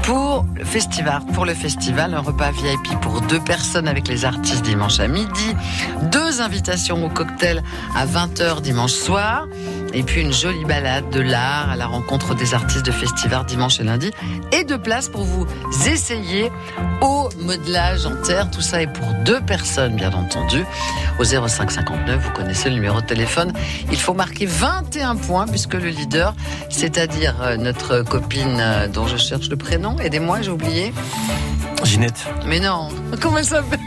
pour 0.02 0.46
le 0.54 0.64
festival, 0.64 1.20
pour 1.34 1.44
le 1.44 1.54
festival, 1.54 2.14
un 2.14 2.20
repas 2.20 2.50
VIP 2.50 2.98
pour 3.02 3.20
deux 3.20 3.40
personnes 3.40 3.86
avec 3.86 4.08
les 4.08 4.24
artistes 4.24 4.64
dimanche 4.64 5.00
à 5.00 5.08
midi, 5.08 5.54
deux 6.10 6.40
invitations 6.40 7.04
au 7.04 7.10
cocktail 7.10 7.62
à 7.94 8.06
20h 8.06 8.62
dimanche 8.62 8.92
soir, 8.92 9.46
et 9.92 10.02
puis 10.02 10.20
une 10.20 10.32
jolie 10.32 10.64
balade 10.64 11.08
de 11.10 11.20
l'art 11.20 11.70
à 11.70 11.76
la 11.76 11.86
rencontre 11.86 12.34
des 12.34 12.54
artistes 12.54 12.84
de 12.84 12.92
festival 12.92 13.44
dimanche 13.46 13.80
et 13.80 13.84
lundi, 13.84 14.10
et 14.52 14.64
deux 14.64 14.78
places 14.78 15.08
pour 15.08 15.22
vous 15.22 15.46
essayer 15.86 16.50
au 17.00 17.28
modelage 17.40 18.06
en 18.06 18.16
terre. 18.16 18.50
Tout 18.50 18.60
ça 18.60 18.82
est 18.82 18.92
pour 18.92 19.06
deux 19.24 19.40
personnes, 19.40 19.96
bien 19.96 20.12
entendu. 20.12 20.64
Au 21.18 21.24
05 21.24 21.70
59, 21.70 22.22
vous 22.22 22.30
connaissez 22.32 22.68
le 22.68 22.74
numéro 22.76 23.00
de 23.00 23.06
téléphone. 23.06 23.52
Il 23.90 23.98
faut 23.98 24.14
marquer 24.14 24.46
21 24.46 25.16
points 25.16 25.46
puisque 25.46 25.74
le 25.74 25.88
leader, 25.88 26.34
c'est-à-dire 26.68 27.36
euh, 27.42 27.56
notre 27.56 28.02
copine 28.02 28.58
euh, 28.60 28.88
dont 28.88 29.06
je 29.06 29.16
cherche 29.16 29.48
le 29.48 29.56
prénom, 29.56 29.96
aidez-moi, 29.98 30.42
j'ai 30.42 30.50
oublié. 30.50 30.92
Ginette, 31.84 32.24
Mais 32.46 32.60
non, 32.60 32.88
comment 33.20 33.38
elle 33.38 33.44
s'appelle 33.44 33.78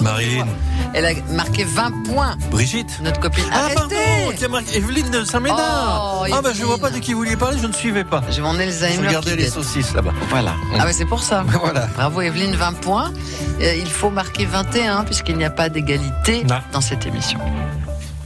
Marilyn. 0.00 0.46
Elle 0.94 1.04
a 1.06 1.12
marqué 1.32 1.64
20 1.64 2.04
points, 2.04 2.36
Brigitte. 2.50 3.00
notre 3.02 3.20
copine. 3.20 3.44
Ah 3.52 3.68
pardon, 3.74 3.94
Arrêtez 3.94 4.36
qui 4.36 4.44
a 4.44 4.48
marqué 4.48 4.76
Evelyne 4.78 5.10
de 5.10 5.24
Saint-Ménard. 5.24 6.20
Oh, 6.22 6.26
ah 6.32 6.40
bah 6.42 6.50
je 6.54 6.62
vois 6.64 6.74
Evelyne. 6.76 6.80
pas 6.80 6.90
de 6.90 6.98
qui 6.98 7.12
vous 7.12 7.18
vouliez 7.20 7.36
parler, 7.36 7.58
je 7.60 7.66
ne 7.66 7.72
suivais 7.72 8.04
pas. 8.04 8.22
J'ai 8.30 8.40
mon 8.40 8.54
Je 8.54 8.60
Alzheimer. 8.62 9.06
regardais 9.08 9.32
qui 9.32 9.36
les 9.38 9.48
saucisses 9.48 9.92
là-bas. 9.94 10.12
Voilà. 10.30 10.54
Ah 10.78 10.84
ouais, 10.86 10.92
c'est 10.92 11.04
pour 11.06 11.22
ça. 11.22 11.44
Voilà. 11.60 11.86
Bravo 11.94 12.20
Evelyne, 12.22 12.54
20 12.56 12.72
points. 12.80 13.12
Euh, 13.60 13.74
Il 13.76 13.90
faut 13.90 14.10
marquer 14.10 14.46
21 14.46 15.04
puisqu'il 15.04 15.36
n'y 15.36 15.44
a 15.44 15.50
pas 15.50 15.68
d'égalité 15.68 16.44
dans 16.72 16.80
cette 16.80 17.06
émission. 17.06 17.38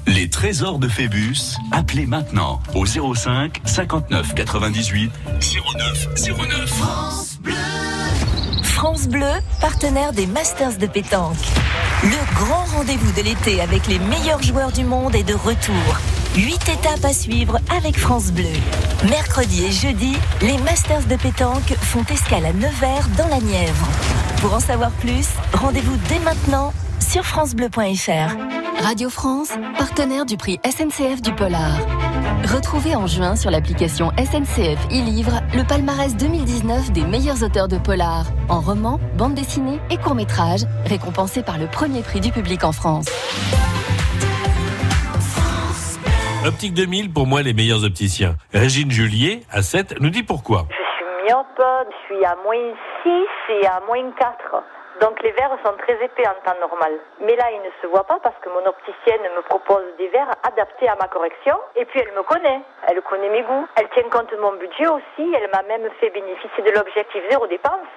Les 0.06 0.30
trésors 0.30 0.78
de 0.78 0.88
Phébus. 0.88 1.56
Appelez 1.72 2.06
maintenant 2.06 2.60
au 2.74 2.86
05 2.86 3.60
59 3.64 4.34
98 4.34 5.10
09 5.74 6.08
09. 6.16 6.66
France 6.66 7.38
Bleu, 7.42 7.54
partenaire 9.60 10.12
des 10.12 10.26
Masters 10.26 10.78
de 10.78 10.86
pétanque. 10.86 11.36
Le 12.04 12.34
grand 12.36 12.64
rendez-vous 12.76 13.12
de 13.12 13.22
l'été 13.22 13.60
avec 13.60 13.86
les 13.88 13.98
meilleurs 13.98 14.42
joueurs 14.42 14.70
du 14.70 14.84
monde 14.84 15.14
est 15.14 15.24
de 15.24 15.34
retour. 15.34 15.98
Huit 16.36 16.62
étapes 16.68 17.04
à 17.04 17.12
suivre 17.12 17.58
avec 17.76 17.98
France 17.98 18.30
Bleu. 18.30 18.44
Mercredi 19.10 19.64
et 19.64 19.72
jeudi, 19.72 20.16
les 20.42 20.58
Masters 20.58 21.06
de 21.06 21.16
pétanque 21.16 21.74
font 21.80 22.04
escale 22.04 22.46
à 22.46 22.52
Nevers 22.52 23.08
dans 23.16 23.28
la 23.28 23.40
Nièvre. 23.40 23.88
Pour 24.40 24.54
en 24.54 24.60
savoir 24.60 24.90
plus, 24.92 25.26
rendez-vous 25.52 25.96
dès 26.08 26.20
maintenant 26.20 26.72
sur 27.00 27.24
francebleu.fr. 27.24 28.82
Radio 28.84 29.10
France, 29.10 29.50
partenaire 29.76 30.24
du 30.24 30.36
prix 30.36 30.60
SNCF 30.64 31.20
du 31.20 31.32
Polar. 31.32 32.07
Retrouvez 32.44 32.94
en 32.94 33.06
juin 33.06 33.36
sur 33.36 33.50
l'application 33.50 34.10
SNCF 34.16 34.86
e-Livre 34.90 35.40
le 35.54 35.66
palmarès 35.66 36.16
2019 36.16 36.92
des 36.92 37.04
meilleurs 37.04 37.42
auteurs 37.42 37.68
de 37.68 37.76
polar, 37.78 38.26
en 38.48 38.60
roman, 38.60 39.00
bande 39.16 39.34
dessinée 39.34 39.80
et 39.90 39.96
court-métrage, 39.96 40.60
récompensés 40.86 41.42
par 41.42 41.58
le 41.58 41.66
premier 41.66 42.02
prix 42.02 42.20
du 42.20 42.30
public 42.30 42.64
en 42.64 42.72
France. 42.72 43.06
Optique 46.46 46.74
2000, 46.74 47.12
pour 47.12 47.26
moi, 47.26 47.42
les 47.42 47.52
meilleurs 47.52 47.84
opticiens. 47.84 48.36
Régine 48.54 48.90
Julier, 48.90 49.42
à 49.50 49.62
7, 49.62 50.00
nous 50.00 50.10
dit 50.10 50.22
pourquoi. 50.22 50.66
Je 50.70 50.74
suis 50.74 51.34
Myope, 51.34 51.46
je 51.90 52.14
suis 52.14 52.24
à 52.24 52.36
moins 52.44 52.74
6 53.02 53.10
et 53.62 53.66
à 53.66 53.80
moins 53.86 54.10
4. 54.18 54.77
Donc 55.00 55.22
les 55.22 55.32
verres 55.32 55.56
sont 55.64 55.74
très 55.78 55.94
épais 56.04 56.26
en 56.26 56.34
temps 56.44 56.58
normal. 56.60 56.92
Mais 57.20 57.36
là, 57.36 57.50
ils 57.52 57.62
ne 57.62 57.70
se 57.82 57.86
voient 57.86 58.06
pas 58.06 58.18
parce 58.22 58.36
que 58.42 58.48
mon 58.48 58.64
opticienne 58.66 59.22
me 59.36 59.42
propose 59.42 59.84
des 59.98 60.08
verres 60.08 60.34
adaptés 60.42 60.88
à 60.88 60.96
ma 60.96 61.06
correction. 61.08 61.54
Et 61.76 61.84
puis 61.84 62.00
elle 62.00 62.14
me 62.14 62.22
connaît. 62.22 62.60
Elle 62.88 63.00
connaît 63.02 63.30
mes 63.30 63.42
goûts. 63.42 63.66
Elle 63.76 63.88
tient 63.90 64.08
compte 64.10 64.30
de 64.30 64.36
mon 64.36 64.52
budget 64.54 64.88
aussi. 64.88 65.24
Elle 65.34 65.50
m'a 65.50 65.62
même 65.62 65.88
fait 66.00 66.10
bénéficier 66.10 66.64
de 66.64 66.70
l'objectif 66.70 67.22
zéro 67.30 67.46
dépense. 67.46 67.94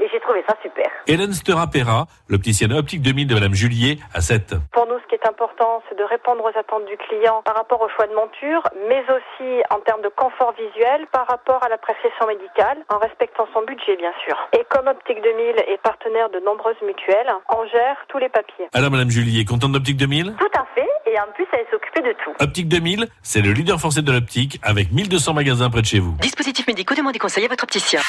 Et 0.00 0.08
j'ai 0.12 0.20
trouvé 0.20 0.42
ça 0.48 0.56
super. 0.60 0.90
Hélène 1.06 1.32
Stera-Pera, 1.32 2.06
l'opticienne 2.28 2.72
optique 2.72 3.00
2000 3.00 3.28
de 3.28 3.34
Madame 3.34 3.54
Julier 3.54 3.98
à 4.12 4.20
7. 4.20 4.54
Pour 4.72 4.83
nous, 4.83 4.83
ce 4.83 4.83
qui 4.83 4.83
est 5.24 5.28
important, 5.28 5.82
c'est 5.88 5.96
de 5.96 6.04
répondre 6.04 6.44
aux 6.44 6.58
attentes 6.58 6.84
du 6.86 6.96
client 6.96 7.42
par 7.44 7.56
rapport 7.56 7.80
au 7.80 7.88
choix 7.88 8.06
de 8.06 8.14
monture, 8.14 8.62
mais 8.88 9.02
aussi 9.08 9.62
en 9.70 9.80
termes 9.80 10.02
de 10.02 10.08
confort 10.08 10.52
visuel 10.52 11.06
par 11.12 11.26
rapport 11.26 11.62
à 11.64 11.68
la 11.68 11.78
prescription 11.78 12.26
médicale, 12.26 12.78
en 12.88 12.98
respectant 12.98 13.46
son 13.52 13.62
budget, 13.62 13.96
bien 13.96 14.12
sûr. 14.24 14.36
Et 14.52 14.64
comme 14.68 14.86
Optique 14.86 15.22
2000 15.22 15.64
est 15.66 15.80
partenaire 15.82 16.30
de 16.30 16.40
nombreuses 16.40 16.80
mutuelles, 16.84 17.32
on 17.48 17.66
gère 17.66 17.96
tous 18.08 18.18
les 18.18 18.28
papiers. 18.28 18.68
Alors 18.72 18.90
Madame 18.90 19.10
Julier, 19.10 19.44
contente 19.44 19.72
d'Optique 19.72 19.96
2000 19.96 20.36
Tout 20.38 20.58
à 20.58 20.64
fait. 20.74 20.88
Et 21.06 21.18
en 21.18 21.30
plus, 21.34 21.46
elle 21.52 21.66
s'occupait 21.70 22.02
de 22.02 22.12
tout. 22.24 22.32
Optique 22.40 22.68
2000, 22.68 23.06
c'est 23.22 23.40
le 23.40 23.52
leader 23.52 23.78
français 23.78 24.02
de 24.02 24.10
l'optique 24.10 24.58
avec 24.62 24.90
1200 24.90 25.34
magasins 25.34 25.70
près 25.70 25.82
de 25.82 25.86
chez 25.86 26.00
vous. 26.00 26.12
Dispositifs 26.20 26.66
médicaux, 26.66 26.94
demandez 26.94 27.18
conseil 27.18 27.44
à 27.44 27.48
votre 27.48 27.64
opticien. 27.64 28.00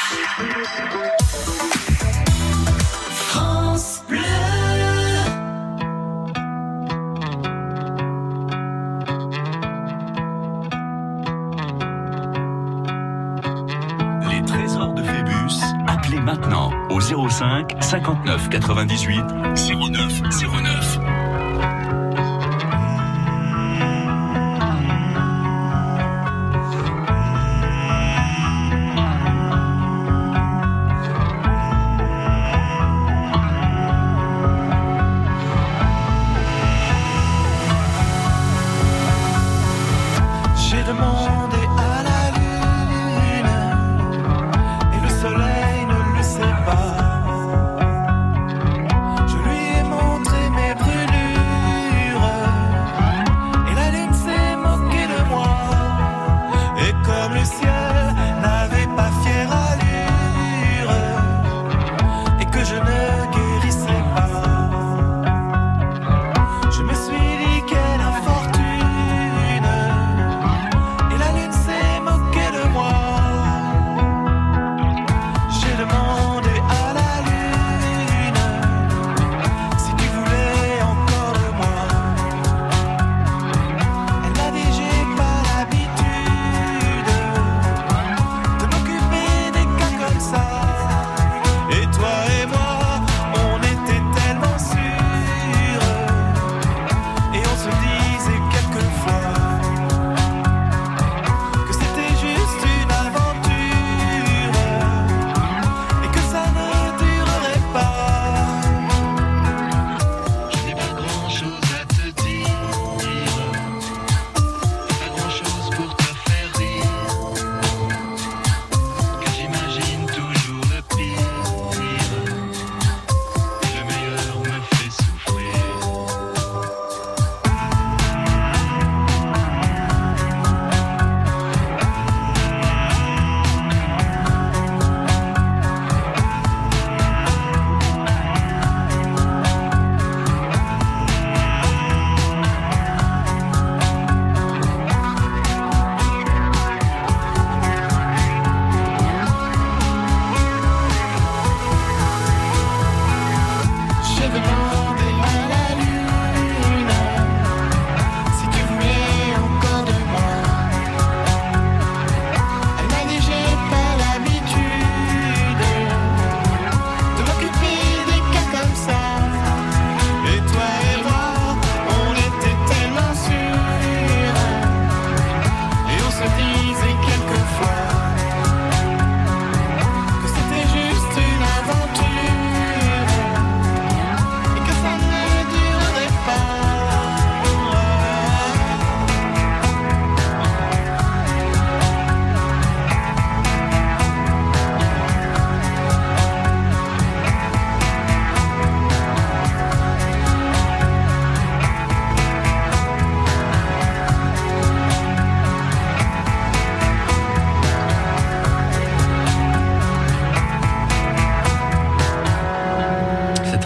Maintenant 16.25 16.71
au 16.89 16.99
05 16.99 17.77
59 17.79 18.49
98 18.49 19.23
09 19.55 20.21
09. 20.23 21.24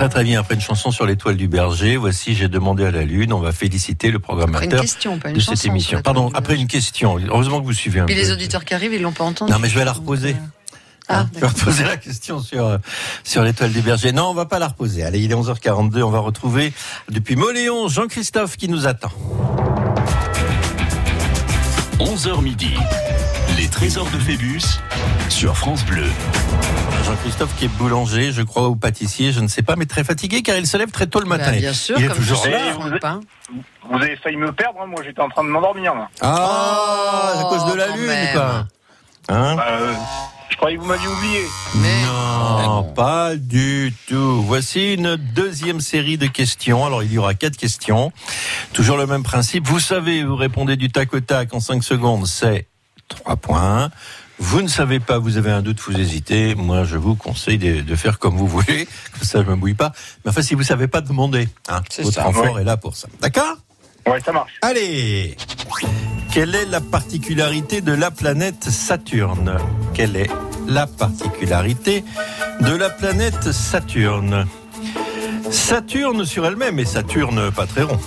Très 0.10 0.20
très 0.20 0.24
bien. 0.24 0.40
Après 0.40 0.56
une 0.56 0.62
chanson 0.62 0.92
sur 0.92 1.06
l'étoile 1.06 1.38
du 1.38 1.48
berger, 1.48 1.98
voici 1.98 2.36
J'ai 2.36 2.48
demandé 2.48 2.86
à 2.86 2.92
la 2.92 3.04
lune. 3.04 3.32
On 3.34 3.40
va 3.40 3.52
féliciter 3.52 4.10
le 4.10 4.18
Après 4.18 4.26
programmateur 4.28 4.74
une 4.74 4.82
question, 4.82 5.20
pas 5.20 5.30
une 5.30 5.36
de 5.36 5.40
cette 5.40 5.66
émission. 5.66 6.02
Pardon, 6.02 6.30
du 6.30 6.36
après 6.36 6.56
une 6.56 6.68
question. 6.68 7.18
Heureusement 7.30 7.60
que 7.62 7.66
vous 7.66 7.74
suivez 7.74 8.00
un 8.00 8.06
Puis 8.06 8.16
peu. 8.16 8.22
les 8.22 8.32
auditeurs 8.32 8.66
qui 8.66 8.74
arrivent, 8.74 8.94
ils 8.94 9.02
l'ont 9.02 9.12
pas 9.12 9.24
entendu. 9.24 9.52
Non, 9.52 9.60
mais 9.60 9.70
je 9.70 9.78
vais 9.78 9.86
la 9.86 9.94
reposer. 9.94 10.36
Ah, 11.08 11.26
Je 11.34 11.40
vais 11.40 11.48
reposer 11.48 11.84
la 11.86 11.98
question 11.98 12.40
sur, 12.40 12.66
euh, 12.66 12.78
sur 13.24 13.42
l'étoile 13.44 13.72
du 13.72 13.82
berger. 13.82 14.12
Non, 14.12 14.30
on 14.30 14.34
va 14.34 14.46
pas 14.46 14.60
la 14.60 14.68
reposer. 14.68 15.04
Allez, 15.04 15.20
il 15.20 15.32
est 15.32 15.36
11h42. 15.36 16.04
On 16.04 16.12
va 16.12 16.20
retrouver 16.20 16.72
depuis 17.10 17.36
Moléon 17.36 17.88
Jean-Christophe 17.88 18.58
qui 18.58 18.68
nous 18.68 18.86
attend. 18.86 19.12
11h 22.00 22.42
midi. 22.44 22.74
Les 23.58 23.68
trésors 23.68 24.10
de 24.12 24.18
Phébus 24.20 24.62
sur 25.30 25.58
France 25.58 25.86
Bleu. 25.86 26.06
Jean-Christophe 27.06 27.56
qui 27.58 27.66
est 27.66 27.70
boulanger, 27.78 28.32
je 28.32 28.42
crois, 28.42 28.70
ou 28.70 28.76
pâtissier, 28.76 29.32
je 29.32 29.40
ne 29.42 29.48
sais 29.48 29.62
pas, 29.62 29.76
mais 29.76 29.86
très 29.86 30.04
fatigué 30.04 30.42
car 30.42 30.56
il 30.58 30.66
se 30.68 30.78
lève 30.78 30.92
très 30.92 31.08
tôt 31.08 31.20
le 31.20 31.26
matin. 31.26 31.52
Bah, 31.52 31.58
bien 31.58 31.74
sûr, 31.74 31.96
il 32.00 32.06
est 32.06 32.08
comme 32.08 32.18
toujours 32.18 32.38
je 32.38 32.44
sais, 32.44 32.52
là. 32.52 33.00
pain. 33.02 33.20
Vous 33.90 33.96
avez 33.98 34.16
failli 34.18 34.38
me 34.38 34.52
perdre, 34.52 34.80
hein, 34.82 34.86
moi 34.88 35.02
j'étais 35.04 35.22
en 35.22 35.30
train 35.30 35.44
de 35.44 35.50
m'endormir. 35.50 35.94
Ah, 36.22 37.34
à 37.40 37.44
cause 37.50 37.72
de 37.74 37.78
la 37.78 37.88
lune, 37.88 38.06
même. 38.06 38.34
quoi. 38.34 38.68
Hein 39.30 39.56
Bah, 39.56 39.66
euh, 39.72 39.94
je 40.50 40.56
croyais 40.58 40.78
que 40.78 40.82
vous 40.82 40.88
m'aviez 40.88 41.08
oublié. 41.08 41.42
Non, 42.06 42.84
pas 42.96 43.36
du 43.36 43.94
tout. 44.08 44.42
Voici 44.44 44.94
une 44.94 45.16
deuxième 45.18 45.82
série 45.82 46.18
de 46.18 46.28
questions. 46.28 46.86
Alors, 46.86 47.04
il 47.04 47.12
y 47.12 47.18
aura 47.18 47.34
quatre 47.34 47.58
questions. 47.58 48.12
Toujours 48.74 48.98
le 48.98 49.06
même 49.08 49.24
principe. 49.24 49.68
Vous 49.68 49.80
savez, 49.80 50.24
vous 50.24 50.36
répondez 50.36 50.76
du 50.78 50.90
tac 50.92 51.14
au 51.14 51.20
tac 51.20 51.54
en 51.54 51.60
cinq 51.60 51.84
secondes, 51.84 52.26
c'est 52.28 52.68
trois 53.10 53.36
points. 53.36 53.90
Vous 54.42 54.62
ne 54.62 54.70
savez 54.70 55.02
pas, 55.02 55.20
vous 55.20 55.36
avez 55.36 55.52
un 55.52 55.62
doute, 55.62 55.82
vous 55.82 56.00
hésitez. 56.00 56.56
Moi, 56.56 56.86
je 56.86 56.96
vous 56.96 57.16
conseille 57.16 57.58
de, 57.58 57.82
de 57.82 57.96
faire 57.96 58.20
comme 58.20 58.38
vous 58.38 58.48
voulez. 58.48 58.88
Comme 59.14 59.24
ça, 59.28 59.44
je 59.44 59.50
me 59.50 59.56
mouille 59.56 59.74
pas. 59.74 59.92
Mais 60.24 60.32
enfin, 60.32 60.42
si 60.42 60.56
vous 60.56 60.64
savez 60.64 60.88
pas, 60.88 61.02
demandez. 61.02 61.50
Hein. 61.68 61.82
Votre 62.00 62.14
ça. 62.14 62.24
renfort 62.24 62.54
Ouais. 62.54 62.62
est 62.62 62.66
là 62.66 62.78
pour 62.78 62.96
ça. 62.96 63.10
D'accord? 63.22 63.58
Ouais, 64.08 64.22
ça 64.22 64.32
marche. 64.32 64.54
Allez 64.62 65.36
Quelle 66.32 66.56
est 66.56 66.66
la 66.68 66.80
particularité 66.80 67.82
de 67.82 67.92
la 67.92 68.12
planète 68.12 68.64
Saturne? 68.70 69.58
Quelle 69.94 70.16
est 70.16 70.30
la 70.68 70.88
particularité 70.88 72.06
de 72.62 72.74
la 72.76 72.90
planète 72.90 73.52
Saturne? 73.52 74.48
Saturne 75.52 76.24
sur 76.26 76.46
elle-même, 76.46 76.80
et 76.80 76.86
Saturne 76.86 77.52
pas 77.52 77.66
très 77.68 77.84
rond. 77.84 78.00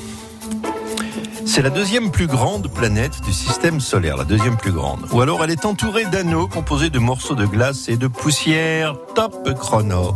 C'est 1.54 1.60
la 1.60 1.68
deuxième 1.68 2.10
plus 2.10 2.26
grande 2.28 2.72
planète 2.72 3.20
du 3.26 3.32
système 3.34 3.78
solaire, 3.78 4.16
la 4.16 4.24
deuxième 4.24 4.56
plus 4.56 4.72
grande. 4.72 5.00
Ou 5.12 5.20
alors 5.20 5.44
elle 5.44 5.50
est 5.50 5.66
entourée 5.66 6.06
d'anneaux 6.06 6.48
composés 6.48 6.88
de 6.88 6.98
morceaux 6.98 7.34
de 7.34 7.44
glace 7.44 7.90
et 7.90 7.98
de 7.98 8.06
poussière. 8.06 8.94
Top 9.14 9.34
chrono. 9.58 10.14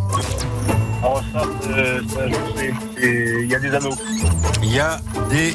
Ça, 1.03 1.43
euh, 1.69 2.01
ça, 2.09 2.21
je 2.27 2.59
sais. 2.59 2.75
C'est- 2.99 3.37
Il 3.43 3.51
y 3.51 3.55
a 3.55 3.59
des 3.59 3.71
anneaux. 3.75 3.95
Il 4.63 4.73
y 4.73 4.81
a 4.81 4.99
des 5.29 5.55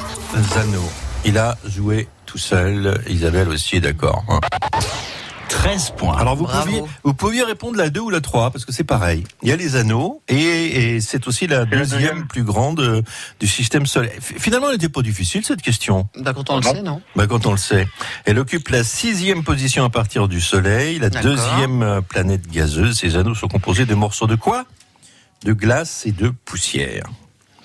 anneaux. 0.56 0.92
Il 1.26 1.40
a 1.40 1.58
joué 1.66 2.08
tout 2.28 2.38
seul. 2.38 3.02
Isabelle 3.10 3.50
aussi 3.50 3.78
est 3.78 3.82
d'accord. 3.82 4.24
hein. 4.30 4.40
13 5.62 5.91
points. 5.95 6.18
Alors 6.18 6.36
vous 6.36 6.45
pouviez, 6.47 6.82
vous 7.03 7.14
pouviez 7.14 7.43
répondre 7.43 7.78
la 7.78 7.89
2 7.91 7.99
ou 7.99 8.09
la 8.09 8.20
3 8.20 8.49
parce 8.49 8.66
que 8.66 8.72
c'est 8.72 8.84
pareil. 8.84 9.24
Il 9.43 9.49
y 9.49 9.51
a 9.51 9.55
les 9.55 9.76
anneaux 9.76 10.22
et, 10.28 10.95
et 10.95 11.01
c'est 11.01 11.28
aussi 11.28 11.45
la 11.45 11.66
deuxième 11.66 11.99
deuxième. 11.99 12.28
plus 12.28 12.43
grande 12.43 12.80
euh, 12.80 13.01
du 13.39 13.45
système 13.47 13.86
solaire. 13.86 14.12
Finalement, 14.20 14.68
elle 14.70 14.74
n'était 14.78 14.89
pas 14.89 15.03
difficile 15.03 15.45
cette 15.45 15.62
question. 15.62 16.07
Bah, 16.18 16.34
quand 16.34 16.49
on 16.49 16.57
le 16.57 16.64
Non. 16.64 16.72
sait, 16.74 16.82
non 16.82 17.01
Bah, 17.16 17.28
quand 17.28 17.45
on 17.45 17.51
le 17.51 17.57
sait. 17.57 17.88
Elle 18.26 18.39
occupe 18.39 18.70
la 18.70 18.84
sixième 18.84 19.43
position 19.43 19.86
à 19.86 19.89
partir 19.91 20.28
du 20.28 20.41
Soleil, 20.41 20.97
la 20.97 21.12
deuxième 21.12 21.84
euh, 21.84 22.01
planète 22.01 22.49
gazeuse. 22.49 22.97
Ces 22.97 23.16
anneaux 23.16 23.36
sont 23.36 23.47
composés 23.47 23.86
de 23.86 23.93
morceaux 23.93 24.28
de 24.28 24.36
quoi? 24.36 24.66
De 25.45 25.53
glace 25.53 26.07
et 26.07 26.12
de 26.12 26.30
poussière. 26.45 27.03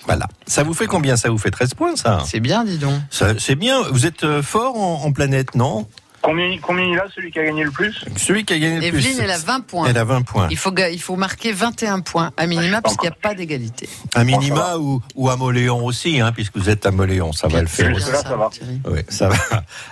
Voilà. 0.05 0.27
Ça 0.45 0.61
vous 0.63 0.73
fait 0.75 0.87
combien? 0.87 1.17
Ça 1.17 1.29
vous 1.31 1.37
fait 1.39 1.51
13 1.51 1.73
points, 1.73 1.95
ça? 1.95 2.19
C'est 2.27 2.39
bien, 2.39 2.63
dis 2.63 2.77
donc. 2.77 2.93
C'est 3.39 3.55
bien. 3.55 3.81
Vous 3.91 4.05
êtes 4.05 4.23
euh, 4.23 4.43
fort 4.43 4.77
en, 4.77 5.03
en 5.03 5.11
planète, 5.11 5.55
non? 5.55 5.87
Combien, 6.27 6.57
combien 6.61 6.83
il 6.83 6.99
a, 6.99 7.05
celui 7.15 7.31
qui 7.31 7.39
a 7.39 7.45
gagné 7.45 7.63
le 7.63 7.71
plus 7.71 8.03
Celui 8.17 8.43
qui 8.43 8.51
a 8.51 8.59
gagné 8.59 8.75
le 8.75 8.91
plus. 8.91 8.99
Evelyne, 8.99 9.19
elle 9.21 9.31
a 9.31 9.37
20 9.37 9.61
points. 9.61 9.87
Elle 9.87 9.97
a 9.97 10.03
20 10.03 10.23
points. 10.23 10.47
Il 10.51 10.57
faut, 10.57 10.73
il 10.75 10.99
faut 10.99 11.15
marquer 11.15 11.53
21 11.53 12.01
points 12.01 12.31
à 12.35 12.47
minima 12.47 12.81
parce 12.81 12.97
qu'il 12.97 13.07
n'y 13.07 13.15
a 13.15 13.17
pas 13.17 13.33
d'égalité. 13.33 13.87
Un 14.13 14.25
minima 14.25 14.75
ou, 14.77 15.01
ou 15.15 15.29
à 15.29 15.37
Moléon 15.37 15.85
aussi, 15.85 16.19
hein, 16.19 16.33
puisque 16.33 16.57
vous 16.57 16.69
êtes 16.69 16.85
à 16.85 16.91
Moléon, 16.91 17.31
ça 17.31 17.47
va 17.47 17.61
le 17.61 17.67
faire. 17.67 17.97
Ça 18.01 18.35
va. 18.35 18.49
Oui, 18.89 18.99
ça 19.07 19.29
va. 19.29 19.37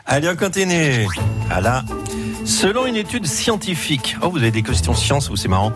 Allez, 0.06 0.28
on 0.28 0.36
continue. 0.36 1.08
Voilà. 1.48 1.86
Selon 2.44 2.86
une 2.86 2.98
étude 2.98 3.26
scientifique, 3.26 4.18
oh, 4.22 4.30
vous 4.30 4.40
avez 4.40 4.52
des 4.52 4.62
questions 4.62 4.94
sciences, 4.94 5.30
vous, 5.30 5.38
c'est 5.38 5.48
marrant. 5.48 5.72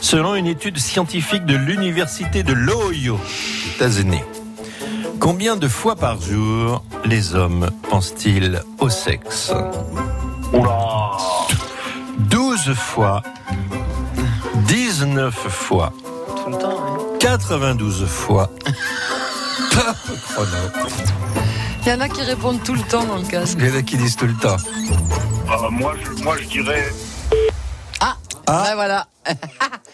Selon 0.00 0.36
une 0.36 0.46
étude 0.46 0.78
scientifique 0.78 1.44
de 1.44 1.56
l'université 1.56 2.44
de 2.44 2.52
l'Ohio, 2.52 3.18
États-Unis, 3.74 4.22
combien 5.20 5.56
de 5.56 5.68
fois 5.68 5.96
par 5.96 6.20
jour 6.20 6.82
les 7.04 7.34
hommes 7.34 7.70
pensent-ils 7.90 8.62
au 8.80 8.88
sexe 8.88 9.52
Oula 10.52 11.10
12 12.18 12.74
fois, 12.74 13.22
19 14.66 15.34
fois, 15.34 15.92
Tout 16.44 16.50
le 16.50 16.58
temps, 16.58 16.76
oui. 16.98 17.18
92 17.20 18.06
fois. 18.06 18.50
Top 19.70 19.96
chrono. 20.32 20.48
Il 21.84 21.88
y 21.88 21.92
en 21.92 22.00
a 22.00 22.08
qui 22.08 22.22
répondent 22.22 22.62
tout 22.62 22.74
le 22.74 22.82
temps 22.82 23.04
dans 23.04 23.16
le 23.16 23.24
casque. 23.24 23.56
Il 23.60 23.66
y 23.68 23.72
en 23.72 23.76
a 23.78 23.82
qui 23.82 23.96
disent 23.96 24.16
tout 24.16 24.26
le 24.26 24.34
temps. 24.34 24.56
Euh, 24.56 25.70
moi, 25.70 25.94
je, 26.02 26.22
moi, 26.22 26.36
je 26.40 26.44
dirais. 26.48 26.92
Ah, 28.00 28.16
Ah. 28.46 28.62
ben 28.68 28.74
voilà. 28.74 29.06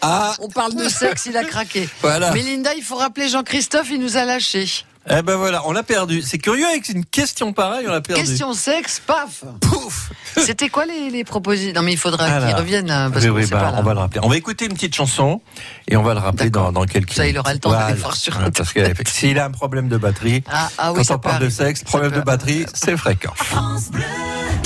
Ah, 0.01 0.33
On 0.41 0.47
parle 0.49 0.75
de 0.75 0.87
sexe, 0.87 1.25
il 1.25 1.37
a 1.37 1.43
craqué. 1.43 1.89
Voilà. 2.01 2.31
Mais 2.31 2.41
Linda, 2.41 2.73
il 2.75 2.83
faut 2.83 2.95
rappeler 2.95 3.27
Jean-Christophe, 3.27 3.89
il 3.91 3.99
nous 3.99 4.17
a 4.17 4.25
lâchés. 4.25 4.85
Eh 5.09 5.21
ben 5.21 5.35
voilà, 5.35 5.67
on 5.67 5.71
l'a 5.71 5.83
perdu. 5.83 6.21
C'est 6.21 6.37
curieux 6.37 6.65
avec 6.65 6.89
une 6.89 7.05
question 7.05 7.53
pareille, 7.53 7.87
on 7.87 7.91
l'a 7.91 8.01
perdu. 8.01 8.21
Question 8.21 8.53
sexe, 8.53 9.01
paf 9.05 9.43
Pouf 9.61 10.11
C'était 10.37 10.69
quoi 10.69 10.85
les, 10.85 11.09
les 11.09 11.23
propositions? 11.23 11.73
Non 11.75 11.81
mais 11.83 11.93
il 11.93 11.97
faudra 11.97 12.27
Voilà. 12.27 12.47
qu'il 12.47 12.55
revienne 12.55 12.87
là, 12.87 13.09
parce 13.11 13.25
Oui, 13.25 13.45
bah, 13.49 13.57
pas, 13.59 13.73
on 13.77 13.83
va 13.83 13.93
le 13.93 13.99
rappeler. 13.99 14.19
On 14.23 14.27
va 14.29 14.35
écécouter 14.35 14.65
une 14.65 14.73
petite 14.73 14.95
chanson 14.95 15.41
et 15.87 15.97
on 15.97 16.03
va 16.03 16.13
le 16.13 16.19
rappeler 16.19 16.49
dans, 16.49 16.71
dans 16.71 16.85
quelques 16.85 17.13
Ça, 17.13 17.23
il 17.25 17.27
minutes. 17.29 17.39
aura 17.39 17.53
le 17.53 17.59
temps 17.59 17.71
d'aller 17.71 17.93
voir 17.95 18.15
sur 18.15 18.33
Voilà, 18.33 18.51
Parce 18.51 18.73
que 18.73 18.81
s'il 19.07 19.37
a 19.39 19.45
un 19.45 19.51
problème 19.51 19.87
de 19.87 19.97
batterie, 19.97 20.43
Ah, 20.51 20.69
ah 20.77 20.91
oui, 20.91 20.97
quand 20.99 21.03
ça 21.03 21.15
on 21.15 21.19
parle 21.19 21.43
de 21.43 21.49
sexe, 21.49 21.83
problème 21.83 22.11
de 22.11 22.21
batterie, 22.21 22.65
c'est 22.73 22.97
fréquent. 22.97 23.33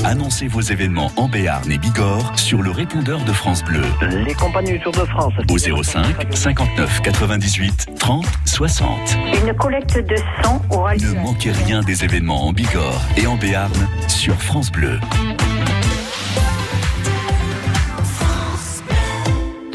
Annoncez 0.03 0.47
vos 0.47 0.61
événements 0.61 1.11
en 1.16 1.28
Béarn 1.28 1.72
et 1.72 1.78
Bigorre 1.78 2.38
sur 2.38 2.61
le 2.61 2.70
répondeur 2.70 3.20
de 3.24 3.32
France 3.34 3.63
Bleu 3.63 3.82
Les 4.26 4.34
compagnies 4.36 4.74
du 4.74 4.80
Tour 4.82 4.91
de 4.91 5.05
France. 5.05 5.34
au 5.49 5.57
05 5.84 6.05
59 6.36 7.01
98 7.01 7.88
30 7.97 8.26
60. 8.45 9.18
Une 9.47 9.53
collecte 9.55 9.97
de 9.97 10.16
sang 10.43 10.61
aura 10.70 10.95
Ne 10.95 11.13
manquez 11.22 11.51
rien 11.51 11.82
des 11.82 12.03
événements 12.03 12.45
en 12.47 12.53
Bigorre 12.53 13.01
et 13.18 13.26
en 13.26 13.36
Béarn 13.36 13.72
sur 14.07 14.36
France 14.41 14.72
Bleu. 14.72 14.99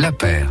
La 0.01 0.13
paire. 0.13 0.51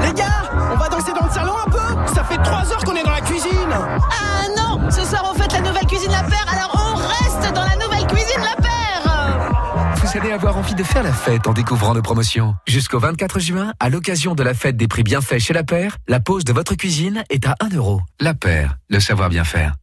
Les 0.00 0.14
gars, 0.14 0.50
on 0.72 0.76
va 0.76 0.88
danser 0.88 1.12
dans 1.12 1.26
le 1.26 1.30
salon 1.30 1.52
un 1.66 1.70
peu 1.70 2.14
Ça 2.14 2.24
fait 2.24 2.38
trois 2.38 2.72
heures 2.72 2.82
qu'on 2.82 2.96
est 2.96 3.04
dans 3.04 3.10
la 3.10 3.20
cuisine 3.20 3.50
Ah 3.70 4.46
non 4.56 4.90
Ce 4.90 5.04
soir 5.04 5.22
on 5.30 5.38
fête 5.38 5.52
la 5.52 5.60
nouvelle 5.60 5.86
cuisine 5.86 6.10
La 6.10 6.22
Paire, 6.22 6.46
alors 6.50 6.72
on 6.74 6.94
reste 6.96 7.52
dans 7.52 7.62
la 7.62 7.76
nouvelle 7.76 8.06
cuisine 8.06 8.40
La 8.40 8.56
Paire 8.62 9.50
Vous 9.96 10.18
allez 10.18 10.32
avoir 10.32 10.56
envie 10.56 10.74
de 10.74 10.82
faire 10.82 11.02
la 11.02 11.12
fête 11.12 11.46
en 11.46 11.52
découvrant 11.52 11.92
nos 11.92 12.00
promotions. 12.00 12.54
Jusqu'au 12.66 12.98
24 12.98 13.38
juin, 13.38 13.74
à 13.80 13.90
l'occasion 13.90 14.34
de 14.34 14.42
la 14.42 14.54
fête 14.54 14.78
des 14.78 14.88
prix 14.88 15.02
bien 15.02 15.20
faits 15.20 15.40
chez 15.40 15.52
La 15.52 15.62
Paire, 15.62 15.98
la 16.08 16.20
pause 16.20 16.44
de 16.44 16.54
votre 16.54 16.74
cuisine 16.74 17.22
est 17.28 17.46
à 17.46 17.56
1 17.60 17.76
euro. 17.76 18.00
La 18.18 18.32
Paire, 18.32 18.78
le 18.88 18.98
savoir 18.98 19.28
bien 19.28 19.44
faire. 19.44 19.74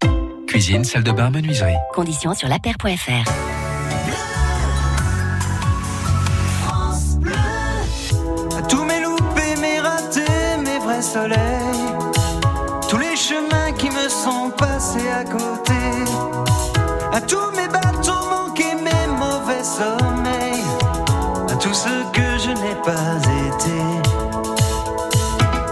Cuisine, 0.48 0.86
salle 0.86 1.04
de 1.04 1.12
bain, 1.12 1.30
menuiserie. 1.30 1.78
Conditions 1.94 2.34
sur 2.34 2.50
lapaire.fr. 2.50 3.61
Tous 12.88 12.98
les 12.98 13.16
chemins 13.16 13.72
qui 13.76 13.90
me 13.90 14.08
sont 14.08 14.52
passés 14.56 15.10
à 15.10 15.24
côté. 15.24 15.74
À 17.12 17.20
tous 17.20 17.50
mes 17.56 17.68
bateaux 17.68 18.24
manqués, 18.30 18.76
mes 18.76 19.08
mauvais 19.18 19.64
sommeils. 19.64 20.64
À 21.52 21.56
tout 21.56 21.74
ce 21.74 21.90
que 22.12 22.38
je 22.38 22.52
n'ai 22.52 22.76
pas 22.86 23.18
été. 23.48 23.80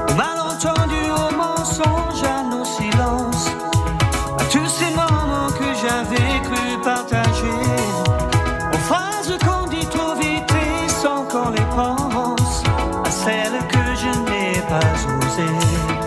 Au 0.09 0.15
malentendu, 0.15 1.01
au 1.11 1.35
mensonge, 1.35 2.23
à 2.23 2.41
nos 2.41 2.65
silences. 2.65 3.49
À 4.39 4.43
tous 4.45 4.67
ces 4.67 4.89
moments 4.95 5.51
que 5.59 5.69
j'avais 5.79 6.41
cru 6.41 6.81
partager. 6.83 7.61
Aux 8.73 8.83
phrases 8.89 9.37
qu'on 9.45 9.67
dit 9.67 9.85
trop 9.85 10.15
vite 10.15 10.51
et 10.51 10.89
sans 10.89 11.23
qu'on 11.25 11.51
les 11.51 11.69
pense. 11.75 12.63
À 13.05 13.11
celles 13.11 13.59
que 13.67 13.95
je 13.95 14.09
n'ai 14.31 14.59
pas 14.61 14.79
osées 15.07 15.18
Oh, 15.41 15.98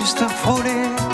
juste 0.00 0.24
frôlé. 0.28 0.70
Aux 0.96 1.07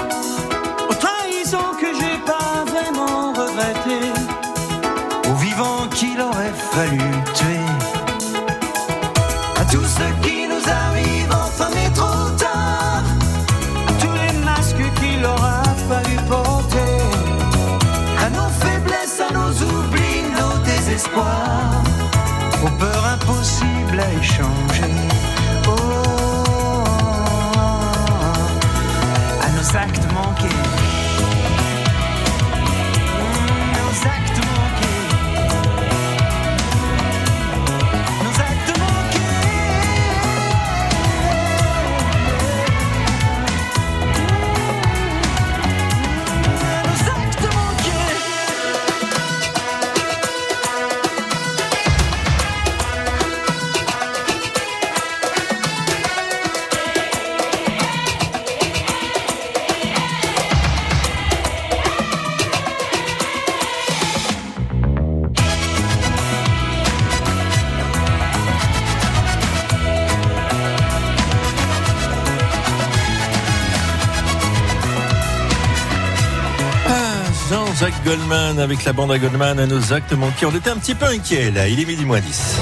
Goldman 78.05 78.59
avec 78.59 78.85
la 78.85 78.93
bande 78.93 79.13
à 79.13 79.19
Goldman 79.19 79.59
à 79.59 79.67
nos 79.67 79.93
actes 79.93 80.13
manqués. 80.13 80.47
On 80.47 80.55
était 80.55 80.71
un 80.71 80.77
petit 80.77 80.95
peu 80.95 81.07
inquiets 81.07 81.51
là, 81.51 81.69
il 81.69 81.81
est 81.81 81.85
midi 81.87 82.05
moins 82.05 82.21
10. 82.21 82.61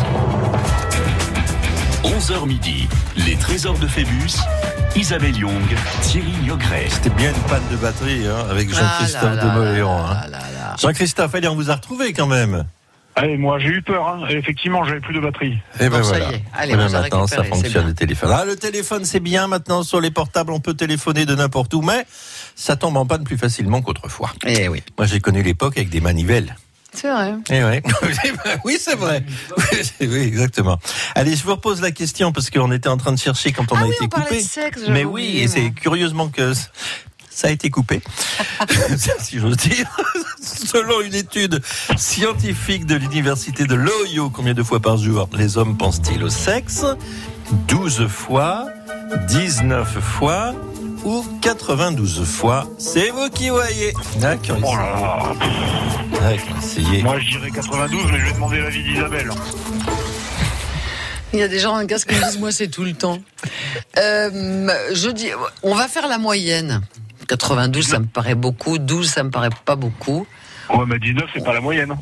11h 2.04 2.46
midi, 2.46 2.88
les 3.16 3.36
trésors 3.36 3.78
de 3.78 3.86
Phébus, 3.86 4.36
Isabelle 4.94 5.36
Young, 5.36 5.52
Thierry 6.02 6.32
Niogret. 6.42 6.86
C'était 6.90 7.10
bien 7.10 7.30
une 7.30 7.42
panne 7.42 7.62
de 7.70 7.76
batterie 7.76 8.26
hein, 8.26 8.46
avec 8.50 8.70
Jean-Christophe 8.72 9.22
Ah 9.32 9.34
là 9.34 9.44
de 9.44 9.58
Moléon. 9.58 9.90
hein. 10.06 10.16
Jean-Christophe, 10.80 11.34
allez, 11.34 11.48
on 11.48 11.54
vous 11.56 11.70
a 11.70 11.74
retrouvé 11.74 12.12
quand 12.12 12.26
même. 12.26 12.64
Allez, 13.14 13.36
moi 13.36 13.58
j'ai 13.58 13.68
eu 13.68 13.82
peur, 13.82 14.08
hein. 14.08 14.26
Et 14.30 14.34
effectivement, 14.36 14.84
j'avais 14.84 15.00
plus 15.00 15.14
de 15.14 15.20
batterie. 15.20 15.58
Et 15.80 15.88
ben 15.88 15.90
Bon, 15.90 15.96
ça 16.02 16.18
voilà. 16.18 16.30
y 16.30 16.34
est. 16.36 16.42
Allez, 16.54 16.72
Eh 16.72 16.76
ben 16.76 16.88
maintenant, 16.90 17.26
ça 17.26 17.44
fonctionne 17.44 17.86
le 17.86 17.94
téléphone. 17.94 18.30
Ah, 18.32 18.44
le 18.46 18.56
téléphone, 18.56 19.04
c'est 19.04 19.20
bien 19.20 19.48
maintenant 19.48 19.82
sur 19.82 20.00
les 20.00 20.10
portables, 20.10 20.50
on 20.52 20.60
peut 20.60 20.74
téléphoner 20.74 21.26
de 21.26 21.34
n'importe 21.34 21.74
où, 21.74 21.82
mais 21.82 22.06
ça 22.56 22.76
tombe 22.76 22.96
en 22.96 23.04
panne 23.04 23.24
plus 23.24 23.36
facilement 23.36 23.82
qu'autrefois. 23.82 24.30
Eh 24.46 24.68
oui. 24.68 24.82
Moi, 24.96 25.06
j'ai 25.06 25.20
connu 25.20 25.42
l'époque 25.42 25.76
avec 25.76 25.90
des 25.90 26.00
manivelles. 26.00 26.56
C'est 26.94 27.10
vrai. 27.10 27.34
Eh 27.50 27.64
ouais. 27.64 27.82
oui, 28.64 28.76
c'est 28.78 28.96
vrai. 28.96 29.24
oui, 30.00 30.16
exactement. 30.16 30.78
Allez, 31.14 31.36
je 31.36 31.42
vous 31.44 31.52
repose 31.52 31.80
la 31.80 31.90
question 31.90 32.32
parce 32.32 32.50
qu'on 32.50 32.70
était 32.72 32.88
en 32.90 32.98
train 32.98 33.12
de 33.12 33.18
chercher 33.18 33.52
quand 33.52 33.70
on 33.72 33.76
a 33.76 33.86
été 33.86 33.96
Ah 34.00 34.04
on 34.04 34.08
coupé. 34.20 34.36
de 34.36 34.40
sexe, 34.42 34.80
Mais 34.88 35.04
oui, 35.04 35.38
et 35.38 35.48
c'est 35.48 35.70
curieusement 35.70 36.28
que 36.28 36.52
ça 37.34 37.48
a 37.48 37.50
été 37.50 37.70
coupé, 37.70 38.02
si 39.20 39.38
j'ose 39.38 39.56
dire. 39.56 39.86
Selon 40.42 41.00
une 41.00 41.14
étude 41.14 41.62
scientifique 41.96 42.86
de 42.86 42.96
l'université 42.96 43.64
de 43.64 43.74
l'Ohio, 43.74 44.30
combien 44.30 44.54
de 44.54 44.62
fois 44.62 44.80
par 44.80 44.96
jour 44.96 45.28
les 45.34 45.56
hommes 45.56 45.76
pensent-ils 45.76 46.22
au 46.22 46.28
sexe? 46.28 46.84
12 47.68 48.06
fois, 48.06 48.66
19 49.28 50.00
fois 50.00 50.54
ou 51.04 51.24
92 51.40 52.24
fois? 52.24 52.68
C'est 52.78 53.10
vous 53.10 53.28
qui 53.30 53.50
voyez. 53.50 53.92
D'accord. 54.16 54.58
Oh. 54.62 55.34
Moi 57.02 57.18
je 57.18 57.30
dirais 57.30 57.50
92, 57.50 58.12
mais 58.12 58.20
je 58.20 58.24
vais 58.26 58.32
demander 58.32 58.60
l'avis 58.60 58.82
d'Isabelle. 58.82 59.30
Il 61.32 61.38
y 61.38 61.42
a 61.42 61.48
des 61.48 61.58
gens 61.58 61.80
en 61.80 61.86
casque 61.86 62.08
qui 62.08 62.14
me 62.14 62.24
disent 62.24 62.38
moi 62.38 62.52
c'est 62.52 62.68
tout 62.68 62.84
le 62.84 62.92
temps. 62.92 63.18
Euh, 63.98 64.68
je 64.92 65.08
dis 65.10 65.30
on 65.62 65.74
va 65.74 65.88
faire 65.88 66.08
la 66.08 66.18
moyenne. 66.18 66.82
92 67.36 67.86
ça 67.86 67.98
me 67.98 68.04
paraît 68.06 68.34
beaucoup, 68.34 68.78
12 68.78 69.08
ça 69.08 69.22
me 69.22 69.30
paraît 69.30 69.48
pas 69.64 69.76
beaucoup. 69.76 70.26
Ouais, 70.70 70.84
mais 70.86 70.98
19, 70.98 71.30
c'est 71.34 71.44
pas 71.44 71.52
la 71.54 71.60
moyenne. 71.60 71.94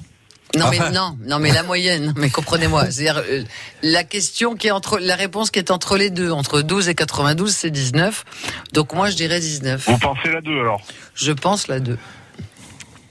Non 0.56 0.68
mais 0.70 0.80
Enfin. 0.80 0.90
non, 0.90 1.16
non 1.24 1.38
mais 1.38 1.52
la 1.52 1.62
moyenne, 1.62 2.12
mais 2.16 2.28
comprenez-moi, 2.30 2.90
c'est-à-dire 2.90 3.22
euh, 3.30 3.44
la 3.82 4.02
question 4.02 4.56
qui 4.56 4.66
est 4.66 4.72
entre 4.72 4.98
la 4.98 5.14
réponse 5.14 5.52
qui 5.52 5.60
est 5.60 5.70
entre 5.70 5.96
les 5.96 6.10
deux, 6.10 6.32
entre 6.32 6.60
12 6.62 6.88
et 6.88 6.94
92, 6.96 7.52
c'est 7.54 7.70
19. 7.70 8.24
Donc 8.72 8.92
moi 8.92 9.08
je 9.10 9.16
dirais 9.16 9.38
19. 9.38 9.86
Vous 9.86 9.98
pensez 9.98 10.28
la 10.32 10.40
2 10.40 10.50
alors? 10.60 10.80
Je 11.14 11.30
pense 11.30 11.68
la 11.68 11.78
2. 11.78 11.96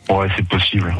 Ouais, 0.09 0.27
c'est 0.35 0.47
possible. 0.47 0.93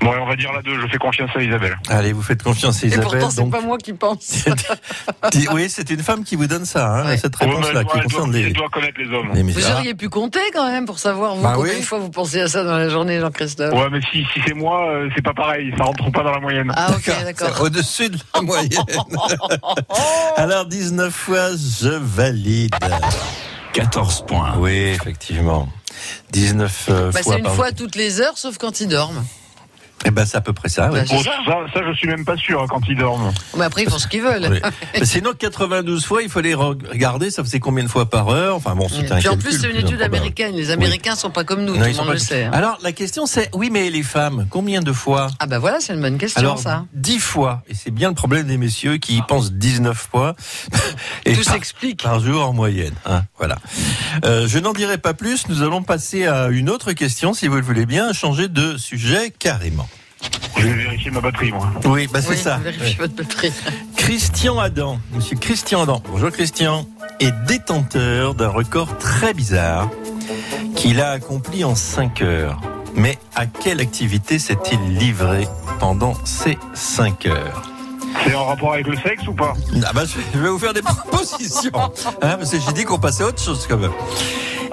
Bon, 0.00 0.12
et 0.12 0.18
on 0.18 0.26
va 0.26 0.34
dire 0.34 0.52
la 0.52 0.62
2, 0.62 0.80
je 0.82 0.86
fais 0.88 0.98
confiance 0.98 1.30
à 1.36 1.40
Isabelle. 1.42 1.78
Allez, 1.88 2.12
vous 2.12 2.22
faites 2.22 2.42
confiance 2.42 2.82
à 2.82 2.86
Et 2.86 2.88
Isabelle. 2.88 3.04
pourtant 3.08 3.30
c'est 3.30 3.40
donc- 3.42 3.52
pas 3.52 3.60
moi 3.60 3.78
qui 3.78 3.92
pense. 3.92 4.44
Oui, 5.52 5.68
c'est 5.70 5.88
une 5.90 6.02
femme 6.02 6.24
qui 6.24 6.34
vous 6.36 6.46
donne 6.46 6.64
ça, 6.64 6.88
hein, 7.02 7.16
cette 7.16 7.38
Ouais, 7.40 7.46
réponse-là, 7.46 7.80
elle 7.80 7.86
qui 7.86 8.00
concerne 8.00 8.30
doit- 8.30 8.40
les. 8.40 8.46
elle 8.46 8.52
doit 8.52 8.68
connaître 8.68 8.98
les 9.00 9.08
hommes. 9.14 9.30
les 9.32 9.42
Vous 9.42 9.70
auriez 9.70 9.94
pu 9.94 10.08
compter 10.08 10.40
quand 10.52 10.68
même 10.68 10.86
pour 10.86 10.98
savoir 10.98 11.36
vous 11.36 11.42
Bah 11.42 11.52
combien 11.54 11.72
oui. 11.74 11.80
de 11.80 11.84
fois 11.84 11.98
vous 12.00 12.10
pensez 12.10 12.40
à 12.40 12.48
ça 12.48 12.64
dans 12.64 12.76
la 12.76 12.88
journée, 12.88 13.20
Jean-Christophe. 13.20 13.72
Ouais, 13.74 13.88
mais 13.92 14.00
si, 14.12 14.26
si 14.34 14.40
c'est 14.46 14.54
moi, 14.54 14.88
euh, 14.90 15.08
c'est 15.14 15.22
pas 15.22 15.34
pareil, 15.34 15.72
ça 15.78 15.84
rentre 15.84 16.10
pas 16.10 16.22
dans 16.24 16.32
la 16.32 16.40
moyenne. 16.40 16.72
Ah 16.76 16.90
ok, 16.90 17.06
d'accord. 17.24 17.50
C'est 17.56 17.62
Au-dessus 17.62 18.10
de 18.10 18.18
la 18.34 18.40
moyenne. 18.42 18.70
Alors, 20.36 20.66
19 20.66 21.14
fois, 21.14 21.50
je 21.52 21.88
valide. 21.90 22.74
14 23.72 24.24
points. 24.26 24.54
Oui, 24.58 24.72
effectivement. 24.72 25.68
19 26.32 26.86
euh, 26.90 27.10
Bah, 27.12 27.22
fois 27.22 27.32
c'est 27.32 27.38
une 27.38 27.44
par 27.44 27.54
fois 27.54 27.72
toutes 27.72 27.96
les 27.96 28.20
heures, 28.20 28.38
sauf 28.38 28.58
quand 28.58 28.80
ils 28.80 28.88
dorment. 28.88 29.24
Eh 30.04 30.10
ben, 30.10 30.24
c'est 30.24 30.36
à 30.36 30.40
peu 30.40 30.52
près 30.52 30.68
ça, 30.68 30.90
oui. 30.92 31.00
Bah, 31.00 31.06
ça. 31.06 31.16
ça, 31.44 31.58
ça, 31.74 31.80
je 31.86 31.92
suis 31.96 32.06
même 32.08 32.24
pas 32.24 32.36
sûr 32.36 32.62
hein, 32.62 32.66
quand 32.68 32.80
ils 32.88 32.96
dorment. 32.96 33.32
Mais 33.56 33.64
après, 33.64 33.82
ils 33.82 33.90
font 33.90 33.98
ce 33.98 34.06
qu'ils 34.06 34.22
veulent. 34.22 34.46
Oui. 34.50 34.60
Sinon, 35.04 35.32
92 35.38 36.04
fois, 36.06 36.22
il 36.22 36.28
faut 36.28 36.40
les 36.40 36.54
regarder, 36.54 37.30
ça 37.30 37.42
faisait 37.42 37.58
combien 37.60 37.82
de 37.84 37.88
fois 37.88 38.08
par 38.08 38.28
heure? 38.28 38.54
Enfin 38.56 38.74
bon, 38.76 38.88
c'est 38.88 39.10
un 39.10 39.18
Puis 39.18 39.28
en 39.28 39.36
plus, 39.36 39.58
c'est 39.60 39.68
une 39.70 39.76
étude 39.76 40.00
américaine. 40.02 40.54
Les 40.54 40.70
Américains 40.70 41.16
sont 41.16 41.30
pas 41.30 41.44
comme 41.44 41.64
nous, 41.64 41.74
Non, 41.76 41.82
tout 41.84 41.90
le 41.90 41.96
monde 41.96 42.06
pas- 42.06 42.12
le 42.12 42.18
sait. 42.18 42.44
hein. 42.44 42.50
Alors, 42.52 42.78
la 42.82 42.92
question 42.92 43.26
c'est, 43.26 43.50
oui, 43.54 43.70
mais 43.72 43.90
les 43.90 44.02
femmes, 44.04 44.46
combien 44.50 44.80
de 44.82 44.92
fois? 44.92 45.28
Ah 45.40 45.46
bah 45.46 45.58
voilà, 45.58 45.80
c'est 45.80 45.94
une 45.94 46.00
bonne 46.00 46.18
question 46.18 46.40
Alors, 46.40 46.58
ça. 46.58 46.84
10 46.94 47.18
fois. 47.18 47.62
Et 47.68 47.74
c'est 47.74 47.90
bien 47.90 48.08
le 48.08 48.14
problème 48.14 48.46
des 48.46 48.56
messieurs 48.56 48.98
qui 48.98 49.16
y 49.16 49.22
pensent 49.22 49.52
19 49.52 49.96
fois. 50.10 50.36
Et 51.24 51.34
Tout 51.34 51.42
par- 51.44 51.54
s'explique. 51.54 52.02
Par 52.02 52.20
jour 52.20 52.48
en 52.48 52.52
moyenne. 52.52 52.94
hein, 53.04 53.22
voilà. 53.36 53.56
Euh, 54.24 54.46
je 54.46 54.58
n'en 54.58 54.72
dirai 54.72 54.98
pas 54.98 55.14
plus. 55.14 55.48
Nous 55.48 55.62
allons 55.62 55.82
passer 55.82 56.26
à 56.26 56.48
une 56.48 56.70
autre 56.70 56.92
question, 56.92 57.34
si 57.34 57.48
vous 57.48 57.56
le 57.56 57.62
voulez 57.62 57.86
bien, 57.86 58.12
changer 58.12 58.48
de 58.48 58.76
sujet 58.76 59.32
carrément. 59.36 59.87
Je 60.56 60.66
vais 60.66 60.72
vérifier 60.74 61.10
ma 61.10 61.20
batterie, 61.20 61.52
moi. 61.52 61.70
Oui, 61.84 62.08
bah 62.12 62.20
c'est 62.20 62.30
Oui, 62.30 62.36
ça. 62.36 62.60
votre 62.98 63.14
batterie. 63.14 63.52
Christian 63.96 64.58
Adam, 64.58 64.98
monsieur 65.12 65.36
Christian 65.36 65.82
Adam, 65.82 66.02
bonjour 66.10 66.30
Christian, 66.30 66.86
est 67.20 67.32
détenteur 67.46 68.34
d'un 68.34 68.48
record 68.48 68.96
très 68.98 69.34
bizarre 69.34 69.88
qu'il 70.74 71.00
a 71.00 71.10
accompli 71.10 71.64
en 71.64 71.74
5 71.74 72.22
heures. 72.22 72.60
Mais 72.94 73.18
à 73.36 73.46
quelle 73.46 73.80
activité 73.80 74.38
s'est-il 74.38 74.98
livré 74.98 75.46
pendant 75.78 76.14
ces 76.24 76.58
5 76.74 77.26
heures? 77.26 77.62
C'est 78.24 78.34
en 78.34 78.46
rapport 78.46 78.72
avec 78.72 78.86
le 78.88 78.96
sexe 78.96 79.26
ou 79.28 79.34
pas? 79.34 79.52
Ah 79.86 79.92
bah, 79.94 80.02
je 80.04 80.38
vais 80.38 80.48
vous 80.48 80.58
faire 80.58 80.74
des 80.74 80.82
propositions. 80.82 81.70
Hein, 82.22 82.36
parce 82.36 82.50
que 82.50 82.58
j'ai 82.58 82.72
dit 82.72 82.84
qu'on 82.84 82.98
passait 82.98 83.22
à 83.22 83.26
autre 83.28 83.42
chose 83.42 83.66
quand 83.68 83.76
même. 83.78 83.92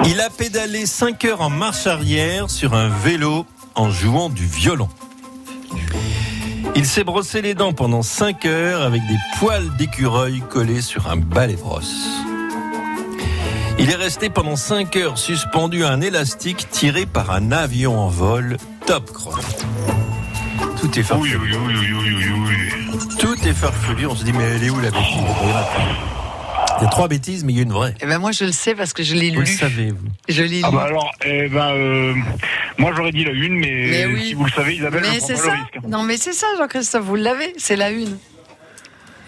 Il 0.06 0.20
a 0.20 0.30
pédalé 0.32 0.86
5 0.88 1.24
heures 1.26 1.42
en 1.42 1.50
marche 1.52 1.86
arrière 1.86 2.50
sur 2.50 2.74
un 2.74 2.90
vélo 2.90 3.46
en 3.76 3.92
jouant 3.92 4.30
du 4.30 4.46
violon. 4.46 4.90
Il 6.78 6.86
s'est 6.86 7.06
brossé 7.06 7.42
les 7.42 7.54
dents 7.54 7.72
pendant 7.72 8.02
5 8.02 8.46
heures 8.46 8.82
avec 8.82 9.02
des 9.08 9.18
poils 9.40 9.74
d'écureuil 9.78 10.42
collés 10.50 10.82
sur 10.82 11.10
un 11.10 11.16
balai 11.16 11.56
brosse. 11.56 12.06
Il 13.80 13.90
est 13.90 13.96
resté 13.96 14.30
pendant 14.30 14.58
5 14.58 14.96
heures 14.98 15.18
suspendu 15.18 15.86
à 15.86 15.92
un 15.92 16.02
élastique 16.02 16.70
tiré 16.70 17.06
par 17.06 17.32
un 17.32 17.54
avion 17.54 17.98
en 17.98 18.10
vol 18.10 18.58
top 18.86 19.12
chrono. 19.12 19.42
Tout 20.80 21.00
est 21.00 21.04
farfelu. 21.04 21.52
Tout 23.20 23.48
est 23.48 23.54
farfelu. 23.54 24.06
On 24.08 24.16
se 24.16 24.26
dit, 24.26 24.34
mais 24.34 24.44
elle 24.44 24.64
est 24.64 24.70
où 24.70 24.80
la 24.80 24.92
bêtise? 24.92 26.15
Il 26.80 26.84
y 26.84 26.86
a 26.86 26.90
trois. 26.90 27.08
Bêtises, 27.08 27.44
mais 27.44 27.54
il 27.54 27.58
y 27.58 27.60
a 27.60 27.64
une 27.64 27.72
vraie. 27.72 27.94
Eh 28.02 28.06
ben 28.08 28.18
moi, 28.18 28.32
je 28.32 28.46
le 28.46 28.52
sais 28.52 28.74
parce 28.76 28.92
que 28.94 29.04
je 29.04 29.14
l'ai 29.14 29.30
Vous 29.30 29.42
le 29.42 29.46
lu. 29.46 29.54
savez, 29.56 29.92
vous. 29.92 30.08
Je 30.28 30.42
l'ai 30.44 30.58
lu. 30.58 30.62
Ah 30.64 30.72
bah 30.72 30.84
alors, 30.86 31.12
eh 31.24 31.48
ben, 31.50 31.72
euh, 31.74 32.14
moi 32.80 32.92
j'aurais 32.96 33.12
dit 33.12 33.24
la 33.24 33.32
une, 33.32 33.54
mais, 33.60 33.88
Mais 33.90 34.06
oui. 34.08 34.26
si 34.30 34.34
vous 34.34 34.46
le 34.46 34.52
savez, 34.52 34.76
Isabelle, 34.76 35.02
mais 35.04 35.14
je 35.14 35.18
prends 35.20 35.28
c'est 35.28 35.34
pas 35.34 35.40
ça. 35.40 35.46
le 35.46 35.52
risque. 35.52 35.88
Non, 35.88 36.04
mais 36.04 36.18
c'est 36.18 36.34
ça, 36.34 36.48
Jean-Christophe, 36.58 37.04
vous 37.06 37.16
l'avez. 37.16 37.54
C'est 37.58 37.76
la 37.76 37.92
une. 37.92 38.18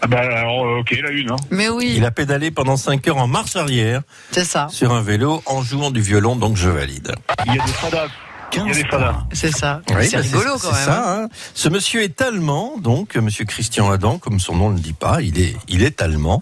Ah 0.01 0.07
bah 0.07 0.19
alors, 0.19 0.65
euh, 0.65 0.79
ok, 0.79 0.91
la 1.03 1.11
une. 1.11 1.31
Hein. 1.31 1.35
Mais 1.51 1.69
oui, 1.69 1.93
Il 1.97 2.05
a 2.05 2.11
pédalé 2.11 2.51
pendant 2.51 2.77
5 2.77 3.07
heures 3.07 3.17
en 3.17 3.27
marche 3.27 3.55
arrière 3.55 4.01
c'est 4.31 4.43
ça. 4.45 4.67
sur 4.69 4.91
un 4.93 5.01
vélo 5.01 5.41
en 5.45 5.61
jouant 5.61 5.89
du 5.91 6.01
violon, 6.01 6.35
donc 6.35 6.55
je 6.57 6.69
valide. 6.69 7.13
Il 7.47 7.55
y 7.55 7.59
a 7.59 7.63
des 7.65 7.71
fadas. 7.71 8.07
Il 8.53 8.67
y 8.67 8.71
a 8.71 8.73
des 8.73 8.85
fadas. 8.89 9.15
C'est 9.33 9.51
ça. 9.51 9.81
Oui, 9.89 10.07
c'est 10.07 10.17
bah, 10.17 10.21
rigolo 10.23 10.55
quand 10.61 10.71
même. 10.71 10.81
hein. 10.81 10.85
ça, 10.85 11.15
hein. 11.23 11.27
Ce 11.53 11.69
monsieur 11.69 12.01
est 12.03 12.21
allemand, 12.21 12.75
donc 12.77 13.15
monsieur 13.15 13.45
Christian 13.45 13.91
Adam, 13.91 14.17
comme 14.17 14.39
son 14.39 14.55
nom 14.55 14.69
ne 14.69 14.75
le 14.75 14.81
dit 14.81 14.93
pas, 14.93 15.21
il 15.21 15.39
est, 15.39 15.55
il 15.67 15.83
est 15.83 16.01
allemand. 16.01 16.41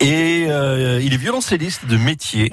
Et 0.00 0.46
euh, 0.48 1.00
il 1.02 1.14
est 1.14 1.18
violoncelliste 1.18 1.86
de 1.86 1.96
métier. 1.96 2.52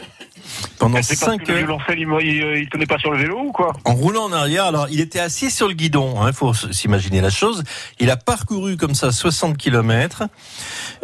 Pendant 0.78 1.02
C'est 1.02 1.18
parce 1.18 1.32
5 1.32 1.44
que 1.44 1.52
le 1.52 1.58
heures, 1.60 1.66
violoncelle, 1.66 2.00
il, 2.00 2.28
il, 2.28 2.62
il 2.64 2.70
tenait 2.70 2.86
pas 2.86 3.00
sur 3.00 3.12
le 3.12 3.18
vélo 3.18 3.40
ou 3.40 3.52
quoi? 3.52 3.74
En 3.86 3.94
roulant 3.94 4.26
en 4.26 4.34
arrière, 4.34 4.66
alors 4.66 4.88
il 4.92 5.00
était 5.00 5.20
assis 5.20 5.50
sur 5.50 5.68
le 5.68 5.74
guidon, 5.74 6.16
il 6.28 6.34
faut 6.34 6.54
s'imaginer 6.54 7.22
la 7.22 7.32
chose. 7.32 7.64
Il 8.00 8.12
a 8.12 8.18
parcouru 8.18 8.78
comme 8.78 8.94
ça 8.94 9.12
60 9.12 9.58
km. 9.58 10.24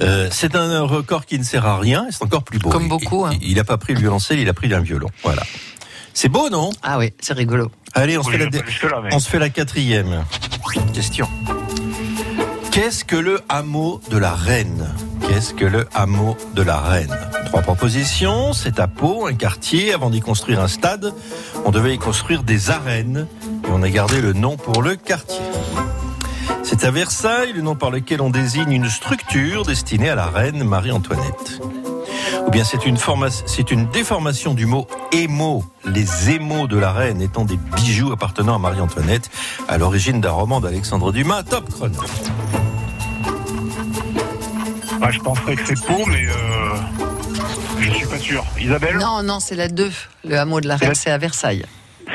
Euh, 0.01 0.27
c'est 0.31 0.55
un 0.55 0.81
record 0.81 1.25
qui 1.25 1.39
ne 1.39 1.43
sert 1.43 1.65
à 1.65 1.79
rien, 1.79 2.05
et 2.07 2.11
c'est 2.11 2.23
encore 2.23 2.43
plus 2.43 2.59
beau. 2.59 2.69
Comme 2.69 2.89
beaucoup, 2.89 3.25
hein. 3.25 3.31
Il 3.41 3.55
n'a 3.55 3.63
pas 3.63 3.77
pris 3.77 3.93
le 3.93 3.99
violoncelle, 4.01 4.39
il 4.39 4.49
a 4.49 4.53
pris 4.53 4.71
un 4.73 4.81
violon. 4.81 5.07
Voilà. 5.23 5.41
C'est 6.13 6.29
beau, 6.29 6.49
non? 6.49 6.69
Ah 6.83 6.97
oui, 6.97 7.13
c'est 7.19 7.33
rigolo. 7.33 7.71
Allez, 7.93 8.17
on 8.17 8.23
se, 8.23 8.31
fait 8.31 8.37
la 8.37 8.49
mais- 8.49 9.09
on 9.13 9.19
se 9.19 9.29
fait 9.29 9.39
la 9.39 9.49
quatrième 9.49 10.23
question. 10.93 11.27
Qu'est-ce 12.71 13.03
que 13.03 13.15
le 13.15 13.41
hameau 13.49 13.99
de 14.11 14.17
la 14.17 14.33
Reine? 14.33 14.87
Qu'est-ce 15.27 15.53
que 15.53 15.65
le 15.65 15.87
hameau 15.93 16.37
de 16.55 16.61
la 16.61 16.79
Reine? 16.79 17.15
Trois 17.47 17.61
propositions. 17.61 18.53
C'est 18.53 18.79
à 18.79 18.87
Pau, 18.87 19.27
un 19.27 19.33
quartier. 19.33 19.93
Avant 19.93 20.09
d'y 20.09 20.19
construire 20.21 20.61
un 20.61 20.67
stade, 20.67 21.13
on 21.65 21.71
devait 21.71 21.95
y 21.95 21.97
construire 21.97 22.43
des 22.43 22.69
arènes. 22.69 23.27
Et 23.65 23.69
on 23.71 23.81
a 23.81 23.89
gardé 23.89 24.21
le 24.21 24.33
nom 24.33 24.55
pour 24.57 24.81
le 24.81 24.95
quartier. 24.95 25.39
C'est 26.63 26.83
à 26.83 26.91
Versailles, 26.91 27.53
le 27.53 27.61
nom 27.61 27.75
par 27.75 27.89
lequel 27.89 28.21
on 28.21 28.29
désigne 28.29 28.71
une 28.71 28.89
structure 28.89 29.65
destinée 29.65 30.09
à 30.09 30.15
la 30.15 30.27
reine 30.27 30.63
Marie-Antoinette. 30.63 31.59
Ou 32.49 32.51
bien 32.51 32.63
c'est 32.63 32.87
une, 32.87 32.97
forma- 32.97 33.29
c'est 33.29 33.69
une 33.69 33.85
déformation 33.89 34.55
du 34.55 34.65
mot 34.65 34.87
émaux, 35.11 35.63
les 35.85 36.31
émaux 36.31 36.65
de 36.65 36.79
la 36.79 36.91
reine 36.91 37.21
étant 37.21 37.45
des 37.45 37.57
bijoux 37.75 38.11
appartenant 38.11 38.55
à 38.55 38.57
Marie-Antoinette, 38.57 39.29
à 39.67 39.77
l'origine 39.77 40.19
d'un 40.19 40.31
roman 40.31 40.59
d'Alexandre 40.59 41.11
Dumas, 41.11 41.43
top 41.43 41.69
chrono. 41.71 41.93
Ah, 44.99 45.11
Je 45.11 45.19
penserais 45.19 45.57
que 45.57 45.61
c'est 45.67 45.85
Pau, 45.85 46.03
mais 46.07 46.25
euh, 46.25 46.75
je 47.81 47.91
suis 47.91 48.07
pas 48.07 48.17
sûr. 48.17 48.43
Isabelle? 48.59 48.97
Non, 48.97 49.21
non, 49.21 49.39
c'est 49.39 49.53
la 49.55 49.67
2. 49.67 49.91
Le 50.25 50.35
hameau 50.39 50.59
de 50.59 50.67
la 50.67 50.77
Reine, 50.77 50.95
c'est 50.95 51.11
à 51.11 51.19
Versailles. 51.19 51.67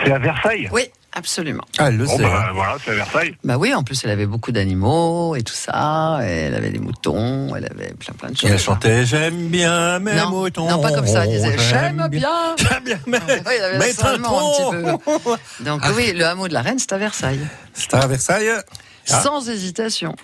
C'est 0.04 0.10
à 0.12 0.18
Versailles? 0.18 0.68
Oui, 0.72 0.82
absolument. 1.14 1.64
Ah, 1.78 1.88
elle 1.88 1.96
le 1.96 2.04
Bon, 2.06 2.16
sait. 2.16 2.22
bah 2.22 2.46
hein. 2.48 2.52
voilà, 2.54 2.76
c'est 2.84 2.90
à 2.90 2.94
Versailles. 2.94 3.36
Bah 3.44 3.56
oui, 3.58 3.72
en 3.74 3.82
plus, 3.82 4.02
elle 4.04 4.10
avait 4.10 4.26
beaucoup 4.26 4.52
d'animaux 4.52 5.34
et 5.36 5.42
tout 5.42 5.54
ça. 5.54 6.18
et 6.22 6.26
Elle 6.46 6.54
avait 6.54 6.70
des 6.70 6.78
moutons, 6.78 7.54
elle 7.56 7.66
avait 7.66 7.94
plein 7.94 8.12
plein 8.14 8.28
de 8.28 8.34
Et 8.34 8.36
choses. 8.36 8.50
elle 8.50 8.58
chantait 8.58 9.06
J'aime 9.06 9.48
bien 9.48 9.98
mes 10.00 10.14
Non, 10.14 10.30
moutons. 10.30 10.68
non, 10.68 10.80
pas 10.80 10.92
comme 10.92 11.06
ça, 11.06 11.24
elle 11.24 11.30
disait, 11.30 11.56
J'aime 11.58 12.06
bien. 12.10 12.28
J'aime 12.58 12.84
bien 12.84 12.98
mes, 13.06 13.18
Oui, 13.18 13.52
il 13.58 13.62
avait 13.62 13.78
mes 13.78 13.84
un 13.84 14.18
petit 14.18 14.98
peu. 14.98 15.32
Donc 15.64 15.80
Ah. 15.84 15.90
oui, 15.96 16.12
le 16.12 16.24
hameau 16.26 16.48
de 16.48 16.52
la 16.54 16.62
Reine, 16.62 16.78
c'est 16.78 16.92
à 16.92 16.98
Versailles. 16.98 17.40
C'était 17.72 17.96
à 17.96 18.06
Versailles. 18.06 18.50
Ah. 19.10 19.20
Sans 19.22 19.48
hésitation. 19.48 20.14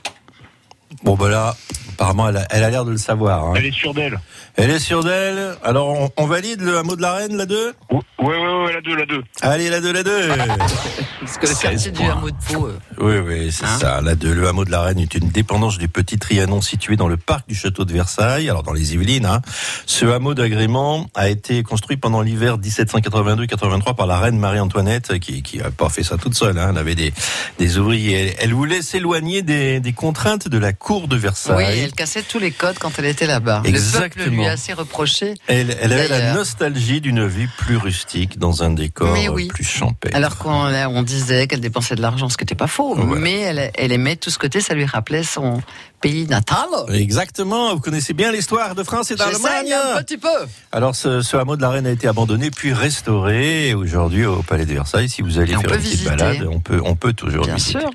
Bon, 1.02 1.14
bah 1.14 1.28
là, 1.28 1.56
apparemment, 2.00 2.28
elle 2.30 2.38
a 2.38 2.46
elle 2.50 2.64
a 2.64 2.70
l'air 2.70 2.84
de 2.86 2.90
le 2.92 2.96
savoir. 2.96 3.44
hein. 3.44 3.52
Elle 3.56 3.66
est 3.66 3.72
sûre 3.74 3.92
d'elle. 3.92 4.18
Elle 4.56 4.70
est 4.70 4.78
sûre 4.78 5.04
d'elle. 5.04 5.54
Alors, 5.62 5.88
on, 5.90 6.10
on 6.16 6.26
valide 6.26 6.62
le 6.62 6.78
hameau 6.78 6.96
de 6.96 7.02
la 7.02 7.12
reine, 7.12 7.36
la 7.36 7.44
2 7.46 7.72
Ouais, 7.90 7.98
ouais, 8.18 8.64
ouais, 8.64 8.72
la 8.72 8.80
2, 8.80 8.96
la 8.96 9.06
2. 9.06 9.22
Allez, 9.42 9.68
la 9.70 9.80
2, 9.80 9.92
la 9.92 10.02
2 10.02 10.28
Parce 11.20 11.36
que 11.36 11.46
le 11.46 11.52
16 11.54 11.58
quartier 11.60 11.90
du 11.92 12.02
hameau 12.04 12.30
de 12.30 12.36
Pau. 12.52 12.66
euh, 12.66 12.78
Oui, 12.98 13.18
oui, 13.18 13.52
c'est 13.52 13.64
Hein? 13.66 13.78
ça. 13.78 14.00
La 14.00 14.14
2, 14.14 14.32
le 14.32 14.48
hameau 14.48 14.64
de 14.64 14.70
la 14.70 14.80
Reine 14.82 14.98
est 14.98 15.14
une 15.14 15.28
dépendance 15.28 15.78
du 15.78 15.88
Petit 15.88 16.18
Trianon 16.18 16.60
situé 16.62 16.96
dans 16.96 17.08
le 17.08 17.16
parc 17.18 17.46
du 17.48 17.54
château 17.54 17.84
de 17.84 17.92
Versailles, 17.92 18.48
alors 18.48 18.62
dans 18.62 18.72
les 18.72 18.94
Yvelines. 18.94 19.26
Hein. 19.26 19.40
Ce 19.86 20.06
hameau 20.06 20.34
d'agrément 20.34 21.06
a 21.14 21.28
été 21.28 21.62
construit 21.62 21.96
pendant 21.98 22.22
l'hiver 22.22 22.58
1782-83 22.58 23.94
par 23.94 24.06
la 24.06 24.18
reine 24.18 24.38
Marie-Antoinette, 24.38 25.18
qui 25.18 25.42
qui 25.42 25.60
a 25.60 25.70
pas 25.70 25.88
fait 25.88 26.02
ça 26.02 26.16
toute 26.16 26.34
seule. 26.34 26.58
Hein. 26.58 26.68
Elle 26.72 26.78
avait 26.78 26.94
des, 26.94 27.12
des 27.58 27.78
ouvriers. 27.78 28.28
Elle, 28.28 28.34
elle 28.40 28.54
voulait 28.54 28.82
s'éloigner 28.82 29.42
des, 29.42 29.80
des 29.80 29.92
contraintes 29.92 30.48
de 30.48 30.58
la 30.58 30.72
cour 30.72 31.06
de 31.08 31.16
Oui, 31.16 31.22
Versailles. 31.22 31.89
Elle 31.90 31.96
cassait 31.96 32.22
tous 32.22 32.38
les 32.38 32.52
codes 32.52 32.78
quand 32.78 32.98
elle 32.98 33.06
était 33.06 33.26
là-bas. 33.26 33.58
Le 33.58 33.62
peuple 33.62 33.68
Exactement. 33.68 34.36
lui 34.36 34.46
a 34.46 34.52
assez 34.52 34.72
reproché. 34.72 35.34
Elle, 35.48 35.76
elle 35.80 35.92
avait 35.92 36.08
la 36.08 36.34
nostalgie 36.34 37.00
d'une 37.00 37.26
vie 37.26 37.48
plus 37.58 37.76
rustique 37.76 38.38
dans 38.38 38.62
un 38.62 38.70
décor 38.70 39.16
oui. 39.32 39.48
plus 39.48 39.64
champêtre. 39.64 40.14
Alors 40.16 40.36
qu'on 40.36 40.50
on 40.50 41.02
disait 41.02 41.46
qu'elle 41.48 41.60
dépensait 41.60 41.96
de 41.96 42.02
l'argent, 42.02 42.28
ce 42.28 42.36
qui 42.36 42.44
n'était 42.44 42.54
pas 42.54 42.68
faux. 42.68 42.94
Voilà. 42.94 43.20
Mais 43.20 43.40
elle, 43.40 43.70
elle 43.74 43.92
aimait 43.92 44.16
tout 44.16 44.30
ce 44.30 44.38
côté, 44.38 44.60
ça 44.60 44.74
lui 44.74 44.84
rappelait 44.84 45.24
son 45.24 45.62
pays 46.00 46.26
natal. 46.26 46.66
Exactement, 46.92 47.74
vous 47.74 47.80
connaissez 47.80 48.12
bien 48.14 48.32
l'histoire 48.32 48.74
de 48.74 48.82
France 48.82 49.10
et 49.10 49.16
d'Allemagne. 49.16 49.72
Un 49.96 50.02
petit 50.02 50.18
peu. 50.18 50.28
Alors 50.72 50.94
ce, 50.94 51.20
ce 51.22 51.36
hameau 51.36 51.56
de 51.56 51.62
la 51.62 51.70
Reine 51.70 51.86
a 51.86 51.90
été 51.90 52.08
abandonné 52.08 52.50
puis 52.50 52.72
restauré 52.72 53.74
aujourd'hui 53.74 54.24
au 54.26 54.42
Palais 54.42 54.66
de 54.66 54.72
Versailles. 54.72 55.08
Si 55.08 55.22
vous 55.22 55.38
allez 55.38 55.52
Et 55.52 55.56
faire 55.56 55.72
une 55.74 55.80
petite 55.80 56.04
balade, 56.04 56.46
on 56.50 56.60
peut, 56.60 56.80
on 56.84 56.94
peut 56.96 57.12
toujours 57.12 57.44
Bien 57.44 57.56
visiter. 57.56 57.80
sûr. 57.80 57.90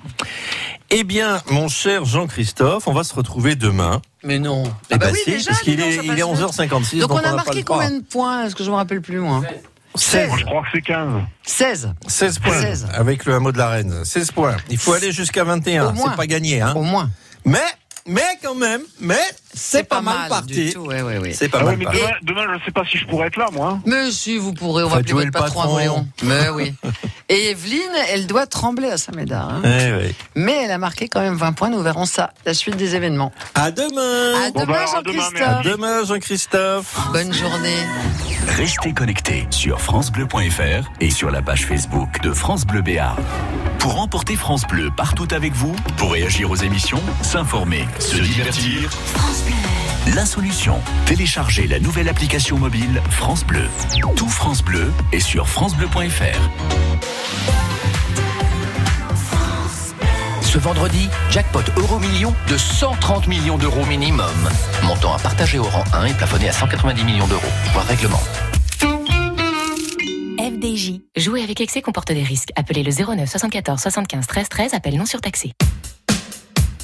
Eh 0.91 1.03
bien, 1.03 1.41
mon 1.49 1.68
cher 1.68 2.06
Jean-Christophe, 2.06 2.88
on 2.88 2.93
va 2.93 3.03
se 3.03 3.14
retrouver 3.16 3.56
demain. 3.56 4.01
Mais 4.24 4.38
non. 4.39 4.64
Eh 4.66 4.93
Ah 4.93 4.97
bah 4.97 5.08
ben 5.08 5.14
oui, 5.14 5.20
si, 5.24 5.32
déjà, 5.32 5.49
parce 5.51 5.62
qu'il 5.62 5.78
donc, 5.78 5.88
est, 5.88 5.95
il 5.95 6.12
est 6.12 6.16
vite. 6.16 6.24
11h56. 6.26 6.99
Donc, 6.99 7.12
on 7.12 7.18
a 7.18 7.34
marqué 7.34 7.64
combien 7.64 7.91
de 7.91 8.01
points 8.03 8.45
Est-ce 8.45 8.56
que 8.56 8.64
je 8.64 8.70
me 8.70 8.76
rappelle 8.76 9.01
plus 9.01 9.18
moi 9.20 9.41
16. 9.95 10.30
Je 10.38 10.43
crois 10.45 10.62
que 10.62 10.68
c'est 10.74 10.82
15. 10.82 11.22
16. 11.43 11.93
16 12.08 12.39
points 12.39 12.62
16. 12.62 12.88
avec 12.93 13.26
le 13.26 13.34
hameau 13.34 13.51
de 13.51 13.58
la 13.58 13.70
Reine. 13.70 14.03
16 14.03 14.32
points. 14.32 14.58
Il 14.70 14.78
faut 14.78 14.93
aller 14.93 15.12
jusqu'à 15.12 15.43
21. 15.43 15.88
Au 15.88 15.91
moins. 15.93 16.10
C'est 16.12 16.18
pas 16.18 16.28
gagné. 16.28 16.62
Hein. 16.62 16.74
Au 16.76 16.84
moins. 16.84 17.10
Mais, 17.45 17.60
mais 18.06 18.38
quand 18.41 18.56
même, 18.56 18.84
mais 18.99 19.28
c'est 19.56 19.84
pas, 19.88 20.01
mal, 20.01 20.30
parti. 20.30 20.76
ouais, 20.78 21.01
ouais, 21.01 21.18
ouais. 21.18 21.34
C'est 21.34 21.49
pas 21.49 21.60
Ah 21.62 21.66
mal 21.66 21.78
mais 21.78 21.86
parti. 21.86 21.99
demain, 21.99 22.12
demain, 22.43 22.58
je 22.60 22.66
sais 22.66 22.72
pas 22.72 22.84
si 22.86 22.97
je 22.97 23.06
pourrais 23.08 23.28
être 23.28 23.38
là, 23.38 23.47
moi. 23.51 23.70
hein. 23.74 23.82
Mais 23.86 24.12
si, 24.12 24.38
vous 24.38 24.53
pourrez, 24.53 24.84
on 24.84 24.89
va 24.89 24.97
appeler 24.97 25.10
jouer 25.12 25.26
votre 25.26 25.26
le 25.28 25.32
patron, 25.32 25.62
patron. 25.62 25.70
à 25.70 25.74
Moléon. 25.74 26.08
Mais 26.24 26.49
oui. 26.49 26.74
Et 27.30 27.49
Evelyne, 27.49 27.82
elle 28.12 28.28
doit 28.28 28.45
trembler 28.45 28.89
à 28.89 28.97
Saint-Médard. 28.97 29.49
hein. 29.49 29.62
Eh 29.64 29.93
oui. 30.08 30.16
Mais 30.36 30.64
elle 30.66 30.72
a 30.72 30.78
marqué 30.78 31.08
quand 31.08 31.22
même 31.22 31.36
20 31.36 31.53
points. 31.53 31.70
Nous 31.70 31.82
verrons 31.82 32.06
ça, 32.06 32.32
la 32.45 32.53
suite 32.53 32.76
des 32.78 32.95
événements. 32.95 33.32
À 33.56 33.72
demain. 33.72 34.45
À 34.47 34.51
Bon, 34.51 34.60
demain, 34.62 34.74
bah, 34.74 34.99
à 34.99 35.01
demain, 35.01 35.24
À 35.24 35.32
Jean-Christophe. 35.32 35.66
demain, 35.66 36.03
Jean-Christophe. 36.06 36.99
Bonne 37.14 37.34
journée. 37.34 37.78
Restez 38.58 38.93
connectés 38.93 39.47
sur 39.49 39.82
francebleu.fr 39.82 40.88
et 41.01 41.10
sur 41.10 41.32
la 41.32 41.41
page 41.41 41.66
Facebook 41.66 42.22
de 42.22 42.32
France 42.32 42.66
Bleu 42.66 42.82
Béarn. 42.84 43.18
Pour 43.80 43.95
remporter 43.95 44.36
France 44.36 44.66
Bleu 44.68 44.89
partout 44.95 45.28
avec 45.32 45.53
vous, 45.53 45.76
pour 45.97 46.12
réagir 46.14 46.51
aux 46.51 46.56
émissions, 46.56 47.01
s'informer, 47.24 47.86
se 47.99 48.18
divertir. 48.18 48.89
La 50.16 50.26
solution, 50.26 50.80
téléchargez 51.06 51.68
la 51.68 51.80
nouvelle 51.80 52.08
application 52.10 52.58
mobile 52.58 53.02
France 53.10 53.43
Bleu. 53.43 53.68
Tout 54.16 54.30
France 54.30 54.62
Bleu 54.62 54.93
est 55.12 55.20
sur 55.20 55.48
francebleu.fr. 55.48 56.50
Ce 60.41 60.58
vendredi, 60.58 61.10
jackpot 61.32 61.64
euro 61.76 62.00
million 62.00 62.34
de 62.48 62.58
130 62.58 63.28
millions 63.28 63.58
d'euros 63.58 63.86
minimum. 63.86 64.50
Montant 64.84 65.14
à 65.14 65.20
partager 65.20 65.60
au 65.60 65.64
rang 65.64 65.84
1 65.93 66.06
et 66.06 66.14
plafonné 66.14 66.48
à 66.48 66.54
190 66.54 67.04
millions 67.04 67.28
d'euros. 67.28 67.41
Voir 67.74 67.86
règlement. 67.86 68.22
FDJ. 70.39 71.02
Jouer 71.18 71.43
avec 71.43 71.60
excès 71.60 71.82
comporte 71.82 72.12
des 72.12 72.24
risques. 72.24 72.52
Appelez 72.56 72.84
le 72.84 72.91
09 72.91 73.30
74 73.30 73.82
75 73.82 74.28
13 74.28 74.50
13. 74.50 74.74
Appel 74.74 74.96
non 74.96 75.06
surtaxé. 75.06 75.52